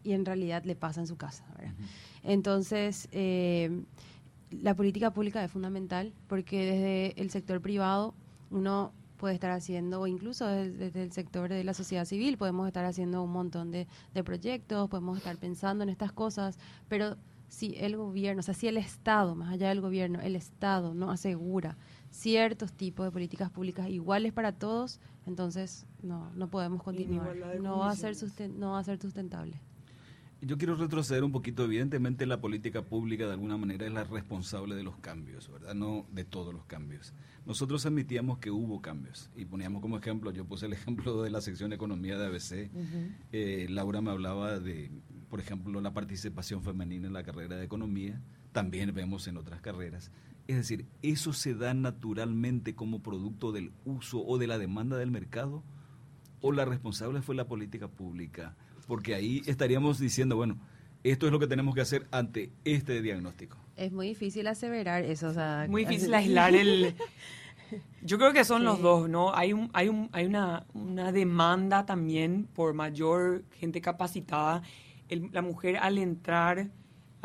y 0.06 0.14
en 0.14 0.24
realidad 0.24 0.64
le 0.64 0.76
pasa 0.76 1.02
en 1.02 1.08
su 1.08 1.18
casa. 1.18 1.44
Entonces, 2.24 3.10
eh, 3.12 3.84
la 4.52 4.76
política 4.76 5.12
pública 5.12 5.44
es 5.44 5.52
fundamental 5.52 6.14
porque 6.28 6.64
desde 6.64 7.22
el 7.22 7.32
sector 7.32 7.60
privado 7.60 8.14
uno 8.52 8.94
puede 9.18 9.34
estar 9.34 9.52
haciendo, 9.52 10.02
o 10.02 10.08
incluso 10.08 10.46
desde, 10.46 11.02
el 11.02 11.12
sector 11.12 11.50
de 11.50 11.64
la 11.64 11.74
sociedad 11.74 12.06
civil, 12.06 12.38
podemos 12.38 12.68
estar 12.68 12.86
haciendo 12.86 13.24
un 13.24 13.32
montón 13.32 13.72
de, 13.72 13.88
de 14.14 14.24
proyectos, 14.24 14.90
podemos 14.90 15.18
estar 15.18 15.38
pensando 15.38 15.84
en 15.84 15.90
estas 15.90 16.12
cosas, 16.12 16.60
pero 16.88 17.18
si 17.48 17.76
el 17.78 17.98
gobierno, 17.98 18.42
o 18.42 18.44
sea, 18.44 18.54
si 18.54 18.68
el 18.68 18.78
Estado, 18.78 19.34
más 19.34 19.54
allá 19.54 19.70
del 19.70 19.82
gobierno, 19.82 20.20
el 20.22 20.36
Estado 20.36 20.94
no 20.94 21.10
asegura 21.10 21.78
ciertos 22.12 22.74
tipos 22.74 23.06
de 23.06 23.12
políticas 23.12 23.50
públicas 23.50 23.90
iguales 23.90 24.34
para 24.34 24.52
todos, 24.52 25.00
entonces 25.26 25.86
no, 26.04 26.30
no 26.36 26.50
podemos 26.50 26.84
continuar. 26.84 27.36
No 27.60 27.80
va, 27.80 27.92
a 27.92 27.96
ser 27.96 28.16
no 28.50 28.72
va 28.72 28.80
a 28.80 28.84
ser 28.84 29.02
sustentable. 29.02 29.60
Yo 30.46 30.60
quiero 30.60 30.76
retroceder 30.76 31.24
un 31.24 31.32
poquito. 31.32 31.64
Evidentemente 31.64 32.28
la 32.28 32.40
política 32.40 32.84
pública 32.84 33.26
de 33.26 33.32
alguna 33.32 33.58
manera 33.58 33.88
es 33.88 33.92
la 33.92 34.04
responsable 34.04 34.76
de 34.76 34.84
los 34.84 34.96
cambios, 34.98 35.52
¿verdad? 35.52 35.74
No 35.74 36.06
de 36.12 36.24
todos 36.24 36.54
los 36.54 36.66
cambios. 36.66 37.16
Nosotros 37.48 37.84
admitíamos 37.88 38.38
que 38.38 38.52
hubo 38.52 38.80
cambios 38.80 39.32
y 39.36 39.46
poníamos 39.46 39.82
como 39.82 39.98
ejemplo, 39.98 40.30
yo 40.30 40.46
puse 40.46 40.68
el 40.68 40.74
ejemplo 40.74 41.24
de 41.24 41.32
la 41.32 41.42
sección 41.42 41.74
Economía 41.74 42.20
de 42.20 42.28
ABC. 42.28 42.70
Eh, 43.32 43.66
Laura 43.72 44.02
me 44.02 44.12
hablaba 44.12 44.60
de, 44.60 44.92
por 45.32 45.40
ejemplo, 45.40 45.82
la 45.82 45.96
participación 45.96 46.62
femenina 46.62 47.08
en 47.08 47.14
la 47.14 47.24
carrera 47.24 47.56
de 47.56 47.66
economía, 47.66 48.22
también 48.52 48.94
vemos 48.94 49.28
en 49.28 49.38
otras 49.38 49.62
carreras. 49.62 50.12
Es 50.46 50.58
decir, 50.58 50.86
¿eso 51.02 51.34
se 51.34 51.56
da 51.56 51.74
naturalmente 51.74 52.76
como 52.76 53.02
producto 53.02 53.52
del 53.52 53.72
uso 53.84 54.24
o 54.24 54.38
de 54.38 54.46
la 54.46 54.60
demanda 54.60 54.96
del 54.96 55.10
mercado? 55.10 55.64
¿O 56.40 56.52
la 56.52 56.66
responsable 56.66 57.24
fue 57.24 57.34
la 57.34 57.48
política 57.48 57.88
pública? 57.88 58.56
Porque 58.88 59.16
ahí 59.16 59.42
estaríamos 59.46 60.00
diciendo, 60.00 60.36
bueno, 60.36 60.58
esto 61.04 61.26
es 61.26 61.32
lo 61.32 61.40
que 61.40 61.48
tenemos 61.48 61.76
que 61.76 61.82
hacer 61.82 62.08
ante 62.12 62.52
este 62.64 63.02
diagnóstico. 63.02 63.58
Es 63.76 63.92
muy 63.92 64.08
difícil 64.08 64.48
aseverar 64.48 65.04
eso. 65.04 65.28
O 65.28 65.34
sea, 65.34 65.66
muy 65.70 65.86
difícil 65.86 66.14
aislar 66.14 66.56
el... 66.56 66.96
Yo 68.04 68.20
creo 68.20 68.32
que 68.32 68.46
son 68.46 68.64
los 68.64 68.80
dos, 68.80 69.10
¿no? 69.10 69.34
Hay, 69.34 69.52
un, 69.52 69.72
hay, 69.74 69.90
un, 69.90 70.10
hay 70.12 70.26
una, 70.26 70.66
una 70.76 71.12
demanda 71.12 71.86
también 71.86 72.48
por 72.54 72.76
mayor 72.76 73.44
gente 73.60 73.82
capacitada. 73.82 74.62
la 75.10 75.42
mujer 75.42 75.78
al 75.78 75.98
entrar 75.98 76.70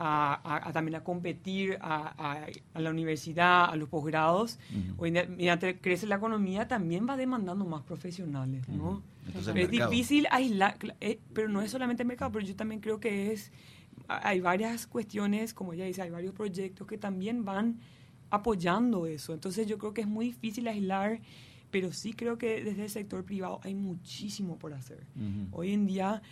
a, 0.01 0.71
también 0.73 0.97
a 0.97 1.05
competir 1.05 1.79
a, 1.81 2.47
la 2.75 2.91
universidad, 2.91 3.67
a 3.67 3.77
los 3.77 3.89
posgrados. 3.89 4.59
Hoy 4.97 5.13
mientras 5.29 5.75
crece 5.81 6.07
la 6.07 6.17
economía, 6.17 6.67
también 6.67 7.07
va 7.09 7.17
demandando 7.17 7.65
más 7.67 7.83
profesionales, 7.83 8.67
¿no? 8.69 9.03
Es 9.55 9.71
difícil 9.71 10.27
aislar, 10.31 10.77
eh, 11.01 11.19
pero 11.33 11.49
no 11.49 11.63
es 11.63 11.71
solamente 11.71 12.03
el 12.03 12.07
mercado, 12.09 12.33
pero 12.33 12.47
yo 12.47 12.57
también 12.57 12.81
creo 12.81 13.01
que 13.01 13.33
es, 13.33 13.53
hay 14.09 14.41
varias 14.41 14.87
cuestiones, 14.87 15.55
como 15.55 15.73
ella 15.73 15.85
dice, 15.85 16.03
hay 16.03 16.11
varios 16.11 16.35
proyectos 16.35 16.87
que 16.87 16.99
también 16.99 17.45
van 17.45 17.79
apoyando 18.31 19.07
eso. 19.07 19.35
Entonces 19.35 19.67
yo 19.67 19.79
creo 19.79 19.95
que 19.95 20.03
es 20.03 20.09
muy 20.09 20.27
difícil 20.27 20.69
aislar, 20.69 21.21
pero 21.71 21.93
sí 21.93 22.13
creo 22.13 22.39
que 22.39 22.63
desde 22.63 22.85
el 22.85 22.91
sector 22.91 23.25
privado 23.25 23.61
hay 23.63 23.75
muchísimo 23.75 24.59
por 24.59 24.73
hacer. 24.73 25.05
Hoy 25.53 25.73
en 25.73 25.87
día 25.87 26.23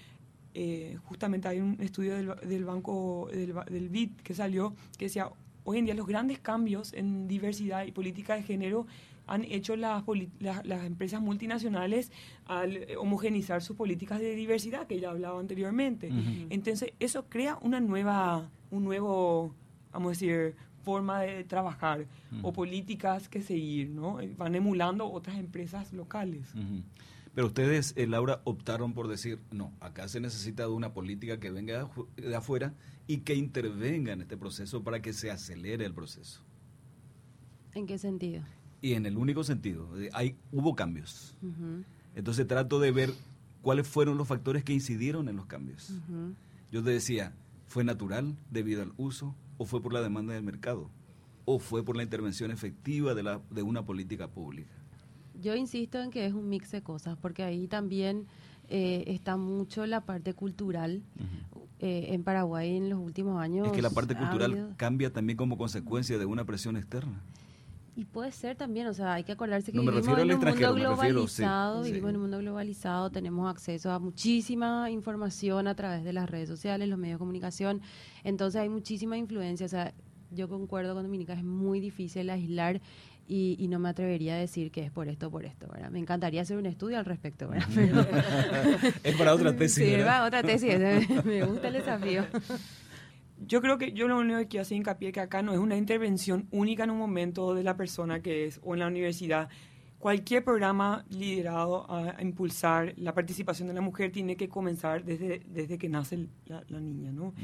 eh, 0.54 0.98
justamente 1.04 1.46
hay 1.46 1.60
un 1.60 1.76
estudio 1.80 2.16
del, 2.16 2.64
banco 2.64 3.28
del, 3.32 3.54
del 3.70 3.88
BID 3.88 4.16
que 4.22 4.34
salió 4.34 4.74
que 4.96 5.04
decía, 5.04 5.30
hoy 5.68 5.76
en 5.76 5.84
día 5.84 5.94
los 5.94 6.06
grandes 6.06 6.38
cambios 6.38 6.94
en 6.94 7.28
diversidad 7.28 7.84
y 7.84 7.92
política 7.92 8.34
de 8.34 8.42
género 8.42 8.86
han 9.26 9.44
hecho 9.44 9.76
las, 9.76 10.02
las, 10.40 10.84
empresas 10.86 11.20
multinacionales 11.20 12.10
al 12.46 12.86
homogenizar 12.98 13.60
sus 13.60 13.76
políticas 13.76 14.18
de 14.18 14.34
diversidad 14.34 14.86
que 14.86 14.98
ya 14.98 15.10
hablaba 15.10 15.38
anteriormente. 15.38 16.10
Entonces, 16.48 16.94
eso 16.98 17.26
crea 17.28 17.58
una 17.60 17.80
nueva, 17.80 18.48
un 18.70 18.84
nuevo, 18.84 19.54
vamos 19.92 20.06
a 20.06 20.10
decir, 20.12 20.54
forma 20.82 21.20
de 21.20 21.44
trabajar 21.44 22.06
o 22.40 22.50
políticas 22.50 23.28
que 23.28 23.42
seguir, 23.42 23.90
¿no? 23.90 24.18
Van 24.38 24.54
emulando 24.54 25.12
otras 25.12 25.36
empresas 25.36 25.92
locales. 25.92 26.54
Pero 27.38 27.46
ustedes, 27.46 27.94
eh, 27.94 28.08
Laura, 28.08 28.40
optaron 28.42 28.94
por 28.94 29.06
decir, 29.06 29.38
no, 29.52 29.72
acá 29.78 30.08
se 30.08 30.18
necesita 30.18 30.64
de 30.64 30.70
una 30.70 30.92
política 30.92 31.38
que 31.38 31.52
venga 31.52 31.88
de 32.16 32.34
afuera 32.34 32.74
y 33.06 33.18
que 33.18 33.36
intervenga 33.36 34.12
en 34.12 34.22
este 34.22 34.36
proceso 34.36 34.82
para 34.82 35.00
que 35.00 35.12
se 35.12 35.30
acelere 35.30 35.84
el 35.84 35.94
proceso. 35.94 36.42
¿En 37.74 37.86
qué 37.86 37.96
sentido? 37.96 38.42
Y 38.82 38.94
en 38.94 39.06
el 39.06 39.16
único 39.16 39.44
sentido, 39.44 39.88
hay, 40.14 40.34
hubo 40.50 40.74
cambios. 40.74 41.36
Entonces 42.16 42.44
trato 42.48 42.80
de 42.80 42.90
ver 42.90 43.14
cuáles 43.62 43.86
fueron 43.86 44.18
los 44.18 44.26
factores 44.26 44.64
que 44.64 44.72
incidieron 44.72 45.28
en 45.28 45.36
los 45.36 45.46
cambios. 45.46 45.94
Yo 46.72 46.82
te 46.82 46.90
decía, 46.90 47.36
¿fue 47.68 47.84
natural 47.84 48.36
debido 48.50 48.82
al 48.82 48.94
uso 48.96 49.36
o 49.58 49.64
fue 49.64 49.80
por 49.80 49.92
la 49.92 50.02
demanda 50.02 50.34
del 50.34 50.42
mercado? 50.42 50.90
¿O 51.44 51.60
fue 51.60 51.84
por 51.84 51.96
la 51.96 52.02
intervención 52.02 52.50
efectiva 52.50 53.14
de, 53.14 53.22
la, 53.22 53.40
de 53.48 53.62
una 53.62 53.86
política 53.86 54.26
pública? 54.26 54.77
Yo 55.40 55.54
insisto 55.54 56.00
en 56.00 56.10
que 56.10 56.26
es 56.26 56.32
un 56.34 56.48
mix 56.48 56.70
de 56.70 56.82
cosas, 56.82 57.16
porque 57.20 57.42
ahí 57.42 57.68
también 57.68 58.26
eh, 58.68 59.04
está 59.06 59.36
mucho 59.36 59.86
la 59.86 60.02
parte 60.02 60.34
cultural. 60.34 61.02
Eh, 61.80 62.12
en 62.12 62.24
Paraguay 62.24 62.76
en 62.76 62.90
los 62.90 62.98
últimos 62.98 63.40
años. 63.40 63.68
Es 63.68 63.72
que 63.72 63.82
la 63.82 63.90
parte 63.90 64.16
cultural 64.16 64.74
cambia 64.76 65.12
también 65.12 65.36
como 65.36 65.56
consecuencia 65.56 66.18
de 66.18 66.26
una 66.26 66.44
presión 66.44 66.76
externa. 66.76 67.22
Y 67.98 68.04
puede 68.04 68.30
ser 68.30 68.56
también, 68.56 68.86
o 68.86 68.94
sea, 68.94 69.14
hay 69.14 69.24
que 69.24 69.32
acordarse 69.32 69.72
que 69.72 69.78
vivimos 69.80 70.06
en 70.06 70.30
un 70.30 70.38
mundo 70.38 70.74
globalizado, 70.74 71.82
vivimos 71.82 72.10
en 72.10 72.16
un 72.16 72.22
mundo 72.22 72.38
globalizado, 72.38 73.10
tenemos 73.10 73.50
acceso 73.50 73.90
a 73.90 73.98
muchísima 73.98 74.88
información 74.88 75.66
a 75.66 75.74
través 75.74 76.04
de 76.04 76.12
las 76.12 76.30
redes 76.30 76.48
sociales, 76.48 76.88
los 76.88 76.96
medios 76.96 77.16
de 77.16 77.18
comunicación, 77.18 77.80
entonces 78.22 78.60
hay 78.60 78.68
muchísima 78.68 79.16
influencia, 79.16 79.66
o 79.66 79.68
sea, 79.68 79.94
yo 80.30 80.48
concuerdo 80.48 80.94
con 80.94 81.04
Dominica, 81.04 81.32
es 81.32 81.44
muy 81.44 81.80
difícil 81.80 82.30
aislar 82.30 82.80
y, 83.28 83.66
no 83.68 83.78
me 83.78 83.90
atrevería 83.90 84.34
a 84.34 84.38
decir 84.38 84.70
que 84.70 84.82
es 84.82 84.90
por 84.90 85.08
esto 85.08 85.26
o 85.26 85.30
por 85.30 85.44
esto, 85.44 85.68
¿verdad? 85.68 85.90
Me 85.90 85.98
encantaría 85.98 86.40
hacer 86.40 86.56
un 86.56 86.64
estudio 86.64 86.98
al 86.98 87.04
respecto, 87.04 87.48
¿verdad? 87.48 87.68
es 89.04 89.16
para 89.16 89.34
otra 89.34 89.54
tesis, 89.54 89.84
Sí, 89.88 89.96
para 89.98 90.24
otra 90.24 90.42
tesis, 90.42 90.78
me 91.24 91.44
gusta 91.44 91.68
el 91.68 91.74
desafío. 91.74 92.24
Yo 93.46 93.60
creo 93.60 93.76
que 93.76 93.92
yo 93.92 94.08
lo 94.08 94.18
único 94.18 94.38
que 94.38 94.48
quiero 94.48 94.62
hacer 94.62 94.78
hincapié 94.78 95.12
que 95.12 95.20
acá 95.20 95.42
no 95.42 95.52
es 95.52 95.58
una 95.58 95.76
intervención 95.76 96.48
única 96.50 96.84
en 96.84 96.90
un 96.90 96.98
momento 96.98 97.54
de 97.54 97.62
la 97.62 97.76
persona 97.76 98.20
que 98.20 98.46
es 98.46 98.60
o 98.64 98.74
en 98.74 98.80
la 98.80 98.86
universidad. 98.86 99.48
Cualquier 99.98 100.44
programa 100.44 101.04
liderado 101.10 101.90
a, 101.90 102.22
impulsar 102.22 102.94
la 102.98 103.12
participación 103.12 103.68
de 103.68 103.74
la 103.74 103.80
mujer 103.80 104.12
tiene 104.12 104.36
que 104.36 104.48
comenzar 104.48 105.04
desde, 105.04 105.40
desde 105.48 105.76
que 105.76 105.88
nace 105.88 106.28
la, 106.46 106.80
niña, 106.80 107.10
¿no? 107.10 107.34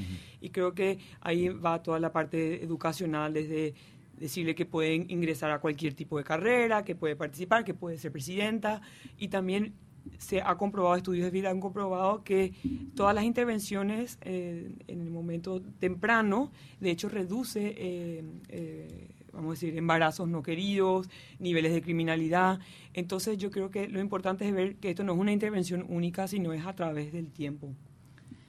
Y 0.40 0.50
creo 0.50 0.72
que 0.72 0.98
ahí 1.20 1.48
va 1.48 1.82
toda 1.82 1.98
la 1.98 2.12
parte 2.12 2.62
educacional, 2.62 3.32
desde 3.32 3.74
decirle 4.18 4.54
que 4.54 4.66
pueden 4.66 5.10
ingresar 5.10 5.50
a 5.50 5.58
cualquier 5.58 5.94
tipo 5.94 6.16
de 6.16 6.24
carrera, 6.24 6.84
que 6.84 6.94
puede 6.94 7.16
participar, 7.16 7.64
que 7.64 7.74
puede 7.74 7.98
ser 7.98 8.12
presidenta 8.12 8.80
y 9.18 9.28
también 9.28 9.74
se 10.18 10.40
ha 10.42 10.56
comprobado, 10.56 10.96
estudios 10.96 11.24
de 11.24 11.30
vida 11.30 11.50
han 11.50 11.60
comprobado 11.60 12.22
que 12.24 12.52
todas 12.94 13.14
las 13.14 13.24
intervenciones 13.24 14.18
eh, 14.22 14.70
en 14.86 15.00
el 15.00 15.10
momento 15.10 15.62
temprano, 15.78 16.52
de 16.80 16.90
hecho, 16.90 17.08
reduce, 17.08 17.74
eh, 17.76 18.24
eh, 18.48 19.10
vamos 19.34 19.50
a 19.50 19.52
decir, 19.52 19.76
embarazos 19.76 20.28
no 20.28 20.42
queridos, 20.42 21.08
niveles 21.38 21.72
de 21.72 21.82
criminalidad. 21.82 22.60
Entonces 22.92 23.36
yo 23.38 23.50
creo 23.50 23.70
que 23.70 23.88
lo 23.88 24.00
importante 24.00 24.46
es 24.48 24.54
ver 24.54 24.76
que 24.76 24.90
esto 24.90 25.04
no 25.04 25.12
es 25.12 25.18
una 25.18 25.32
intervención 25.32 25.84
única, 25.88 26.28
sino 26.28 26.52
es 26.52 26.64
a 26.64 26.74
través 26.74 27.12
del 27.12 27.30
tiempo. 27.30 27.72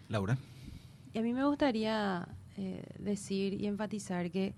Laura. 0.09 0.37
Y 1.13 1.19
a 1.19 1.21
mí 1.21 1.33
me 1.33 1.45
gustaría 1.45 2.27
decir 2.99 3.53
y 3.53 3.67
enfatizar 3.67 4.31
que 4.31 4.53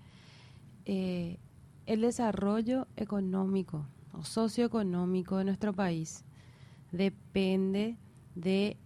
eh, 0.84 1.36
el 1.86 2.00
desarrollo 2.00 2.86
económico 2.96 3.86
o 4.12 4.24
socioeconómico 4.24 5.38
de 5.38 5.44
nuestro 5.44 5.72
país 5.72 6.24
depende 6.92 7.96
de 8.34 8.76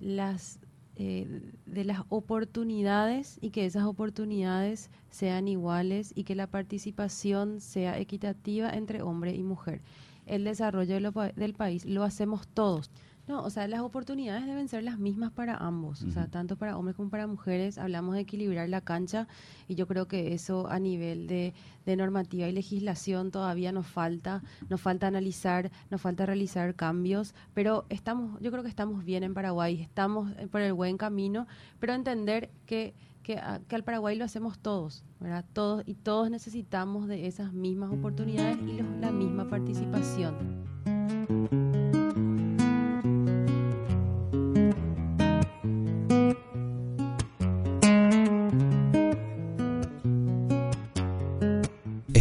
las 0.00 0.60
eh, 1.00 1.40
de 1.64 1.84
las 1.84 2.00
oportunidades 2.08 3.38
y 3.40 3.50
que 3.50 3.66
esas 3.66 3.84
oportunidades 3.84 4.90
sean 5.10 5.46
iguales 5.46 6.10
y 6.16 6.24
que 6.24 6.34
la 6.34 6.48
participación 6.48 7.60
sea 7.60 8.00
equitativa 8.00 8.68
entre 8.70 9.02
hombre 9.02 9.32
y 9.32 9.44
mujer. 9.44 9.80
El 10.26 10.42
desarrollo 10.42 10.98
del 11.36 11.54
país 11.54 11.84
lo 11.84 12.02
hacemos 12.02 12.48
todos. 12.48 12.90
No, 13.28 13.42
o 13.42 13.50
sea, 13.50 13.68
las 13.68 13.80
oportunidades 13.80 14.46
deben 14.46 14.68
ser 14.68 14.82
las 14.82 14.98
mismas 14.98 15.30
para 15.30 15.54
ambos, 15.56 16.02
o 16.02 16.10
sea, 16.10 16.28
tanto 16.28 16.56
para 16.56 16.78
hombres 16.78 16.96
como 16.96 17.10
para 17.10 17.26
mujeres. 17.26 17.76
Hablamos 17.76 18.14
de 18.14 18.22
equilibrar 18.22 18.66
la 18.70 18.80
cancha 18.80 19.28
y 19.68 19.74
yo 19.74 19.86
creo 19.86 20.08
que 20.08 20.32
eso 20.32 20.66
a 20.68 20.78
nivel 20.78 21.26
de, 21.26 21.52
normativa 21.84 22.46
y 22.46 22.52
legislación 22.52 23.30
todavía 23.30 23.70
nos 23.72 23.86
falta, 23.86 24.42
nos 24.68 24.80
falta 24.80 25.06
analizar, 25.06 25.70
nos 25.90 26.00
falta 26.00 26.26
realizar 26.26 26.74
cambios, 26.74 27.34
pero 27.54 27.84
estamos, 27.90 28.40
yo 28.40 28.50
creo 28.50 28.62
que 28.62 28.68
estamos 28.68 29.04
bien 29.04 29.22
en 29.22 29.34
Paraguay, 29.34 29.80
estamos 29.80 30.32
por 30.50 30.60
el 30.62 30.72
buen 30.72 30.96
camino, 30.96 31.46
pero 31.78 31.92
entender 31.94 32.50
que 32.66 32.94
que, 33.22 33.36
al 33.36 33.84
Paraguay 33.84 34.16
lo 34.16 34.24
hacemos 34.24 34.58
todos, 34.58 35.04
¿verdad? 35.20 35.44
Todos 35.52 35.82
y 35.84 35.94
todos 35.94 36.30
necesitamos 36.30 37.08
de 37.08 37.26
esas 37.26 37.52
mismas 37.52 37.92
oportunidades 37.92 38.56
y 38.66 38.80
la 39.00 39.10
misma 39.10 39.46
participación. 39.50 40.97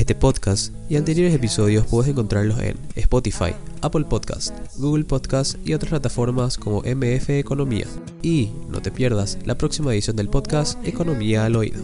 Este 0.07 0.15
podcast 0.15 0.73
y 0.87 0.95
anteriores 0.95 1.35
episodios 1.35 1.85
puedes 1.85 2.09
encontrarlos 2.09 2.57
en 2.59 2.77
Spotify, 2.95 3.53
Apple 3.81 4.05
Podcast, 4.05 4.55
Google 4.77 5.03
Podcast 5.03 5.57
y 5.67 5.73
otras 5.73 5.89
plataformas 5.89 6.57
como 6.57 6.81
MF 6.81 7.29
Economía. 7.31 7.87
Y 8.21 8.51
no 8.69 8.81
te 8.81 8.89
pierdas 8.89 9.37
la 9.43 9.57
próxima 9.57 9.91
edición 9.91 10.15
del 10.15 10.29
podcast 10.29 10.79
Economía 10.87 11.43
al 11.43 11.57
Oído. 11.57 11.83